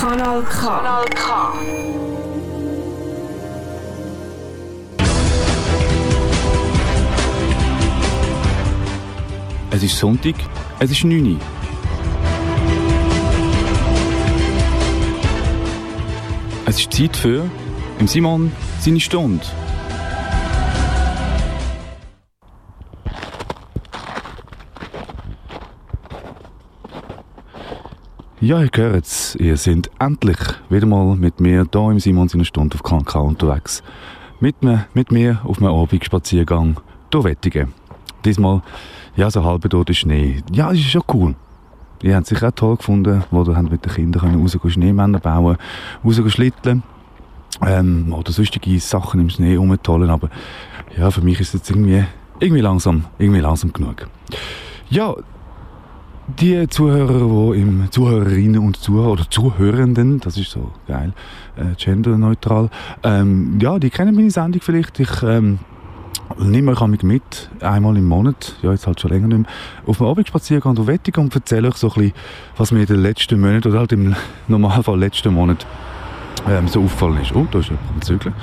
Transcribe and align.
Kanal 0.00 0.42
K. 0.44 0.66
Kanal 0.66 1.04
K. 1.14 1.52
Es 9.70 9.82
ist 9.82 9.98
Sonntag, 9.98 10.36
es 10.78 10.90
ist 10.90 11.04
9 11.04 11.34
Uhr. 11.34 11.40
Es 16.64 16.80
ist 16.80 16.90
Zeit 16.94 17.14
für 17.14 17.50
im 17.98 18.08
Simon 18.08 18.52
seine 18.80 19.00
Stunde. 19.00 19.44
Ja, 28.50 28.60
ihr 28.60 28.70
es, 28.94 29.36
ihr 29.36 29.56
seid 29.56 29.92
endlich 30.00 30.36
wieder 30.70 30.84
mal 30.84 31.14
mit 31.14 31.38
mir 31.38 31.64
hier 31.70 31.92
im 31.92 32.00
Simon 32.00 32.28
seine 32.28 32.44
Stunde 32.44 32.74
auf 32.74 32.82
KK 32.82 33.20
unterwegs. 33.20 33.80
Mit, 34.40 34.64
mir, 34.64 34.86
mit 34.92 35.12
mir 35.12 35.38
auf 35.44 35.58
einem 35.58 35.72
Abendspaziergang 35.72 36.80
durch 37.10 37.26
Wettigen. 37.26 37.72
Diesmal, 38.24 38.62
ja, 39.14 39.30
so 39.30 39.44
halb 39.44 39.70
dort 39.70 39.94
Schnee. 39.94 40.42
Ja, 40.50 40.70
das 40.70 40.80
ist 40.80 40.90
schon 40.90 41.02
cool. 41.14 41.36
Habt 42.04 42.24
es 42.24 42.28
sicher 42.30 42.48
auch 42.48 42.52
toll 42.56 42.76
gefunden, 42.76 43.22
wo 43.30 43.44
ihr 43.44 43.62
mit 43.62 43.84
den 43.84 43.92
Kindern 43.92 44.40
raus 44.40 44.58
Schneemänner 44.66 45.20
bauen 45.20 45.56
raus 46.04 46.20
schlitteln 46.26 46.82
ähm, 47.64 48.12
oder 48.12 48.32
sonstige 48.32 48.80
Sachen 48.80 49.20
im 49.20 49.30
Schnee 49.30 49.54
rumtollen. 49.54 50.10
Aber 50.10 50.28
ja, 50.98 51.12
für 51.12 51.20
mich 51.22 51.38
ist 51.38 51.54
es 51.54 51.60
jetzt 51.60 51.70
irgendwie, 51.70 52.04
irgendwie, 52.40 52.62
langsam, 52.62 53.04
irgendwie 53.16 53.42
langsam 53.42 53.72
genug. 53.72 54.08
Ja, 54.88 55.14
die 56.38 56.68
Zuhörer, 56.68 57.54
die 57.54 57.60
im 57.60 57.90
Zuhörerinnen 57.90 58.60
und 58.60 58.76
Zuhörer 58.76 59.12
oder 59.12 59.30
Zuhörenden, 59.30 60.20
das 60.20 60.36
ist 60.36 60.50
so 60.50 60.70
geil, 60.86 61.12
äh, 61.56 61.74
genderneutral, 61.76 62.70
ähm, 63.02 63.58
ja, 63.60 63.78
die 63.78 63.90
kennen 63.90 64.14
meine 64.14 64.30
Sendung 64.30 64.60
vielleicht. 64.62 65.00
Ich 65.00 65.22
ähm, 65.22 65.58
nehme 66.38 66.72
euch 66.72 66.86
mich 66.86 67.02
mit, 67.02 67.50
einmal 67.60 67.96
im 67.96 68.06
Monat, 68.06 68.56
ja 68.62 68.70
jetzt 68.70 68.86
halt 68.86 69.00
schon 69.00 69.10
länger 69.10 69.28
nicht 69.28 69.38
mehr, 69.38 69.46
auf 69.86 70.00
einem 70.00 70.10
Abendspaziergang 70.10 70.74
durch 70.74 70.88
Wettig 70.88 71.18
und 71.18 71.34
erzähle 71.34 71.68
euch 71.68 71.76
so 71.76 71.88
ein 71.88 71.94
bisschen, 71.94 72.12
was 72.56 72.72
mir 72.72 72.80
in 72.80 72.86
den 72.86 73.02
letzten 73.02 73.40
Monaten 73.40 73.68
oder 73.68 73.80
halt 73.80 73.92
im 73.92 74.14
Normalfall 74.48 74.98
letzten 74.98 75.34
Monat 75.34 75.66
ähm, 76.48 76.68
so 76.68 76.82
auffallen 76.82 77.20
ist. 77.20 77.34
Oh, 77.34 77.46
da 77.50 77.58
ist 77.58 77.68
jemand 77.68 77.88
am 77.94 78.02
Zügeln. 78.02 78.34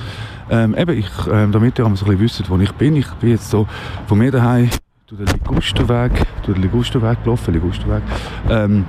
Ähm, 0.50 0.76
eben, 0.78 0.98
ich, 0.98 1.10
ähm, 1.32 1.52
damit 1.52 1.78
ihr 1.80 1.84
so 1.84 1.90
ein 1.90 1.94
bisschen 1.94 2.20
wisst, 2.20 2.50
wo 2.50 2.58
ich 2.58 2.72
bin. 2.74 2.96
Ich 2.96 3.10
bin 3.14 3.32
jetzt 3.32 3.50
so 3.50 3.68
von 4.08 4.18
mir 4.18 4.32
daheim 4.32 4.70
durch 5.08 5.24
den 5.24 5.40
Ligusterweg, 5.40 6.12
durch 6.44 6.58
den 6.58 6.64
Ligusterweg 6.64 7.24
gelaufen, 7.24 7.54
Ligusterweg, 7.54 8.04
ähm, 8.50 8.86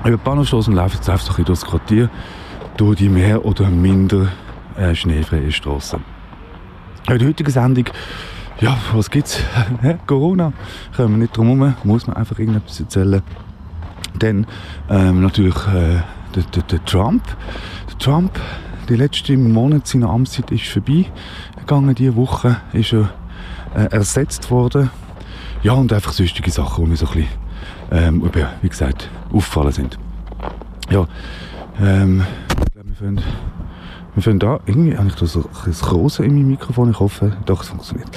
über 0.00 0.18
die 0.18 0.22
Bahnhofstrasse 0.22 0.70
laufe 0.70 0.96
jetzt 0.96 1.08
einfach 1.08 1.28
bisschen 1.28 1.44
durchs 1.46 1.64
Quartier, 1.64 2.10
durch 2.76 2.98
die 2.98 3.08
mehr 3.08 3.42
oder 3.42 3.70
minder 3.70 4.28
äh, 4.76 4.94
schneefreie 4.94 5.50
Straßen. 5.50 6.04
In 7.08 7.18
der 7.18 7.28
heutigen 7.28 7.50
Sendung, 7.50 7.86
ja, 8.60 8.76
was 8.92 9.08
gibt's? 9.08 9.40
Corona, 10.06 10.52
kommen 10.94 11.14
wir 11.14 11.18
nicht 11.20 11.34
drum 11.34 11.46
herum, 11.46 11.74
muss 11.84 12.06
man 12.06 12.16
einfach 12.16 12.38
irgendetwas 12.38 12.78
erzählen. 12.78 13.22
Dann 14.18 14.46
ähm, 14.90 15.22
natürlich 15.22 15.56
äh, 15.68 16.02
der, 16.34 16.42
der, 16.54 16.62
der 16.64 16.84
Trump. 16.84 17.22
Der 17.88 17.98
Trump, 17.98 18.38
die 18.90 18.96
letzten 18.96 19.50
Monate 19.52 19.88
seiner 19.88 20.10
Amtszeit 20.10 20.50
ist 20.50 20.66
vorbei 20.66 21.06
gegangen. 21.58 21.94
Diese 21.94 22.14
Woche 22.14 22.58
ist 22.74 22.92
er 22.92 23.08
äh, 23.74 23.86
ersetzt 23.86 24.50
worden. 24.50 24.90
Ja, 25.66 25.72
und 25.72 25.92
einfach 25.92 26.12
sonstige 26.12 26.48
Sachen, 26.52 26.84
die 26.84 26.90
mir 26.90 26.96
so 26.96 27.08
ein 27.08 27.12
bisschen, 27.12 27.28
ähm, 27.90 28.30
wie 28.62 28.68
gesagt, 28.68 29.10
aufgefallen 29.32 29.72
sind. 29.72 29.98
Ja, 30.90 31.08
ähm, 31.80 32.22
ich 32.64 32.72
glaube, 32.72 32.88
wir 32.90 32.94
fangen, 32.94 33.20
wir 34.14 34.22
fangen 34.22 34.38
da, 34.38 34.60
irgendwie 34.66 34.96
habe 34.96 35.08
ich 35.08 35.16
da 35.16 35.26
so 35.26 35.40
ein 35.64 35.72
Krosen 35.72 36.24
in 36.24 36.34
meinem 36.36 36.50
Mikrofon, 36.50 36.92
ich 36.92 37.00
hoffe, 37.00 37.36
doch, 37.46 37.64
es 37.64 37.68
funktioniert. 37.70 38.08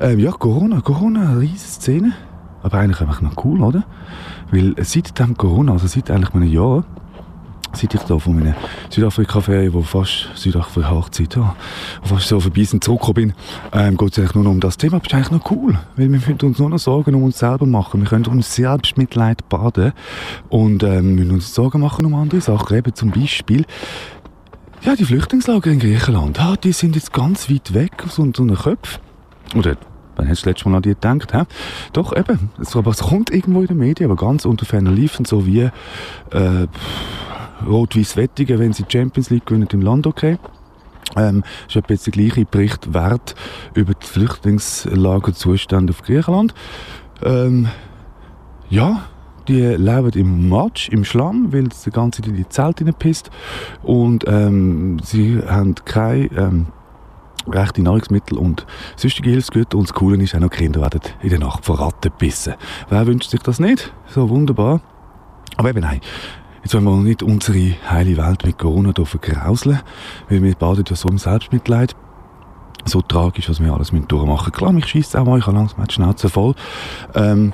Ähm, 0.00 0.18
ja, 0.18 0.32
Corona, 0.32 0.80
Corona, 0.80 1.28
eine 1.28 1.40
riesige 1.42 1.58
Szene, 1.60 2.12
aber 2.64 2.78
eigentlich 2.78 3.00
einfach 3.00 3.20
noch 3.20 3.44
cool, 3.44 3.62
oder? 3.62 3.84
Weil 4.50 4.74
seit 4.82 5.16
dem 5.16 5.36
Corona, 5.36 5.74
also 5.74 5.86
seit 5.86 6.10
eigentlich 6.10 6.34
einem 6.34 6.50
Jahr, 6.50 6.84
seit 7.76 7.94
ich 7.94 8.00
da 8.02 8.18
von 8.18 8.36
meiner 8.36 8.54
Südafrika-Ferien, 8.90 9.72
wo 9.72 9.82
fast 9.82 10.28
Südafrika-Hochzeit, 10.34 11.36
ja, 11.36 11.54
fast 12.02 12.28
so 12.28 12.40
vorbei 12.40 12.64
sind, 12.64 12.82
zurückgekommen 12.82 13.14
bin, 13.14 13.34
ähm, 13.72 13.96
geht 13.96 14.12
es 14.12 14.18
eigentlich 14.18 14.34
nur 14.34 14.44
noch 14.44 14.50
um 14.52 14.60
das 14.60 14.76
Thema. 14.76 14.98
Das 14.98 15.06
ist 15.06 15.14
eigentlich 15.14 15.30
noch 15.30 15.50
cool, 15.50 15.78
weil 15.96 16.10
wir 16.10 16.18
müssen 16.18 16.40
uns 16.40 16.58
nur 16.58 16.70
noch 16.70 16.78
Sorgen 16.78 17.14
um 17.14 17.22
uns 17.24 17.38
selber 17.38 17.66
machen. 17.66 18.00
Wir 18.00 18.08
können 18.08 18.26
uns 18.26 18.54
Selbstmitleid 18.54 19.48
baden 19.48 19.92
und 20.48 20.82
ähm, 20.82 21.14
müssen 21.14 21.32
uns 21.32 21.54
Sorgen 21.54 21.80
machen 21.80 22.04
um 22.06 22.14
andere 22.14 22.40
Sachen. 22.40 22.76
Eben 22.76 22.94
zum 22.94 23.10
Beispiel, 23.10 23.64
ja, 24.82 24.94
die 24.96 25.04
Flüchtlingslager 25.04 25.70
in 25.70 25.78
Griechenland, 25.78 26.40
ah, 26.40 26.56
die 26.56 26.72
sind 26.72 26.96
jetzt 26.96 27.12
ganz 27.12 27.50
weit 27.50 27.74
weg 27.74 28.04
aus 28.04 28.18
unseren 28.18 28.54
Köpfen. 28.54 29.00
Oder 29.54 29.76
Wann 30.16 30.28
hast 30.28 30.44
du 30.44 30.48
letzte 30.48 30.68
Mal 30.68 30.76
an 30.76 30.82
die 30.82 30.90
gedacht? 30.90 31.32
He? 31.32 31.42
Doch, 31.92 32.16
eben. 32.16 32.50
Aber 32.74 32.90
es 32.90 33.00
kommt 33.00 33.30
irgendwo 33.30 33.60
in 33.60 33.66
den 33.66 33.76
Medien, 33.76 34.10
aber 34.10 34.18
ganz 34.18 34.46
unter 34.46 34.64
ferner 34.64 34.90
Liefen, 34.90 35.26
so 35.26 35.46
wie 35.46 35.60
äh, 35.60 36.66
Rot-Weiß 37.66 38.16
Wettigen, 38.16 38.58
wenn 38.58 38.72
sie 38.72 38.84
die 38.84 38.98
Champions 38.98 39.30
League 39.30 39.46
gewinnen 39.46 39.68
im 39.72 39.82
Land, 39.82 40.06
okay. 40.06 40.38
Ähm, 41.16 41.44
ist 41.68 41.76
jetzt 41.88 42.06
der 42.06 42.12
gleiche 42.12 42.44
Bericht 42.44 42.92
wert 42.92 43.36
über 43.74 43.94
die 43.94 44.06
Flüchtlingslagerzustände 44.06 45.92
auf 45.92 46.02
Griechenland. 46.02 46.52
Ähm, 47.22 47.68
ja, 48.68 49.04
die 49.48 49.60
leben 49.62 50.10
im 50.14 50.48
Matsch, 50.48 50.88
im 50.88 51.04
Schlamm, 51.04 51.52
weil 51.52 51.68
es 51.68 51.82
die 51.82 51.90
ganze 51.90 52.22
Zeit 52.22 52.30
in 52.30 52.36
die 52.36 52.48
Zelte 52.48 52.84
pisst 52.92 53.30
und 53.82 54.24
ähm, 54.26 54.98
sie 55.04 55.40
haben 55.46 55.76
keine 55.84 56.26
ähm, 56.36 56.66
rechte 57.48 57.82
Nahrungsmittel 57.82 58.38
und 58.38 58.66
sonstige 58.96 59.30
Hilfsgüter 59.30 59.78
und 59.78 59.88
das 59.88 59.94
Coole 59.94 60.20
ist 60.22 60.34
auch 60.34 60.40
noch, 60.40 60.50
Kinder 60.50 60.80
werden 60.80 61.00
in 61.22 61.30
der 61.30 61.38
Nacht 61.38 61.64
von 61.64 61.76
Ratten 61.76 62.10
gebissen. 62.10 62.54
Wer 62.88 63.06
wünscht 63.06 63.30
sich 63.30 63.40
das 63.40 63.60
nicht? 63.60 63.92
So 64.08 64.28
wunderbar. 64.28 64.80
Aber 65.56 65.70
eben 65.70 65.80
nein, 65.80 66.00
Jetzt 66.66 66.74
wollen 66.74 66.84
wir 66.84 66.96
nicht 66.96 67.22
unsere 67.22 67.76
heile 67.88 68.16
Welt 68.16 68.44
mit 68.44 68.58
Corona 68.58 68.90
hier 68.92 69.06
vergrauseln, 69.06 69.78
weil 70.28 70.42
wir 70.42 70.52
baden 70.56 70.82
ja 70.88 70.96
so 70.96 71.08
im 71.08 71.16
Selbstmitleid. 71.16 71.94
So 72.84 73.02
tragisch, 73.02 73.48
was 73.48 73.60
wir 73.60 73.72
alles 73.72 73.92
durchmachen 73.92 74.28
müssen. 74.28 74.50
Klar, 74.50 74.72
mich 74.72 74.86
schießt 74.86 75.16
auch 75.16 75.24
mal, 75.24 75.38
ich 75.38 75.46
habe 75.46 75.56
langsam 75.56 75.86
die 75.86 75.94
Schnauze 75.94 76.28
voll. 76.28 76.56
Ähm, 77.14 77.52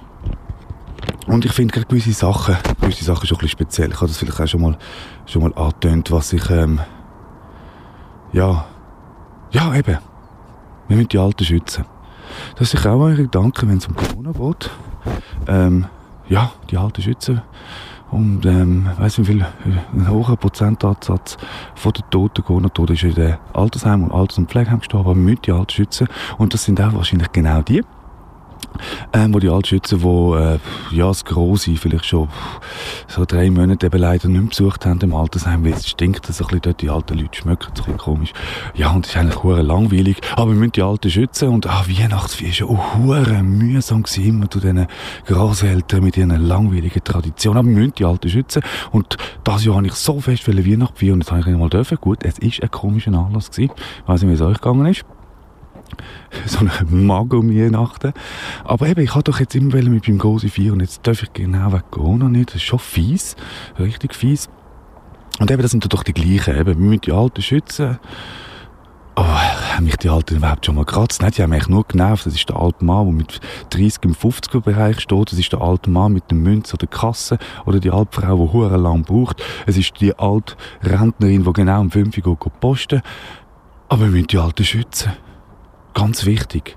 und 1.27 1.45
ich 1.45 1.53
finde 1.53 1.85
gewisse 1.85 2.15
Sachen, 2.15 2.57
gewisse 2.81 3.05
Sachen 3.05 3.27
schon 3.27 3.37
ein 3.37 3.41
bisschen 3.41 3.51
speziell. 3.51 3.91
Ich 3.91 3.97
habe 3.97 4.07
das 4.07 4.17
vielleicht 4.17 4.41
auch 4.41 4.47
schon 4.47 4.63
mal, 4.63 4.79
schon 5.27 5.43
mal 5.43 5.53
angetönt, 5.57 6.11
was 6.11 6.33
ich, 6.33 6.49
ähm, 6.49 6.81
ja, 8.33 8.65
ja, 9.51 9.75
eben. 9.75 9.99
Wir 10.89 10.97
müssen 10.97 11.11
die 11.11 11.19
Alten 11.19 11.45
schützen. 11.45 11.85
Das 12.57 12.73
ist 12.73 12.87
auch 12.87 12.99
eure 12.99 13.25
Gedanken, 13.25 13.69
wenn 13.69 13.77
es 13.77 13.87
um 13.87 13.95
Corona 13.95 14.33
geht. 14.33 14.71
Ähm, 15.49 15.85
ja, 16.31 16.51
die 16.71 16.79
Alten 16.79 17.03
schützen. 17.03 17.43
Und 18.13 18.45
ähm, 18.45 18.89
weiss 18.99 19.19
wie 19.19 19.25
viel, 19.25 19.47
ein 19.65 20.09
hoher 20.09 20.37
Prozentansatz 20.37 21.39
von 21.75 21.93
den 21.93 22.05
Toten, 22.11 22.45
Corona-Toten, 22.45 22.93
ist 22.93 23.03
in 23.05 23.15
den 23.15 23.37
Altersheimen 23.55 24.09
und 24.09 24.13
Alters- 24.13 24.37
und 24.39 24.51
Pflegeheimen 24.51 24.81
gestorben, 24.81 25.11
aber 25.11 25.15
müssen 25.19 25.43
die 25.43 25.53
Alten 25.53 25.71
schützen. 25.71 26.09
Und 26.37 26.53
das 26.53 26.65
sind 26.65 26.81
auch 26.81 26.93
wahrscheinlich 26.93 27.33
genau 27.33 27.63
die, 27.63 27.83
ähm, 29.13 29.35
wo 29.35 29.39
die 29.39 29.49
Altschützen, 29.49 30.01
die 30.01 30.07
äh, 30.07 30.59
ja, 30.91 31.09
das 31.09 31.25
Grosse 31.25 31.77
vielleicht 31.77 32.07
schon 32.07 32.29
so 33.09 33.25
drei 33.25 33.51
Monate 33.51 33.87
eben 33.87 33.99
leider 33.99 34.29
nicht 34.29 34.41
mehr 34.41 34.49
besucht 34.49 34.87
haben 34.87 35.01
im 35.01 35.15
Altersheim, 35.15 35.65
weil 35.65 35.73
es 35.73 35.89
stinkt 35.89 36.27
so 36.27 36.33
ein 36.33 36.47
bisschen 36.47 36.61
dort, 36.63 36.83
die 36.83 36.91
alten 36.91 37.19
Leute 37.19 37.39
schmecken 37.39 37.69
ein 37.69 37.75
bisschen 37.75 37.97
komisch. 37.99 38.33
Ja, 38.75 38.91
und 38.91 39.07
es 39.07 39.13
ist 39.13 39.19
eigentlich 39.19 39.43
hure 39.43 39.63
langweilig, 39.63 40.21
aber 40.37 40.53
wir 40.53 40.59
müssen 40.59 40.73
die 40.73 40.83
Alten 40.83 41.11
schützen 41.11 41.49
und 41.49 41.67
ah, 41.67 41.85
Weihnachtsfeier 41.87 42.69
war 42.69 42.77
auch 42.77 42.95
hure 42.97 43.43
mühsam 43.43 44.03
gewesen, 44.03 44.27
immer 44.27 44.51
zu 44.51 44.61
diesen 44.61 44.87
Großeltern 45.27 46.03
mit 46.03 46.17
ihren 46.17 46.31
langweiligen 46.31 47.05
Traditionen, 47.05 47.59
aber 47.59 47.69
wir 47.69 47.77
müssen 47.77 47.95
die 47.99 48.05
Alten 48.05 48.29
schützen 48.29 48.63
und 48.91 49.17
das 49.45 49.65
Jahr 49.65 49.77
habe 49.77 49.87
ich 49.87 49.95
so 49.95 50.21
fest 50.21 50.47
Weihnachten 50.49 50.97
feiern 50.97 51.15
und 51.15 51.21
jetzt 51.21 51.31
habe 51.31 51.41
ich 51.41 51.47
nicht 51.47 51.59
mal 51.59 51.69
dürfen. 51.69 51.99
Gut, 52.01 52.25
es 52.25 52.39
ist 52.39 52.63
ein 52.63 52.71
komischer 52.71 53.13
Anlass 53.13 53.51
gewesen. 53.51 53.73
Ich 53.77 54.09
weiss 54.09 54.23
nicht, 54.23 54.31
wie 54.31 54.35
es 54.35 54.41
euch 54.41 54.61
gegangen 54.61 54.87
ist 54.87 55.05
so 56.47 56.59
eine 56.59 56.73
Mag 56.91 57.33
um 57.33 57.51
Weihnachten. 57.51 58.13
Aber 58.65 58.87
eben, 58.89 59.03
ich 59.03 59.15
habe 59.15 59.25
doch 59.25 59.41
jetzt 59.41 59.55
immer 59.55 59.77
mit 59.83 60.07
beim 60.07 60.19
Gosi 60.19 60.49
4 60.49 60.73
und 60.73 60.81
jetzt 60.81 61.07
darf 61.07 61.23
ich 61.23 61.33
genau 61.33 61.73
wegen 61.73 61.91
Corona 61.91 62.29
nicht. 62.29 62.51
Das 62.51 62.57
ist 62.57 62.63
schon 62.63 62.79
fies. 62.79 63.37
Richtig 63.79 64.15
fies. 64.15 64.49
Und 65.39 65.51
eben, 65.51 65.63
das 65.63 65.71
sind 65.71 65.93
doch 65.93 66.03
die 66.03 66.13
gleichen. 66.13 66.57
Eben, 66.57 66.67
wir 66.67 66.77
müssen 66.77 67.01
die 67.03 67.13
Alten 67.13 67.43
schützen. 67.43 67.99
Oh, 69.15 69.23
haben 69.25 69.85
mich 69.85 69.97
die 69.97 70.09
Alten 70.09 70.37
überhaupt 70.37 70.65
schon 70.65 70.75
mal 70.75 70.87
gekratzt? 70.87 71.21
Nein, 71.21 71.33
die 71.37 71.43
haben 71.43 71.51
mich 71.51 71.69
nur 71.69 71.85
genervt. 71.85 72.25
Das 72.25 72.35
ist 72.35 72.49
der 72.49 72.57
alte 72.57 72.83
Mann, 72.83 73.05
der 73.07 73.15
mit 73.15 73.41
30 73.69 74.05
im 74.05 74.15
50er 74.15 74.61
Bereich 74.61 75.01
steht. 75.01 75.33
Das 75.33 75.39
ist 75.39 75.53
der 75.53 75.61
alte 75.61 75.91
Mann 75.91 76.15
mit 76.15 76.31
der 76.31 76.39
Münze 76.39 76.75
oder 76.75 76.87
der 76.87 76.99
Kasse. 76.99 77.39
Oder 77.67 77.79
die 77.79 77.91
alte 77.91 78.21
Frau, 78.21 78.37
die 78.37 78.53
hure 78.53 78.79
lang 78.79 79.03
braucht. 79.03 79.43
Es 79.67 79.77
ist 79.77 80.01
die 80.01 80.19
alte 80.19 80.55
Rentnerin, 80.83 81.45
die 81.45 81.53
genau 81.53 81.81
um 81.83 81.91
5 81.91 82.17
Uhr 82.25 82.39
posten 82.39 83.03
Aber 83.91 84.05
wir 84.05 84.09
müssen 84.09 84.29
die 84.29 84.39
Alten 84.39 84.65
schützen. 84.65 85.13
Ganz 85.95 86.25
wichtig. 86.27 86.77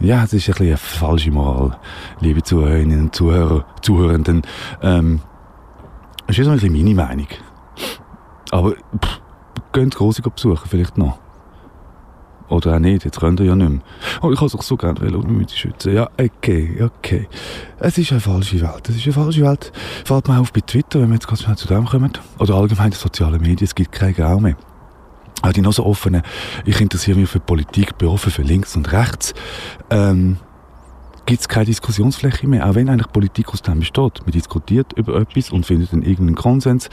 Ja, 0.00 0.24
es 0.24 0.32
ist 0.32 0.48
ein 0.48 0.52
bisschen 0.52 0.66
eine 0.66 0.76
falsche 0.76 1.30
Moral, 1.30 1.78
liebe 2.20 2.42
Zuhörerinnen 2.42 3.00
und 3.00 3.14
Zuhörer, 3.14 3.64
Zuhörenden. 3.80 4.42
Ähm, 4.82 5.20
das 6.26 6.38
ist 6.38 6.44
so 6.44 6.50
ein 6.50 6.56
bisschen 6.58 6.72
meine 6.72 6.94
Meinung. 6.94 7.28
Aber 8.50 8.72
pff, 8.72 9.20
geht 9.72 9.94
große 9.94 10.22
besuchen, 10.22 10.68
vielleicht 10.68 10.98
noch. 10.98 11.18
Oder 12.48 12.74
auch 12.74 12.78
nicht, 12.78 13.04
jetzt 13.04 13.18
könnt 13.18 13.40
ihr 13.40 13.46
ja 13.46 13.56
nicht 13.56 13.68
mehr. 13.68 13.80
Oh, 14.20 14.30
ich 14.30 14.38
kann 14.38 14.46
es 14.46 14.52
so 14.52 14.76
gerne 14.76 15.00
mich 15.00 15.50
schützen. 15.50 15.94
Ja, 15.94 16.08
okay, 16.18 16.82
okay. 16.82 17.28
Es 17.78 17.96
ist 17.96 18.12
eine 18.12 18.20
falsche 18.20 18.60
Welt. 18.60 18.88
Es 18.88 18.96
ist 18.96 19.04
eine 19.04 19.12
falsche 19.14 19.42
Welt. 19.42 19.72
Fällt 20.04 20.28
mir 20.28 20.38
auf 20.38 20.52
bei 20.52 20.60
Twitter, 20.60 21.00
wenn 21.00 21.08
wir 21.08 21.14
jetzt 21.14 21.26
gerade 21.26 21.56
zu 21.56 21.66
dem 21.66 21.86
kommen. 21.86 22.12
Oder 22.38 22.54
allgemein 22.54 22.90
die 22.90 22.96
sozialen 22.96 23.40
Medien, 23.40 23.64
es 23.64 23.74
gibt 23.74 23.92
keinen 23.92 24.14
Grau 24.14 24.38
mehr. 24.38 24.56
Auch 25.44 25.52
die 25.52 25.60
noch 25.60 25.74
so 25.74 25.84
offenen, 25.84 26.22
ich 26.64 26.80
interessiere 26.80 27.18
mich 27.18 27.28
für 27.28 27.38
Politik, 27.38 27.98
bin 27.98 28.08
offen 28.08 28.32
für 28.32 28.40
links 28.40 28.76
und 28.76 28.90
rechts. 28.92 29.34
Ähm, 29.90 30.38
gibt 31.26 31.42
es 31.42 31.48
keine 31.48 31.66
Diskussionsfläche 31.66 32.46
mehr, 32.46 32.66
auch 32.66 32.74
wenn 32.74 32.88
eigentlich 32.88 33.12
Politik 33.12 33.50
aus 33.50 33.60
dem 33.60 33.80
besteht. 33.80 34.22
Man 34.22 34.32
diskutiert 34.32 34.94
über 34.94 35.20
etwas 35.20 35.50
und 35.50 35.66
findet 35.66 35.92
dann 35.92 36.00
irgendeinen 36.00 36.34
Konsens 36.34 36.88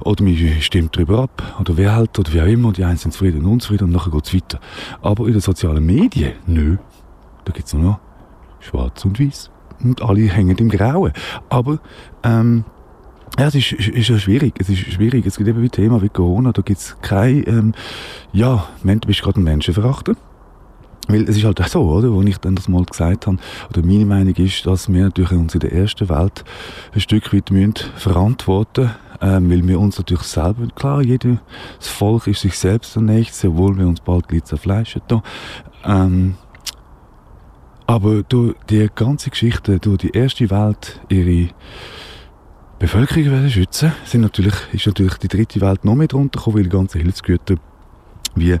oder 0.00 0.24
man 0.24 0.36
stimmt 0.60 0.96
darüber 0.96 1.20
ab 1.20 1.56
oder 1.60 1.76
wer 1.76 1.94
halt 1.94 2.18
oder 2.18 2.32
wie 2.32 2.40
auch 2.40 2.46
immer 2.46 2.68
und 2.68 2.76
die 2.76 2.84
einen 2.84 2.96
sind 2.96 3.12
zufrieden 3.12 3.44
und 3.44 3.52
unzufrieden 3.52 3.84
und 3.84 3.92
nachher 3.92 4.10
geht 4.10 4.26
es 4.26 4.34
weiter. 4.34 4.58
Aber 5.00 5.26
in 5.28 5.32
den 5.32 5.40
sozialen 5.40 5.86
Medien, 5.86 6.32
nö, 6.46 6.78
da 7.44 7.52
gibt 7.52 7.68
es 7.68 7.74
nur 7.74 7.84
noch 7.84 8.00
schwarz 8.58 9.04
und 9.04 9.20
weiß 9.20 9.50
und 9.84 10.02
alle 10.02 10.22
hängen 10.22 10.58
im 10.58 10.70
Grauen. 10.70 11.12
Aber 11.48 11.78
ähm, 12.24 12.64
ja, 13.38 13.46
es 13.46 13.54
ist, 13.54 13.72
ist 13.72 14.08
ja 14.08 14.18
schwierig. 14.18 14.54
Es 14.58 14.68
ist 14.68 14.78
schwierig. 14.78 15.26
Es 15.26 15.36
gibt 15.36 15.48
eben 15.48 15.62
wie 15.62 15.70
Thema 15.70 16.02
wie 16.02 16.08
Corona, 16.08 16.52
da 16.52 16.62
gibt 16.62 16.80
es 16.80 16.96
kein, 17.02 17.44
ähm, 17.46 17.74
ja, 18.32 18.68
du 18.82 18.98
bist 19.00 19.22
gerade 19.22 19.40
ein 19.40 19.44
Menschenverachter. 19.44 20.14
Weil 21.08 21.28
es 21.28 21.36
ist 21.36 21.44
halt 21.44 21.60
auch 21.60 21.66
so, 21.66 21.82
oder, 21.82 22.12
wo 22.12 22.22
ich 22.22 22.38
dann 22.38 22.54
das 22.54 22.68
mal 22.68 22.84
gesagt 22.84 23.26
habe, 23.26 23.38
oder 23.70 23.84
meine 23.84 24.06
Meinung 24.06 24.34
ist, 24.36 24.64
dass 24.66 24.92
wir 24.92 25.02
natürlich 25.02 25.32
uns 25.32 25.54
in 25.54 25.60
der 25.60 25.72
ersten 25.72 26.08
Welt 26.08 26.44
ein 26.94 27.00
Stück 27.00 27.34
weit 27.34 27.50
müssen 27.50 27.74
verantworten 27.96 28.92
ähm, 29.22 29.50
weil 29.50 29.66
wir 29.66 29.78
uns 29.78 29.98
natürlich 29.98 30.24
selber, 30.24 30.66
klar, 30.74 31.00
jedes 31.00 31.38
Volk 31.78 32.26
ist 32.26 32.40
sich 32.40 32.58
selbst 32.58 32.96
der 32.96 33.02
Nächste, 33.02 33.48
obwohl 33.48 33.78
wir 33.78 33.86
uns 33.86 34.00
bald 34.00 34.26
gleich 34.26 34.44
zerfleischen. 34.44 35.02
Ähm, 35.84 36.34
aber 37.86 38.22
durch 38.24 38.56
die 38.68 38.88
ganze 38.92 39.30
Geschichte, 39.30 39.78
durch 39.78 39.98
die 39.98 40.10
erste 40.10 40.50
Welt, 40.50 41.00
ihre 41.08 41.50
Bevölkerung 42.82 43.48
schützen, 43.48 43.92
sind 44.04 44.22
natürlich, 44.22 44.54
ist 44.72 44.88
natürlich 44.88 45.14
die 45.14 45.28
dritte 45.28 45.60
Welt 45.60 45.84
noch 45.84 45.94
mehr 45.94 46.08
drunter 46.08 46.40
gekommen, 46.40 46.56
weil 46.56 46.64
die 46.64 46.68
ganzen 46.68 47.00
Hilfsgüter 47.00 47.54
wie 48.34 48.58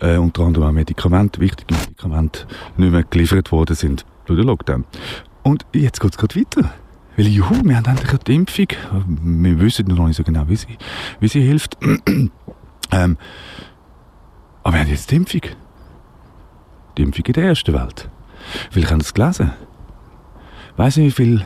äh, 0.00 0.16
unter 0.16 0.44
anderem 0.44 0.68
auch 0.68 0.72
Medikamente, 0.72 1.40
wichtige 1.40 1.74
Medikamente, 1.74 2.46
nicht 2.76 2.92
mehr 2.92 3.02
geliefert 3.02 3.50
worden 3.50 3.74
sind 3.74 4.06
durch 4.26 4.38
den 4.38 4.46
Lockdown. 4.46 4.84
Und 5.42 5.66
jetzt 5.74 6.00
geht 6.00 6.12
es 6.12 6.16
gerade 6.16 6.36
weiter. 6.36 6.72
Weil, 7.16 7.26
juhu, 7.26 7.64
wir 7.64 7.76
haben 7.76 7.86
endlich 7.86 8.10
eine 8.10 8.34
Impfung. 8.36 8.68
Wir 9.24 9.58
wissen 9.58 9.88
noch 9.88 10.06
nicht 10.06 10.18
so 10.18 10.22
genau, 10.22 10.44
wie 10.46 10.56
sie, 10.56 10.78
wie 11.18 11.28
sie 11.28 11.40
hilft. 11.40 11.76
ähm, 11.82 12.30
aber 14.62 14.72
wir 14.72 14.80
haben 14.82 14.88
jetzt 14.88 15.10
die 15.10 15.16
Impfung. 15.16 15.42
Die 16.96 17.02
Impfung 17.02 17.24
in 17.26 17.32
der 17.32 17.44
ersten 17.44 17.74
Welt. 17.74 18.08
Weil 18.72 18.84
ich 18.84 18.90
habe 18.90 18.98
das 18.98 19.12
gelesen. 19.12 19.50
Weißt 20.76 20.98
du, 20.98 21.02
wie 21.02 21.10
viel 21.10 21.44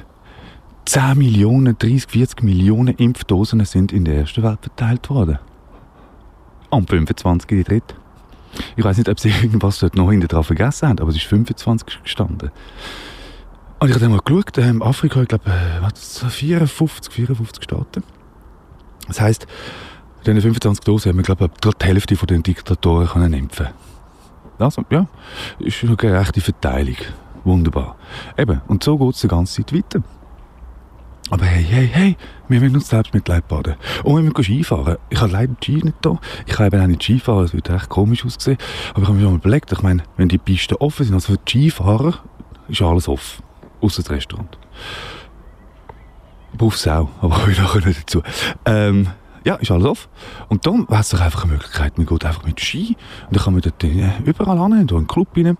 10 0.89 1.19
Millionen, 1.19 1.77
30, 1.79 2.11
40 2.11 2.43
Millionen 2.43 2.95
Impfdosen 2.95 3.65
sind 3.65 3.93
in 3.93 4.05
der 4.05 4.21
ersten 4.21 4.43
Welt 4.43 4.61
verteilt 4.63 5.11
worden? 5.11 5.39
am 6.71 6.87
25. 6.87 7.51
in 7.51 7.65
dritte. 7.65 7.95
Ich 8.77 8.85
weiß 8.85 8.97
nicht, 8.97 9.09
ob 9.09 9.21
sie 9.21 9.29
irgendwas 9.43 9.79
dort 9.79 9.97
noch 9.97 10.11
hinter 10.11 10.29
dran 10.29 10.45
vergessen 10.45 10.89
haben, 10.89 10.99
aber 10.99 11.11
es 11.11 11.17
ist 11.17 11.27
25 11.27 12.03
gestanden. 12.03 12.51
Und 13.81 13.89
ich 13.89 13.95
habe 13.95 14.01
dann 14.01 14.13
mal 14.13 14.21
geschaut, 14.25 14.59
ähm, 14.59 14.83
Afrika, 14.83 15.23
ich 15.23 15.29
glaube, 15.29 15.51
äh, 15.51 16.29
54, 16.29 17.13
54 17.13 17.63
Staaten. 17.63 18.03
Das 19.07 19.21
heisst, 19.21 19.47
in 20.25 20.35
diesen 20.35 20.41
25 20.41 20.85
Dosen 20.85 21.11
haben 21.11 21.19
wir, 21.19 21.23
glaube 21.23 21.51
ich, 21.65 21.75
die 21.75 21.87
Hälfte 21.87 22.17
von 22.17 22.27
den 22.27 22.43
Diktatoren 22.43 23.07
können 23.07 23.33
impfen 23.35 23.69
Also, 24.59 24.85
ja, 24.91 25.07
ist 25.61 25.85
eine 25.85 25.97
gerechte 25.97 26.41
Verteilung. 26.41 26.97
Wunderbar. 27.45 27.97
Eben, 28.37 28.61
und 28.67 28.83
so 28.83 28.99
geht 28.99 29.15
es 29.15 29.21
die 29.21 29.29
ganze 29.29 29.65
Zeit 29.65 29.73
weiter. 29.75 30.03
Aber 31.31 31.45
hey, 31.45 31.63
hey, 31.63 31.89
hey, 31.93 32.17
wir 32.49 32.61
müssen 32.61 32.77
uns 32.77 32.89
selbst 32.89 33.13
mit 33.13 33.29
Leid 33.29 33.49
baden. 33.49 33.75
Und 34.03 34.17
wir 34.17 34.23
müssen 34.23 34.43
Skifahren. 34.43 34.97
Ich 35.11 35.21
habe 35.21 35.33
leider 35.33 35.55
Ski 35.63 35.75
nicht 35.75 35.97
da. 36.01 36.19
Ich 36.47 36.55
kann 36.55 36.67
eben 36.69 36.81
auch 36.81 36.87
nicht 36.87 37.03
Skifahren, 37.03 37.43
das 37.43 37.53
würde 37.53 37.75
echt 37.75 37.89
komisch 37.89 38.25
aussehen. 38.25 38.57
Aber 38.91 39.03
ich 39.03 39.09
habe 39.09 39.19
mir 39.19 39.25
schon 39.25 39.33
mal 39.33 39.39
überlegt, 39.39 39.73
ich 39.73 39.83
meine, 39.83 40.03
wenn 40.17 40.29
die 40.29 40.39
Pisten 40.39 40.77
offen 40.77 41.05
sind, 41.05 41.15
also 41.15 41.33
für 41.35 41.39
die 41.39 41.71
Skifahrer, 41.71 42.15
ist 42.69 42.83
alles 42.83 43.09
offen. 43.09 43.43
Außer 43.81 44.03
das 44.03 44.11
Restaurant. 44.11 44.59
Buffs 46.57 46.89
auch, 46.89 47.11
aber 47.21 47.47
ich 47.49 47.59
nachher 47.59 47.87
nicht 47.87 48.03
dazu. 48.03 48.23
Ähm, 48.65 49.09
ja, 49.45 49.55
ist 49.57 49.71
alles 49.71 49.87
offen. 49.87 50.09
Und 50.49 50.67
dann 50.67 50.89
wäre 50.89 51.01
es 51.01 51.11
doch 51.11 51.21
einfach 51.21 51.45
eine 51.45 51.53
Möglichkeit, 51.53 51.97
man 51.99 52.07
geht 52.07 52.25
einfach 52.25 52.45
mit 52.45 52.61
Ski 52.61 52.97
und 53.27 53.37
dann 53.37 53.45
kann 53.45 53.53
man 53.53 53.63
dort 53.63 53.85
äh, 53.85 54.11
überall 54.25 54.59
hin, 54.59 54.89
in 54.89 54.97
einen 54.97 55.07
Club 55.07 55.29
rein 55.37 55.57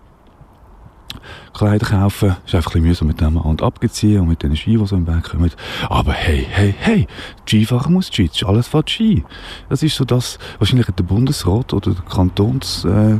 Kleider 1.53 1.85
kaufen. 1.85 2.35
Ist 2.45 2.55
einfach 2.55 2.71
ein 2.75 2.83
bisschen 2.83 2.87
mühsam 2.87 3.07
mit 3.07 3.21
dem 3.21 3.43
Hand 3.43 3.61
abgeziehen 3.61 4.21
und 4.21 4.29
mit 4.29 4.43
den 4.43 4.55
Ski, 4.55 4.77
die 4.77 4.85
so 4.85 4.95
im 4.95 5.07
Weg 5.07 5.23
kommen. 5.23 5.51
Aber 5.89 6.13
hey, 6.13 6.47
hey, 6.49 6.73
hey, 6.77 7.07
Skifahrer 7.45 7.89
muss 7.89 8.07
Ski, 8.07 8.29
alles 8.45 8.67
von 8.67 8.87
Ski. 8.87 9.23
Das 9.69 9.83
ist 9.83 9.95
so 9.95 10.05
das, 10.05 10.39
wahrscheinlich 10.57 10.87
der 10.87 11.03
Bundesrat 11.03 11.73
oder 11.73 11.91
der 11.91 12.03
Kantons, 12.03 12.85
äh, 12.85 13.19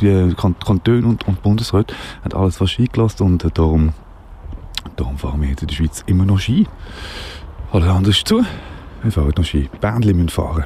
die 0.00 0.34
Kantone 0.34 1.06
und, 1.06 1.26
und 1.26 1.42
Bundesrat 1.42 1.94
hat 2.24 2.34
alles 2.34 2.56
von 2.56 2.66
Ski 2.66 2.86
gelassen 2.86 3.22
und 3.24 3.44
äh, 3.44 3.50
darum, 3.52 3.92
darum 4.96 5.18
fahren 5.18 5.42
wir 5.42 5.50
jetzt 5.50 5.62
in 5.62 5.68
der 5.68 5.74
Schweiz 5.74 6.02
immer 6.06 6.24
noch 6.24 6.38
Ski. 6.38 6.66
Alles 7.72 7.88
anders 7.88 8.22
zu. 8.24 8.44
Wir 9.02 9.12
fahren 9.12 9.32
noch 9.36 9.44
Ski. 9.44 9.68
Bändchen 9.80 10.16
müssen 10.16 10.28
fahren. 10.28 10.64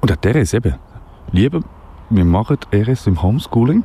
Und 0.00 0.12
auch 0.12 0.16
der 0.16 0.36
ist 0.36 0.54
eben, 0.54 0.74
lieber 1.32 1.60
wir 2.10 2.24
machen 2.24 2.58
RS 2.72 3.06
im 3.06 3.22
Homeschooling. 3.22 3.84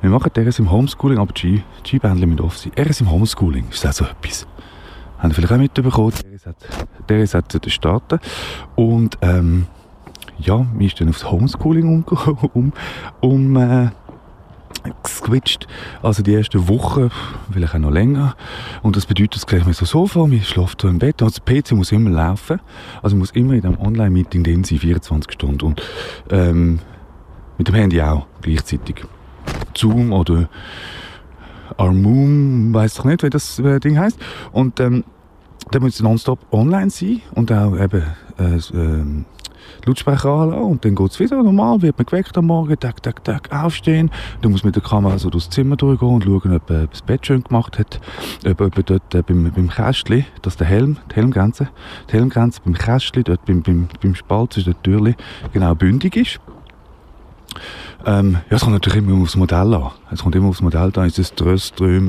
Wir 0.00 0.10
machen 0.10 0.30
RS 0.36 0.58
im 0.58 0.70
Homeschooling, 0.70 1.18
aber 1.18 1.32
die 1.32 1.62
G-Bändchen 1.82 2.28
müssen 2.28 2.40
offen 2.40 2.72
sein. 2.74 2.86
RS 2.86 3.00
im 3.00 3.10
Homeschooling 3.10 3.68
ist 3.70 3.86
auch 3.86 3.92
so 3.92 4.04
etwas. 4.04 4.46
Haben 5.18 5.32
vielleicht 5.32 5.52
auch 5.52 5.58
mitbekommen. 5.58 6.12
RS 6.12 6.46
hat, 6.46 6.56
RS 7.10 7.34
hat 7.34 7.70
starten. 7.70 8.18
Und, 8.76 9.18
ähm, 9.22 9.66
ja, 10.38 10.66
wir 10.74 10.88
sind 10.88 11.00
dann 11.00 11.08
aufs 11.10 11.30
Homeschooling 11.30 12.04
um, 12.04 12.38
um, 12.54 12.72
um 13.20 13.56
äh, 13.56 13.90
geswitcht. 15.02 15.66
Also 16.02 16.22
die 16.22 16.32
erste 16.32 16.68
Woche, 16.68 17.10
vielleicht 17.52 17.74
auch 17.74 17.78
noch 17.78 17.90
länger. 17.90 18.34
Und 18.82 18.96
das 18.96 19.06
bedeutet, 19.06 19.36
das 19.36 19.46
gleich 19.46 19.66
mir 19.66 19.74
so 19.74 19.84
Sofa, 19.84 20.26
man 20.26 20.40
schläft 20.40 20.80
so 20.80 20.88
im 20.88 20.98
Bett. 20.98 21.22
Also 21.22 21.40
der 21.46 21.60
PC 21.62 21.72
muss 21.72 21.92
immer 21.92 22.10
laufen. 22.10 22.60
Also 23.02 23.16
muss 23.16 23.30
immer 23.32 23.54
in 23.54 23.64
einem 23.64 23.78
Online-Meeting 23.78 24.64
sein, 24.64 24.78
24 24.78 25.32
Stunden. 25.32 25.64
Und 25.66 25.82
ähm, 26.30 26.80
mit 27.60 27.68
dem 27.68 27.74
Handy 27.74 28.00
auch 28.00 28.24
gleichzeitig. 28.40 29.04
Zoom 29.76 30.14
oder 30.14 30.48
Armoom, 31.76 32.72
weiß 32.72 32.94
doch 32.94 33.04
nicht, 33.04 33.22
wie 33.22 33.28
das 33.28 33.58
äh, 33.58 33.78
Ding 33.78 33.98
heißt. 33.98 34.18
Und 34.50 34.80
ähm, 34.80 35.04
da 35.70 35.78
muss 35.78 36.00
nonstop 36.00 36.38
online 36.52 36.88
sein 36.88 37.20
und 37.34 37.52
auch 37.52 37.78
eben 37.78 38.02
äh, 38.38 38.56
äh, 38.56 39.04
Lautsprecher 39.84 40.30
anlassen 40.30 40.64
und 40.64 40.84
dann 40.86 40.94
geht 40.94 41.10
es 41.10 41.20
wieder 41.20 41.42
normal, 41.42 41.82
wird 41.82 41.98
man 41.98 42.06
geweckt 42.06 42.36
am 42.38 42.46
Morgen, 42.46 42.80
tak, 42.80 43.02
tak, 43.02 43.22
tak, 43.24 43.52
aufstehen. 43.52 44.10
Dann 44.40 44.52
muss 44.52 44.64
mit 44.64 44.74
der 44.74 44.82
Kamera 44.82 45.18
so 45.18 45.28
durchs 45.28 45.50
Zimmer 45.50 45.76
durchgehen 45.76 46.08
und 46.08 46.24
schauen, 46.24 46.54
ob 46.54 46.70
er 46.70 46.86
das 46.86 47.02
Bett 47.02 47.26
schön 47.26 47.44
gemacht 47.44 47.78
hat, 47.78 48.00
ob, 48.46 48.58
er 48.58 48.70
dort 48.70 49.14
äh, 49.14 49.20
beim, 49.20 49.52
beim 49.54 49.68
Kästchen, 49.68 50.24
das 50.40 50.54
ist 50.54 50.60
der 50.60 50.66
Helm, 50.66 50.96
die 51.10 51.16
Helmgrenze, 51.16 51.68
die 52.08 52.14
Helmgrenze 52.14 52.62
beim 52.64 52.72
Kästchen, 52.72 53.22
dort 53.22 53.44
beim, 53.44 53.60
beim, 53.60 53.88
beim 54.00 54.14
Spalt 54.14 54.54
zwischen 54.54 54.72
der 54.72 54.82
Türen 54.82 55.14
genau 55.52 55.74
bündig 55.74 56.16
ist. 56.16 56.40
Ähm, 58.06 58.38
ja, 58.48 58.56
es 58.56 58.62
kommt 58.62 58.72
natürlich 58.72 58.98
immer 58.98 59.22
aufs 59.22 59.36
Modell 59.36 59.74
an. 59.74 59.90
Es 60.10 60.22
kommt 60.22 60.34
immer 60.34 60.48
aufs 60.48 60.62
Modell 60.62 60.92
an, 60.94 61.06
ist 61.06 61.18
es 61.18 61.34
der 61.34 61.58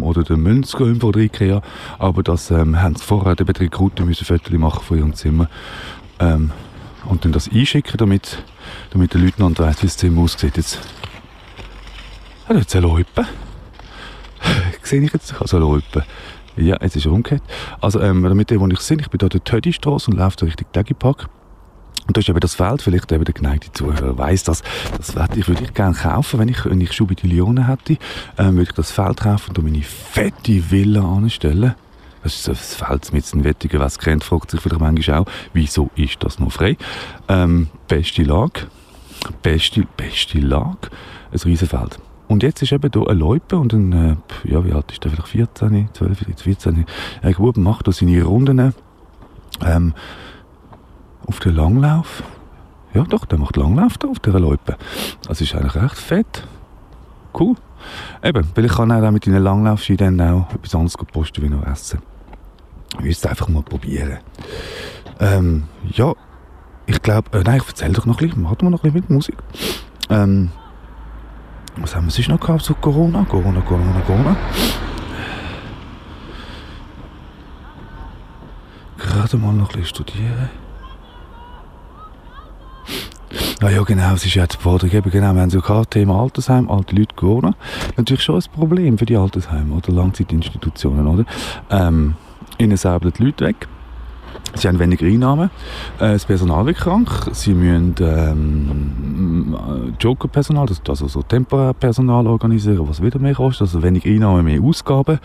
oder 0.01 0.23
der 0.23 0.37
Münzström 0.37 1.01
von 1.01 1.11
der 1.11 1.23
Ikea. 1.23 1.61
Aber 1.99 2.23
das 2.23 2.51
ähm, 2.51 2.81
haben 2.81 2.95
sie 2.95 3.03
vorher 3.03 3.35
den 3.35 3.45
Betrieb 3.45 3.77
Route 3.79 4.03
müssen 4.05 4.25
Fotos 4.25 4.51
machen 4.53 4.83
von 4.83 4.97
ihrem 4.97 5.13
Zimmer. 5.13 5.49
Ähm, 6.19 6.51
und 7.05 7.25
dann 7.25 7.31
das 7.31 7.49
einschicken, 7.51 7.97
damit, 7.97 8.43
damit 8.91 9.13
der 9.13 9.21
Leutnant 9.21 9.59
weiss, 9.59 9.81
wie 9.81 9.87
das 9.87 9.97
Zimmer 9.97 10.21
aussieht. 10.21 10.55
Jetzt 10.55 10.79
hat 12.45 12.55
er 12.55 12.59
jetzt 12.59 12.75
eine 12.75 12.85
Loipe. 12.87 13.25
Sehe 14.83 15.01
ich 15.01 15.13
jetzt? 15.13 15.39
Also 15.39 15.57
eine 15.57 15.65
Loipe. 15.65 16.05
Ja, 16.57 16.77
jetzt 16.81 16.95
ist 16.95 17.05
er 17.05 17.11
umgekehrt. 17.11 17.43
Also, 17.79 18.01
ähm, 18.01 18.23
damit 18.23 18.51
ihr, 18.51 18.59
wo 18.59 18.67
ich 18.67 18.79
sehe, 18.79 18.97
ich 18.99 19.09
bin 19.09 19.19
hier 19.19 19.29
der 19.29 19.43
Tödi-Strasse 19.43 20.11
und 20.11 20.17
laufe 20.17 20.37
da 20.37 20.45
Richtung 20.45 20.67
Tegipark. 20.71 21.29
Und 22.11 22.17
da 22.17 22.19
ist 22.19 22.27
eben 22.27 22.41
das 22.41 22.55
Feld, 22.55 22.81
vielleicht 22.81 23.09
eben 23.13 23.23
der 23.23 23.33
geneigte 23.33 23.71
Zuhörer 23.71 24.17
weiss 24.17 24.43
das, 24.43 24.63
das 24.97 25.15
würde 25.15 25.39
ich, 25.39 25.47
würde 25.47 25.63
ich 25.63 25.73
gerne 25.73 25.95
kaufen, 25.95 26.41
wenn 26.41 26.49
ich, 26.49 26.65
wenn 26.65 26.81
ich 26.81 26.91
Schubidillionen 26.91 27.67
hätte, 27.67 27.97
ähm, 28.37 28.57
würde 28.57 28.63
ich 28.63 28.71
das 28.73 28.91
Feld 28.91 29.21
kaufen 29.21 29.55
und 29.55 29.63
meine 29.63 29.81
fette 29.81 30.69
Villa 30.69 31.09
anstellen. 31.09 31.73
Das 32.21 32.35
ist 32.35 32.49
das 32.49 32.75
Feld 32.75 33.13
mit 33.13 33.31
einem 33.31 33.45
Wettigen, 33.45 33.79
was 33.79 33.97
kennt, 33.97 34.25
fragt 34.25 34.51
sich 34.51 34.59
vielleicht 34.59 34.81
manchmal 34.81 35.19
auch, 35.19 35.25
wieso 35.53 35.89
ist 35.95 36.17
das 36.19 36.37
noch 36.37 36.51
frei? 36.51 36.75
Ähm, 37.29 37.69
beste 37.87 38.23
Lage, 38.23 38.63
beste, 39.41 39.87
beste 39.95 40.39
Lage, 40.39 40.89
ein 41.31 41.39
Riesenfeld. 41.39 41.97
Und 42.27 42.43
jetzt 42.43 42.61
ist 42.61 42.73
eben 42.73 42.91
hier 42.93 43.07
ein 43.07 43.19
Loipe 43.19 43.55
und 43.55 43.71
ein, 43.71 43.93
äh, 43.93 44.15
ja, 44.51 44.65
wie 44.65 44.73
alt 44.73 44.91
ist 44.91 45.01
der, 45.01 45.11
vielleicht 45.11 45.29
14, 45.29 45.87
12, 45.93 46.25
14, 46.41 46.85
ein 47.21 47.33
Bub 47.35 47.55
macht 47.55 47.87
da 47.87 47.93
seine 47.93 48.21
Runden, 48.21 48.73
ähm, 49.65 49.93
auf 51.27 51.39
den 51.39 51.55
Langlauf. 51.55 52.23
Ja, 52.93 53.03
doch, 53.03 53.25
der 53.25 53.39
macht 53.39 53.57
Langlauf 53.57 53.97
da 53.97 54.07
auf 54.07 54.19
dieser 54.19 54.39
Loipe. 54.39 54.75
Das 55.27 55.39
ist 55.41 55.55
eigentlich 55.55 55.75
recht 55.75 55.97
fett. 55.97 56.47
Cool. 57.37 57.55
Eben, 58.23 58.47
weil 58.53 58.65
ich 58.65 58.73
kann 58.73 58.91
auch 58.91 59.11
mit 59.11 59.25
deinen 59.25 59.43
Langlaufski 59.43 59.97
dann 59.97 60.19
auch 60.21 60.53
etwas 60.53 60.75
anderes 60.75 60.97
posten 60.97 61.41
wie 61.41 61.49
noch 61.49 61.65
essen. 61.65 62.01
Ich 62.99 63.05
müsste 63.05 63.29
einfach 63.29 63.47
mal 63.47 63.63
probieren. 63.63 64.19
Ähm, 65.19 65.63
ja, 65.89 66.13
ich 66.85 67.01
glaube, 67.01 67.37
äh, 67.39 67.43
nein, 67.43 67.61
ich 67.61 67.67
erzähle 67.67 67.93
doch 67.93 68.05
noch 68.05 68.19
ein 68.19 68.27
bisschen, 68.27 68.43
warten 68.43 68.65
wir 68.65 68.69
noch 68.69 68.83
ein 68.83 68.91
bisschen 68.91 69.01
mit 69.01 69.09
Musik. 69.09 69.37
Ähm, 70.09 70.51
was 71.77 71.95
haben 71.95 72.05
wir 72.05 72.11
sonst 72.11 72.27
noch 72.27 72.39
gehabt 72.39 72.63
zu 72.63 72.73
Corona? 72.75 73.25
Corona, 73.29 73.61
Corona, 73.61 74.01
Corona. 74.05 74.35
Gerade 78.97 79.37
mal 79.37 79.53
noch 79.53 79.69
ein 79.69 79.79
bisschen 79.79 80.05
studieren. 80.05 80.49
Ah 83.61 83.69
ja, 83.69 83.83
genau, 83.83 84.13
es 84.13 84.25
ist 84.25 84.35
ja 84.35 84.45
die 84.45 84.57
Forderung, 84.57 84.93
eben 84.93 85.11
genau, 85.11 85.33
wir 85.33 85.41
haben 85.41 85.49
so 85.49 85.61
gerade 85.61 85.87
Thema 85.87 86.19
Altersheim, 86.21 86.69
alte 86.69 86.95
Leute, 86.95 87.15
Corona. 87.15 87.53
Natürlich 87.95 88.23
schon 88.23 88.35
ein 88.35 88.43
Problem 88.53 88.97
für 88.97 89.05
die 89.05 89.15
Altersheime 89.15 89.75
oder 89.75 89.91
Langzeitinstitutionen, 89.93 91.07
oder? 91.07 91.25
Ähm, 91.69 92.15
ihnen 92.57 92.75
säbeln 92.75 93.13
die 93.17 93.23
Leute 93.23 93.45
weg. 93.45 93.67
Sie 94.55 94.67
haben 94.67 94.79
weniger 94.79 95.05
Einnahmen, 95.05 95.49
äh, 95.99 96.11
das 96.13 96.25
Personal 96.25 96.65
wird 96.65 96.77
krank, 96.77 97.09
sie 97.31 97.53
müssen 97.53 97.95
ähm, 98.01 99.55
Joker-Personal, 99.99 100.67
also 100.87 101.07
so 101.07 101.21
Temporärpersonal 101.21 102.27
organisieren, 102.27 102.87
was 102.87 103.01
wieder 103.01 103.19
mehr 103.19 103.35
kostet, 103.35 103.67
also 103.67 103.81
weniger 103.81 104.09
Einnahmen, 104.09 104.43
mehr 104.43 104.61
Ausgaben 104.61 105.19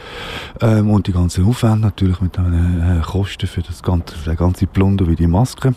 ähm, 0.61 0.91
und 0.91 1.09
die 1.09 1.13
ganzen 1.13 1.45
Aufwände 1.47 1.81
natürlich 1.81 2.21
mit 2.21 2.37
den 2.37 3.01
äh, 3.01 3.03
Kosten 3.05 3.49
für 3.49 3.63
das 3.63 3.83
ganze, 3.83 4.15
für 4.15 4.31
den 4.31 4.37
ganzen 4.37 4.69
Plunder 4.69 5.09
wie 5.09 5.17
die 5.17 5.27
Masken. 5.27 5.75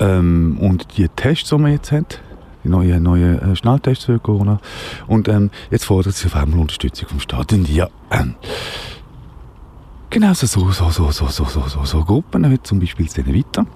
Ähm, 0.00 0.58
und 0.60 0.96
die 0.96 1.08
Tests, 1.08 1.50
die 1.50 1.58
man 1.58 1.72
jetzt 1.72 1.92
hat, 1.92 2.20
die 2.64 2.68
neuen 2.68 3.02
neue, 3.02 3.40
äh, 3.40 3.56
Schnelltests 3.56 4.04
für 4.04 4.18
Corona. 4.18 4.60
Und 5.06 5.28
ähm, 5.28 5.50
jetzt 5.70 5.84
fordert 5.84 6.14
sie 6.14 6.26
auf 6.26 6.36
einmal 6.36 6.60
Unterstützung 6.60 7.08
vom 7.08 7.20
Staat. 7.20 7.52
Und 7.52 7.68
ja, 7.68 7.88
ähm, 8.10 8.34
genau 10.10 10.32
so, 10.34 10.46
so, 10.46 10.70
so, 10.70 10.90
so, 10.90 11.10
so, 11.10 11.26
so, 11.28 11.44
so, 11.44 11.62
so, 11.66 11.84
so 11.84 12.04
Gruppen, 12.04 12.50
wie 12.50 12.62
zum 12.62 12.80
Beispiel 12.80 13.08
Senevita. 13.08 13.66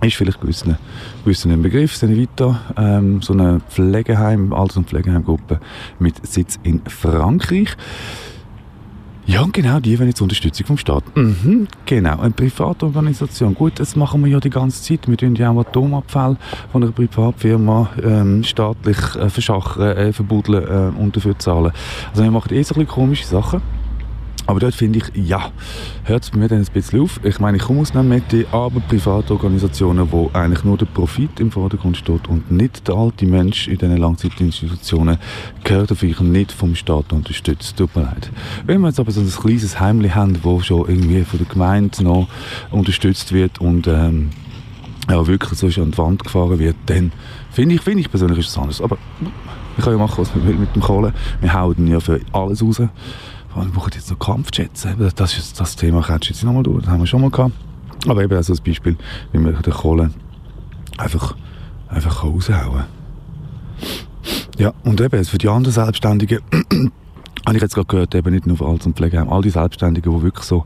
Ist 0.00 0.14
vielleicht 0.14 0.40
gewissen, 0.40 0.78
gewissen 1.24 1.50
ein 1.50 1.60
Begriff, 1.60 1.96
Senevita, 1.96 2.60
ähm, 2.76 3.20
so 3.20 3.32
eine 3.32 3.60
Pflegeheim, 3.68 4.52
Alters- 4.52 4.76
und 4.76 4.88
Pflegeheimgruppe 4.88 5.58
mit 5.98 6.24
Sitz 6.24 6.56
in 6.62 6.82
Frankreich. 6.86 7.76
Ja, 9.28 9.44
genau, 9.52 9.78
die 9.78 9.98
wollen 9.98 10.08
jetzt 10.08 10.22
Unterstützung 10.22 10.66
vom 10.66 10.78
Staat. 10.78 11.04
Mhm, 11.14 11.68
genau, 11.84 12.18
eine 12.18 12.30
Privatorganisation. 12.30 13.54
Gut, 13.54 13.78
das 13.78 13.94
machen 13.94 14.24
wir 14.24 14.32
ja 14.32 14.40
die 14.40 14.48
ganze 14.48 14.82
Zeit. 14.82 15.06
Wir 15.06 15.18
tun 15.18 15.34
ja 15.34 15.50
auch 15.50 15.60
Atomabfall 15.60 16.38
von 16.72 16.82
einer 16.82 16.92
Privatfirma 16.92 17.90
ähm, 18.02 18.42
staatlich 18.42 18.96
äh, 19.16 19.28
verschachern, 19.28 19.98
äh, 19.98 20.12
verbuddeln 20.14 20.94
äh, 20.96 20.98
und 20.98 21.14
dafür 21.14 21.38
zahlen. 21.38 21.72
Also 22.10 22.22
wir 22.22 22.30
machen 22.30 22.54
eh 22.54 22.62
so 22.62 22.74
ein 22.74 22.78
bisschen 22.78 22.88
komische 22.88 23.26
Sachen. 23.26 23.60
Aber 24.48 24.60
dort 24.60 24.74
finde 24.74 25.00
ich, 25.00 25.28
ja, 25.28 25.52
hört 26.04 26.22
es 26.22 26.32
mir 26.32 26.48
dann 26.48 26.60
ein 26.60 26.66
bisschen 26.72 27.02
auf. 27.02 27.20
Ich 27.22 27.38
meine, 27.38 27.58
ich 27.58 27.64
komme 27.64 27.82
aus 27.82 27.90
einer 27.90 28.02
Mette, 28.02 28.46
aber 28.50 28.80
Privatorganisationen, 28.80 30.10
wo 30.10 30.30
eigentlich 30.32 30.64
nur 30.64 30.78
der 30.78 30.86
Profit 30.86 31.38
im 31.38 31.50
Vordergrund 31.50 31.98
steht 31.98 32.26
und 32.28 32.50
nicht 32.50 32.88
der 32.88 32.94
alte 32.94 33.26
Mensch 33.26 33.68
in 33.68 33.76
diesen 33.76 33.98
Langzeitinstitutionen, 33.98 35.18
gehört 35.64 35.92
auf 35.92 36.02
ich 36.02 36.18
nicht 36.20 36.50
vom 36.50 36.74
Staat 36.74 37.12
unterstützt. 37.12 37.76
Tut 37.76 37.94
mir 37.94 38.04
leid. 38.04 38.30
Wenn 38.64 38.80
wir 38.80 38.88
jetzt 38.88 38.98
aber 38.98 39.10
so 39.10 39.20
ein 39.20 39.28
kleines 39.28 39.78
Heimchen 39.80 40.14
haben, 40.14 40.38
wo 40.42 40.60
schon 40.60 40.88
irgendwie 40.88 41.24
von 41.24 41.40
der 41.40 41.48
Gemeinde 41.48 42.02
noch 42.02 42.26
unterstützt 42.70 43.32
wird 43.32 43.60
und 43.60 43.86
ähm, 43.86 44.30
ja, 45.10 45.26
wirklich 45.26 45.58
so 45.58 45.66
an 45.66 45.90
die 45.90 45.98
Wand 45.98 46.24
gefahren 46.24 46.58
wird, 46.58 46.76
dann 46.86 47.12
finde 47.50 47.74
ich, 47.74 47.82
finde 47.82 48.00
ich 48.00 48.10
persönlich 48.10 48.38
ist 48.38 48.48
es 48.48 48.56
anders. 48.56 48.80
Aber 48.80 48.96
wir 49.76 49.84
können 49.84 49.98
ja 49.98 50.06
machen, 50.06 50.22
was 50.22 50.34
wir 50.34 50.42
will 50.46 50.54
mit 50.54 50.74
dem 50.74 50.80
Kohlen. 50.80 51.12
Wir 51.42 51.52
hauen 51.52 51.86
ja 51.86 52.00
für 52.00 52.18
alles 52.32 52.62
raus. 52.62 52.80
Oh, 53.58 53.64
wir 53.64 53.72
brauchen 53.72 53.90
jetzt 53.94 54.08
noch 54.10 54.18
Kampfjets. 54.20 54.86
Das 55.16 55.36
ist 55.36 55.58
das 55.58 55.74
Thema, 55.74 56.02
kennst 56.02 56.28
du 56.28 56.32
jetzt 56.32 56.44
nochmal 56.44 56.62
durch. 56.62 56.82
Das 56.84 56.92
haben 56.92 57.00
wir 57.00 57.06
schon 57.06 57.20
mal 57.20 57.30
gehabt. 57.30 57.54
Aber 58.06 58.22
eben 58.22 58.36
als 58.36 58.60
Beispiel, 58.60 58.96
wie 59.32 59.38
man 59.38 59.60
den 59.60 59.72
Kohle 59.72 60.10
einfach, 60.96 61.36
einfach 61.88 62.22
raushauen. 62.22 62.84
Ja, 64.58 64.72
und 64.84 65.00
eben 65.00 65.24
für 65.24 65.38
die 65.38 65.48
anderen 65.48 65.72
Selbstständigen 65.72 66.38
habe 67.46 67.56
ich 67.56 67.62
jetzt 67.62 67.74
gerade 67.74 67.88
gehört, 67.88 68.14
eben 68.14 68.32
nicht 68.32 68.46
nur 68.46 68.56
für 68.56 68.66
Alts- 68.66 68.86
und 68.86 68.96
Pflegeheim, 68.96 69.28
all 69.28 69.42
die 69.42 69.50
Selbstständigen, 69.50 70.16
die 70.16 70.22
wirklich 70.22 70.44
so 70.44 70.64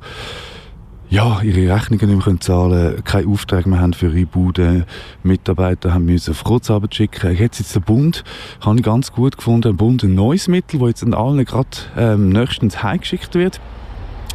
ja, 1.12 1.42
ihre 1.42 1.74
Rechnungen 1.74 2.16
nicht 2.16 2.26
mehr 2.26 2.40
zahlen 2.40 2.94
können, 2.94 3.04
keine 3.04 3.28
Aufträge 3.28 3.68
mehr 3.68 3.80
haben 3.80 3.92
für 3.92 4.06
ihre 4.06 4.24
Bude, 4.24 4.86
Mitarbeiter 5.22 5.92
haben 5.92 6.06
müssen 6.06 6.30
auf 6.30 6.42
Kurzarbeit 6.42 6.94
schicken. 6.94 7.36
Jetzt 7.36 7.60
ist 7.60 7.74
der 7.74 7.80
Bund, 7.80 8.24
habe 8.62 8.76
ich 8.76 8.82
ganz 8.82 9.12
gut 9.12 9.36
gefunden, 9.36 9.68
ein 9.68 9.76
Bund 9.76 10.02
ein 10.02 10.14
neues 10.14 10.48
Mittel, 10.48 10.80
das 10.80 10.88
jetzt 10.88 11.04
an 11.04 11.12
allen 11.12 11.44
gerade 11.44 11.68
ähm, 11.98 12.30
nächstens 12.30 12.82
heimgeschickt 12.82 13.34
wird. 13.34 13.60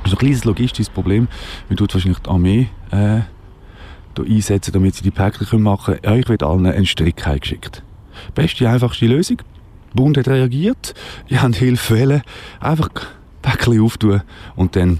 Das 0.03 0.11
ist 0.11 0.17
ein 0.17 0.19
kleines 0.19 0.45
logistisches 0.45 0.89
Problem. 0.91 1.27
Man 1.67 1.77
tut 1.77 1.95
wahrscheinlich 1.95 2.19
die 2.19 2.29
Armee 2.29 2.67
äh, 2.91 3.21
einsetzen, 4.19 4.71
damit 4.71 4.93
sie 4.93 5.03
die 5.03 5.09
Päckchen 5.09 5.63
machen 5.63 5.95
können. 5.95 6.05
Ja, 6.05 6.15
ich 6.15 6.29
werde 6.29 6.45
allen 6.45 6.67
einen 6.67 6.85
Strick 6.85 7.25
heimgeschickt. 7.25 7.81
Beste, 8.35 8.69
einfachste 8.69 9.07
Lösung. 9.07 9.37
Der 9.37 9.95
Bund 9.95 10.15
hat 10.15 10.27
reagiert, 10.27 10.93
die 11.31 11.39
haben 11.39 11.53
Hilfe 11.53 11.99
wollen. 11.99 12.21
Einfach 12.59 12.89
Päckchen 13.41 13.81
auftun 13.81 14.21
und 14.55 14.75
dann 14.75 14.99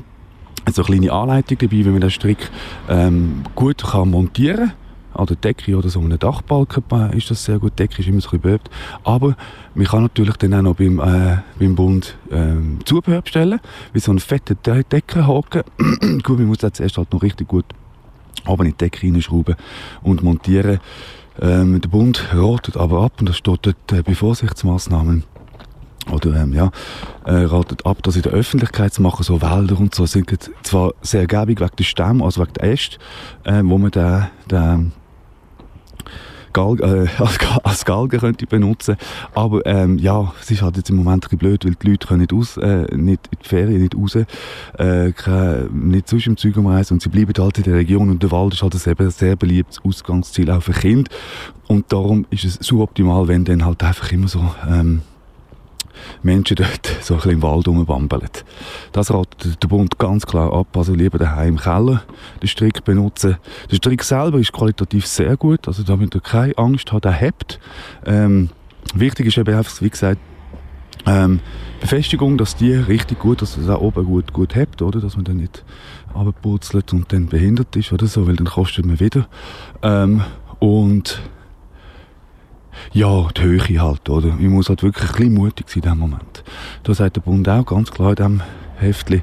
so 0.74 0.84
eine 0.84 0.98
kleine 0.98 1.12
Anleitung 1.12 1.58
dabei, 1.58 1.72
wie 1.72 1.84
man 1.84 2.02
den 2.02 2.12
Strick 2.12 2.50
ähm, 2.90 3.44
gut 3.56 3.84
kann 3.84 4.10
montieren 4.10 4.58
kann. 4.58 4.74
An 5.14 5.26
der 5.26 5.36
Decke 5.38 5.76
oder 5.76 5.90
so 5.90 6.00
einem 6.00 6.20
Dachbalken 6.20 6.84
ist 7.14 7.32
das 7.32 7.44
sehr 7.44 7.58
gut. 7.58 7.72
Die 7.74 7.84
Decke 7.84 8.02
ist 8.02 8.08
immer 8.08 8.22
so 8.22 8.30
ein 8.32 8.40
bisschen 8.40 8.60
Aber 9.04 9.36
man 9.74 9.88
kann 9.88 10.04
natürlich 10.04 10.38
dann 10.38 10.54
auch 10.54 10.62
noch 10.62 10.76
beim, 10.76 11.00
äh, 11.00 11.38
beim 11.58 11.76
Bund 11.76 12.16
ähm, 12.30 12.80
Zubehör 12.86 13.24
bestellen, 13.24 13.60
wie 13.94 14.00
so 14.00 14.12
einen 14.12 14.20
fetten 14.20 14.58
De 14.64 14.84
Deckenhaken. 14.84 15.64
gut, 16.24 16.38
man 16.38 16.48
muss 16.48 16.60
das 16.60 16.74
zuerst 16.74 16.98
halt 16.98 17.12
noch 17.12 17.24
richtig 17.24 17.48
gut 17.48 17.66
aber 18.48 18.64
in 18.64 18.72
die 18.72 18.78
Decke 18.78 19.06
reinschrauben 19.06 19.56
und 20.04 20.24
montieren. 20.24 20.80
Ähm, 21.40 21.80
der 21.82 21.90
Bund 21.90 22.34
ratet 22.34 22.78
aber 22.78 23.04
ab, 23.04 23.14
und 23.20 23.30
das 23.30 23.38
steht 23.38 23.60
dort 23.62 23.92
äh, 23.92 24.02
bei 24.02 24.16
Vorsichtsmaßnahmen, 24.16 25.24
oder 26.12 26.36
ähm, 26.36 26.54
ja, 26.54 26.72
äh, 27.26 27.44
ratet 27.44 27.86
ab, 27.86 27.98
das 28.04 28.16
in 28.16 28.22
der 28.22 28.32
Öffentlichkeit 28.34 28.94
zu 28.94 29.02
machen, 29.02 29.24
so 29.24 29.42
Wälder 29.42 29.80
und 29.80 29.94
so, 29.94 30.06
sind 30.06 30.32
zwar 30.64 30.94
sehr 31.02 31.28
gäbig 31.28 31.60
wegen 31.60 31.76
der 31.78 31.84
Stämme, 31.84 32.24
also 32.24 32.42
wegen 32.42 32.54
der 32.54 32.72
Äste, 32.72 32.98
äh, 33.44 33.62
wo 33.64 33.78
man 33.78 33.92
den, 33.92 34.28
den 34.50 34.92
Galg, 36.58 36.82
äh, 36.82 37.08
als, 37.64 37.86
Galgen 37.86 38.20
könnte 38.20 38.48
benutzen 38.48 38.98
aber 39.36 39.64
ähm, 39.68 40.00
ja, 40.00 40.34
es 40.42 40.50
ist 40.50 40.64
halt 40.64 40.78
jetzt 40.78 40.90
im 40.90 40.96
Moment 40.96 41.18
ein 41.18 41.20
bisschen 41.22 41.38
blöd, 41.38 41.66
weil 41.66 41.76
die 41.76 41.88
Leute 41.88 42.08
können 42.08 42.22
nicht, 42.22 42.34
aus, 42.34 42.58
äh, 42.58 42.84
nicht 42.96 43.28
in 43.32 43.40
die 43.44 43.48
Ferien, 43.48 43.82
nicht 43.82 43.96
raus, 43.96 44.16
äh, 44.16 45.12
keine, 45.12 45.70
nicht 45.72 46.10
sonst 46.10 46.26
im 46.26 46.36
Zeug 46.36 46.58
umreisen 46.58 46.96
und 46.96 47.02
sie 47.04 47.10
bleiben 47.10 47.34
halt 47.38 47.60
in 47.60 47.64
der 47.64 47.76
Region 47.76 48.10
und 48.10 48.24
der 48.24 48.32
Wald 48.32 48.56
ist 48.56 48.64
halt 48.64 48.74
ein 48.74 49.10
sehr 49.12 49.36
beliebtes 49.36 49.80
Ausgangsziel 49.84 50.50
auch 50.50 50.64
für 50.64 50.74
Kinder. 50.74 51.12
Und 51.68 51.92
darum 51.94 52.26
ist 52.32 52.46
es 52.46 52.56
suboptimal, 52.56 53.28
wenn 53.28 53.46
dann 53.46 53.64
halt 53.64 53.84
einfach 53.84 54.12
immer 54.12 54.28
so 54.28 54.44
ähm, 54.68 55.02
Menschen 56.24 56.56
dort 56.56 56.86
so 57.02 57.16
ein 57.16 57.18
bisschen 57.18 57.32
im 57.32 57.42
Wald 57.42 57.68
rumbambeln. 57.68 58.30
Das 58.92 59.14
ratet 59.14 59.62
der 59.62 59.68
Bund 59.68 59.98
ganz 60.00 60.26
klar 60.26 60.54
ab. 60.54 60.76
Also 60.76 60.94
lieber 60.94 61.18
daheim 61.18 61.48
im 61.48 61.58
Keller 61.58 62.04
den 62.42 62.48
Strick 62.48 62.84
benutzen. 62.84 63.38
Der 63.72 63.78
Strick 63.78 64.04
selber 64.04 64.40
ist 64.40 64.52
qualitativ 64.52 65.06
sehr 65.06 65.38
gut. 65.38 65.68
Also 65.68 65.84
da 65.84 65.96
müsst 65.96 66.16
ihr 66.16 66.22
keine 66.22 66.58
Angst 66.58 66.92
der 67.04 67.12
hebt. 67.12 67.60
Ähm, 68.06 68.50
wichtig 68.94 69.28
ist 69.28 69.38
eben 69.38 69.56
einfach, 69.56 69.82
wie 69.82 69.90
gesagt, 69.90 70.20
ähm, 71.06 71.40
Befestigung, 71.80 72.38
dass 72.38 72.56
die 72.56 72.74
richtig 72.74 73.20
gut, 73.20 73.42
dass 73.42 73.56
das 73.56 73.70
auch 73.70 73.82
oben 73.82 74.06
gut, 74.06 74.34
gut 74.34 74.56
hebt, 74.56 74.82
oder? 74.82 75.00
Dass 75.00 75.16
man 75.16 75.26
dann 75.26 75.38
nicht 75.38 75.64
abpurzelt 76.14 76.92
und 76.92 77.14
dann 77.14 77.28
behindert 77.28 77.76
ist 77.76 77.94
oder 77.94 78.08
so, 78.08 78.28
weil 78.28 78.36
dann 78.36 78.48
kostet 78.48 78.86
man 78.86 79.00
wieder. 79.00 79.28
Ähm, 79.84 80.22
und 80.60 81.22
ja, 82.94 83.28
die 83.36 83.42
Höhe 83.42 83.82
halt, 83.82 84.10
oder? 84.10 84.30
Ich 84.40 84.48
muss 84.48 84.70
halt 84.70 84.84
wirklich 84.84 85.10
ein 85.10 85.16
bisschen 85.16 85.34
mutig 85.34 85.70
sein 85.70 85.76
in 85.78 85.82
diesem 85.82 86.00
Moment. 86.00 86.44
Da 86.84 86.94
sagt 86.94 87.16
der 87.16 87.22
Bund 87.22 87.48
auch 87.50 87.66
ganz 87.66 87.92
klar 87.92 88.10
in 88.10 88.16
diesem 88.16 88.42
Heftchen, 88.78 89.22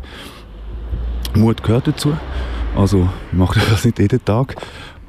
Mut 1.35 1.63
gehört 1.63 1.89
dazu. 1.89 2.17
Also 2.77 3.09
macht 3.33 3.57
das 3.71 3.85
nicht 3.85 3.99
jeden 3.99 4.25
Tag 4.25 4.57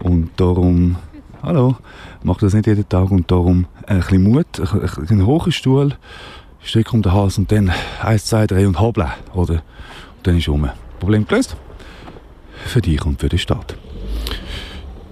und 0.01 0.29
darum, 0.37 0.97
hallo, 1.41 1.75
macht 2.23 2.43
das 2.43 2.53
nicht 2.53 2.67
jeden 2.67 2.87
Tag 2.87 3.11
und 3.11 3.29
darum 3.29 3.67
ein 3.87 3.99
bisschen 3.99 4.23
Mut, 4.23 4.45
ein, 5.09 5.25
hohen 5.25 5.51
Stuhl, 5.51 5.95
Strick 6.63 6.93
um 6.93 7.01
den 7.01 7.13
Hals 7.13 7.37
und 7.37 7.51
dann 7.51 7.71
eins, 8.01 8.25
zwei, 8.25 8.47
drei 8.47 8.67
und 8.67 8.79
hoppla, 8.79 9.13
oder? 9.33 9.55
Und 9.55 9.61
dann 10.23 10.37
ist 10.37 10.47
um. 10.47 10.69
Problem 10.99 11.27
gelöst. 11.27 11.55
Für 12.65 12.81
dich 12.81 13.05
und 13.05 13.19
für 13.19 13.29
den 13.29 13.39
Staat. 13.39 13.75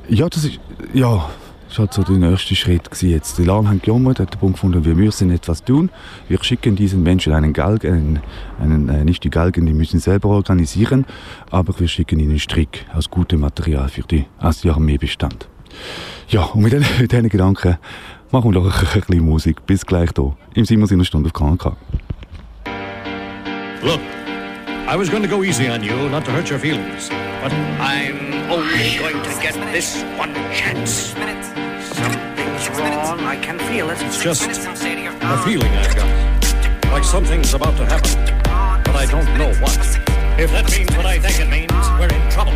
Ja, 0.09 0.27
das 0.29 0.43
ist, 0.43 0.59
ja, 0.93 1.29
Das 1.75 1.79
war 1.79 1.87
so 1.91 2.03
der 2.03 2.29
nächste 2.29 2.55
Schritt 2.55 2.87
jetzt. 3.01 3.39
Die 3.39 3.41
Alarm 3.41 3.67
haben 3.67 3.81
gejammert, 3.81 4.19
hat 4.19 4.31
den 4.31 4.39
Punkt 4.39 4.57
gefunden, 4.57 4.85
wir 4.85 4.93
müssen 4.93 5.31
etwas 5.31 5.63
tun. 5.63 5.89
Wir 6.27 6.37
schicken 6.43 6.75
diesen 6.75 7.01
Menschen 7.01 7.33
einen 7.33 7.51
Galgen, 7.51 7.91
einen, 7.91 8.19
einen, 8.59 8.89
äh, 8.89 9.03
nicht 9.03 9.23
die 9.23 9.31
Galgen, 9.31 9.65
die 9.65 9.73
müssen 9.73 9.99
selber 9.99 10.29
organisieren, 10.29 11.07
aber 11.49 11.73
wir 11.79 11.87
schicken 11.87 12.19
ihnen 12.19 12.37
Strick 12.37 12.85
aus 12.93 13.09
gutem 13.09 13.39
Material 13.39 13.89
für 13.89 14.03
die, 14.03 14.25
als 14.37 14.61
die 14.61 14.69
Armeebestand. 14.69 15.47
Ja, 16.27 16.43
und 16.43 16.61
mit 16.99 17.11
diesen, 17.11 17.29
Gedanken 17.29 17.79
machen 18.29 18.53
wir 18.53 18.61
doch 18.61 18.65
ein 18.65 19.01
bisschen 19.01 19.25
Musik. 19.25 19.65
Bis 19.65 19.83
gleich 19.83 20.11
hier 20.15 20.35
im 20.53 20.65
Simons 20.65 21.07
Stunde 21.07 21.31
auf 21.31 21.33
KNK. 21.33 21.75
Look, 23.81 23.99
I 24.85 24.97
was 24.97 25.09
going 25.09 25.23
to 25.23 25.29
go 25.29 25.43
easy 25.43 25.69
on 25.69 25.81
you, 25.81 26.09
not 26.09 26.25
to 26.25 26.31
hurt 26.31 26.49
your 26.49 26.59
feelings. 26.59 27.07
But 27.07 27.53
I'm 27.79 28.51
only 28.51 28.97
going 28.99 29.23
to 29.23 29.41
get 29.41 29.53
this 29.71 30.03
one 30.17 30.33
chance. 30.53 31.15
Something's 31.95 32.69
wrong. 32.69 33.21
I 33.21 33.37
can 33.41 33.57
feel 33.59 33.89
it. 33.89 34.01
It's 34.01 34.21
just 34.21 34.43
a 34.43 34.75
feeling 34.75 35.07
I've 35.69 35.95
got. 35.95 36.91
Like 36.91 37.05
something's 37.05 37.53
about 37.53 37.77
to 37.77 37.85
happen. 37.85 38.25
But 38.83 38.95
I 38.95 39.05
don't 39.05 39.25
know 39.37 39.53
what. 39.61 39.77
If 40.37 40.51
that 40.51 40.69
means 40.69 40.95
what 40.97 41.05
I 41.05 41.17
think 41.17 41.39
it 41.39 41.49
means, 41.49 41.71
we're 41.97 42.13
in 42.13 42.29
trouble. 42.29 42.53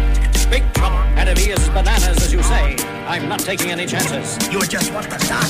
Big 0.50 0.64
trouble. 0.74 0.98
And 1.16 1.30
if 1.30 1.38
he 1.38 1.52
is 1.52 1.70
bananas, 1.70 2.18
as 2.18 2.34
you 2.34 2.44
say, 2.44 2.76
I'm 3.08 3.30
not 3.30 3.40
taking 3.40 3.72
any 3.72 3.86
chances. 3.86 4.38
You're 4.52 4.64
just 4.64 4.94
want 4.94 5.10
the 5.10 5.18
start. 5.20 5.48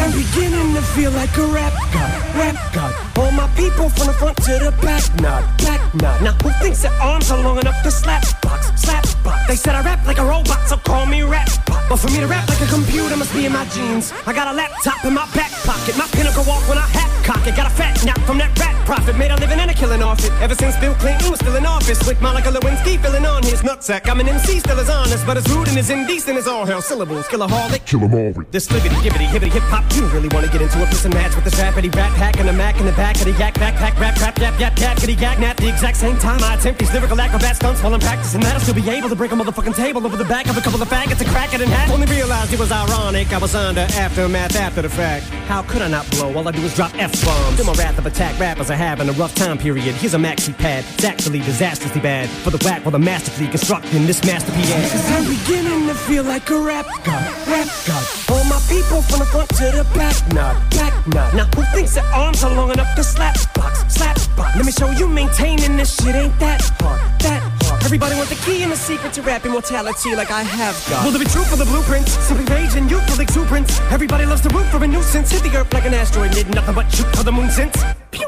I'm 0.00 0.12
beginning 0.12 0.74
to 0.74 0.80
feel 0.80 1.10
like 1.10 1.36
a 1.36 1.46
rap 1.46 1.74
god, 1.92 2.34
rap 2.34 2.72
god. 2.72 3.18
All 3.18 3.30
my 3.32 3.46
people 3.48 3.90
from 3.90 4.06
the 4.06 4.14
front 4.14 4.36
to 4.38 4.58
the 4.58 4.72
back, 4.80 5.04
nod, 5.20 5.44
back 5.58 5.94
nod. 5.94 6.22
Now 6.22 6.32
who 6.42 6.50
thinks 6.62 6.80
their 6.82 6.92
arms 6.92 7.30
are 7.30 7.42
long 7.42 7.58
enough 7.58 7.82
to 7.82 7.90
slap 7.90 8.22
box, 8.40 8.72
slap 8.80 9.04
box? 9.22 9.46
They 9.46 9.56
said 9.56 9.74
I 9.74 9.82
rap 9.82 10.06
like 10.06 10.18
a 10.18 10.24
robot, 10.24 10.66
so 10.68 10.78
call 10.78 11.04
me 11.04 11.20
rap. 11.22 11.48
Bot. 11.66 11.75
But 11.88 11.98
for 11.98 12.08
me 12.08 12.18
to 12.18 12.26
rap 12.26 12.48
like 12.48 12.60
a 12.60 12.66
computer 12.66 13.16
must 13.16 13.32
be 13.32 13.46
in 13.46 13.52
my 13.52 13.64
genes. 13.66 14.12
I 14.26 14.32
got 14.32 14.48
a 14.48 14.52
laptop 14.52 15.04
in 15.04 15.14
my 15.14 15.26
back 15.34 15.52
pocket, 15.62 15.96
my 15.96 16.06
pinnacle 16.08 16.44
walk 16.44 16.68
when 16.68 16.78
I 16.78 16.86
hat 16.86 17.16
cock 17.26 17.44
it. 17.46 17.56
Got 17.56 17.66
a 17.66 17.74
fat 17.74 17.98
nap 18.04 18.20
from 18.20 18.38
that 18.38 18.56
rat 18.58 18.74
profit, 18.86 19.18
made 19.18 19.32
a 19.32 19.36
living 19.36 19.58
and 19.58 19.70
a 19.70 19.74
killing 19.74 20.02
off 20.02 20.22
it. 20.24 20.30
Ever 20.40 20.54
since 20.54 20.76
Bill 20.78 20.94
Clinton 20.94 21.30
was 21.30 21.40
still 21.40 21.56
in 21.56 21.66
office, 21.66 22.06
with 22.06 22.22
Monica 22.22 22.50
Lewinsky 22.50 23.02
filling 23.02 23.26
on 23.26 23.42
his 23.42 23.62
nutsack. 23.62 24.08
I'm 24.08 24.20
an 24.20 24.28
MC, 24.28 24.60
still 24.60 24.78
as 24.78 24.88
honest, 24.88 25.26
but 25.26 25.36
as 25.36 25.46
rude 25.52 25.68
and 25.68 25.76
as 25.76 25.90
indecent 25.90 26.38
as 26.38 26.46
all 26.46 26.64
hell. 26.64 26.80
Syllables, 26.80 27.26
kill 27.28 27.42
a 27.42 27.48
harlot, 27.48 27.84
kill 27.84 28.02
'em 28.04 28.14
all. 28.14 28.32
This 28.52 28.68
libbity, 28.68 28.98
gibbity, 29.04 29.26
hibbity, 29.26 29.52
hip 29.52 29.64
hop. 29.64 29.84
You 29.94 30.06
really 30.14 30.28
wanna 30.28 30.48
get 30.48 30.62
into 30.62 30.82
a 30.82 30.86
piss 30.86 31.04
and 31.04 31.14
match 31.14 31.34
with 31.34 31.44
this 31.44 31.54
rappity 31.54 31.94
rap 31.96 32.12
pack 32.14 32.38
and 32.38 32.48
a 32.48 32.52
mac 32.52 32.78
in 32.78 32.86
the 32.86 32.92
back 32.92 33.16
of 33.16 33.24
the 33.24 33.32
yak 33.32 33.54
backpack 33.54 33.98
rap 33.98 34.14
crap 34.16 34.38
yap 34.38 34.58
yap 34.60 34.78
yap 34.78 34.96
kitty 34.96 35.14
yak 35.14 35.38
nap. 35.40 35.56
The 35.56 35.68
exact 35.68 35.96
same 35.96 36.16
time 36.18 36.42
I 36.44 36.54
attempt 36.54 36.78
these 36.78 36.92
lyrical 36.92 37.20
acrobat 37.20 37.56
stunts 37.56 37.82
while 37.82 37.94
I'm 37.94 38.00
practicing 38.00 38.40
that, 38.42 38.54
I'll 38.54 38.60
still 38.60 38.74
be 38.74 38.88
able 38.88 39.08
to 39.08 39.16
break 39.16 39.32
a 39.32 39.36
motherfucking 39.36 39.74
table 39.74 40.06
over 40.06 40.16
the 40.16 40.24
back 40.24 40.46
of 40.48 40.56
a 40.56 40.60
couple 40.60 40.80
of 40.80 40.88
faggots 40.88 41.20
and 41.20 41.30
crack 41.30 41.54
it 41.54 41.60
in 41.60 41.70
half. 41.76 41.90
Only 41.90 42.06
realized 42.06 42.52
it 42.52 42.58
was 42.58 42.72
ironic. 42.72 43.32
I 43.32 43.38
was 43.38 43.54
under 43.54 43.80
aftermath 43.80 44.56
after 44.56 44.82
the 44.82 44.88
fact. 44.88 45.26
How 45.48 45.62
could 45.62 45.82
I 45.82 45.88
not 45.88 46.10
blow? 46.10 46.34
All 46.34 46.46
I 46.46 46.52
do 46.52 46.62
is 46.62 46.74
drop 46.74 46.92
f 46.94 47.12
bombs. 47.24 47.60
In 47.60 47.66
my 47.66 47.72
wrath 47.74 47.98
of 47.98 48.06
attack, 48.06 48.38
rappers 48.38 48.70
are 48.70 48.76
having 48.76 49.08
a 49.08 49.12
rough 49.12 49.34
time 49.34 49.58
period. 49.58 49.94
Here's 49.96 50.14
a 50.14 50.18
maxi 50.18 50.56
pad. 50.56 50.84
It's 50.94 51.04
actually 51.04 51.40
disastrously 51.40 52.00
bad 52.00 52.28
for 52.28 52.50
the 52.50 52.62
whack 52.64 52.84
while 52.84 52.92
the 52.92 52.98
masterfully 52.98 53.48
constructing 53.48 54.06
this 54.06 54.24
masterpiece. 54.24 54.70
Cause 54.92 55.10
I'm 55.10 55.24
beginning 55.28 55.86
to 55.88 55.94
feel 55.94 56.24
like 56.24 56.48
a 56.50 56.58
rap 56.58 56.86
god, 57.04 57.24
rap 57.46 57.68
god. 57.86 58.04
All 58.30 58.44
my 58.44 58.60
people 58.68 59.02
from 59.02 59.20
the 59.20 59.26
front 59.26 59.48
to 59.50 59.64
the 59.76 59.86
back, 59.94 60.16
nod, 60.32 60.56
back 60.70 61.06
nod. 61.06 61.34
Now 61.34 61.46
who 61.54 61.62
thinks 61.74 61.94
their 61.94 62.04
arms 62.04 62.42
are 62.44 62.54
long 62.54 62.70
enough 62.70 62.94
to 62.96 63.04
slap 63.04 63.36
box, 63.54 63.84
slap 63.92 64.16
box? 64.36 64.56
Let 64.56 64.66
me 64.66 64.72
show 64.72 64.90
you 64.90 65.08
maintaining 65.08 65.76
this 65.76 65.96
shit 65.96 66.14
ain't 66.14 66.38
that 66.40 66.62
hard, 66.80 67.20
that 67.20 67.42
hard. 67.42 67.65
Everybody 67.86 68.16
wants 68.16 68.30
the 68.30 68.44
key 68.44 68.64
and 68.64 68.72
the 68.72 68.76
secret 68.76 69.12
to 69.12 69.22
rap 69.22 69.46
immortality 69.46 70.16
like 70.16 70.32
I 70.32 70.42
have 70.42 70.74
got. 70.90 71.04
Will 71.04 71.12
there 71.12 71.20
be 71.20 71.30
truth 71.30 71.48
for 71.48 71.54
the 71.54 71.64
blueprints? 71.66 72.18
Simply 72.18 72.44
rage 72.52 72.74
and 72.74 72.90
youthful 72.90 73.20
exuberance. 73.20 73.78
Everybody 73.92 74.26
loves 74.26 74.40
to 74.40 74.48
root 74.48 74.66
for 74.72 74.82
a 74.82 74.88
nuisance. 74.88 75.30
Hit 75.30 75.44
the 75.44 75.56
earth 75.56 75.72
like 75.72 75.84
an 75.84 75.94
asteroid, 75.94 76.32
did 76.32 76.52
nothing 76.52 76.74
but 76.74 76.90
shoot 76.92 77.06
for 77.14 77.22
the 77.22 77.30
moon 77.30 77.48
since. 77.48 77.76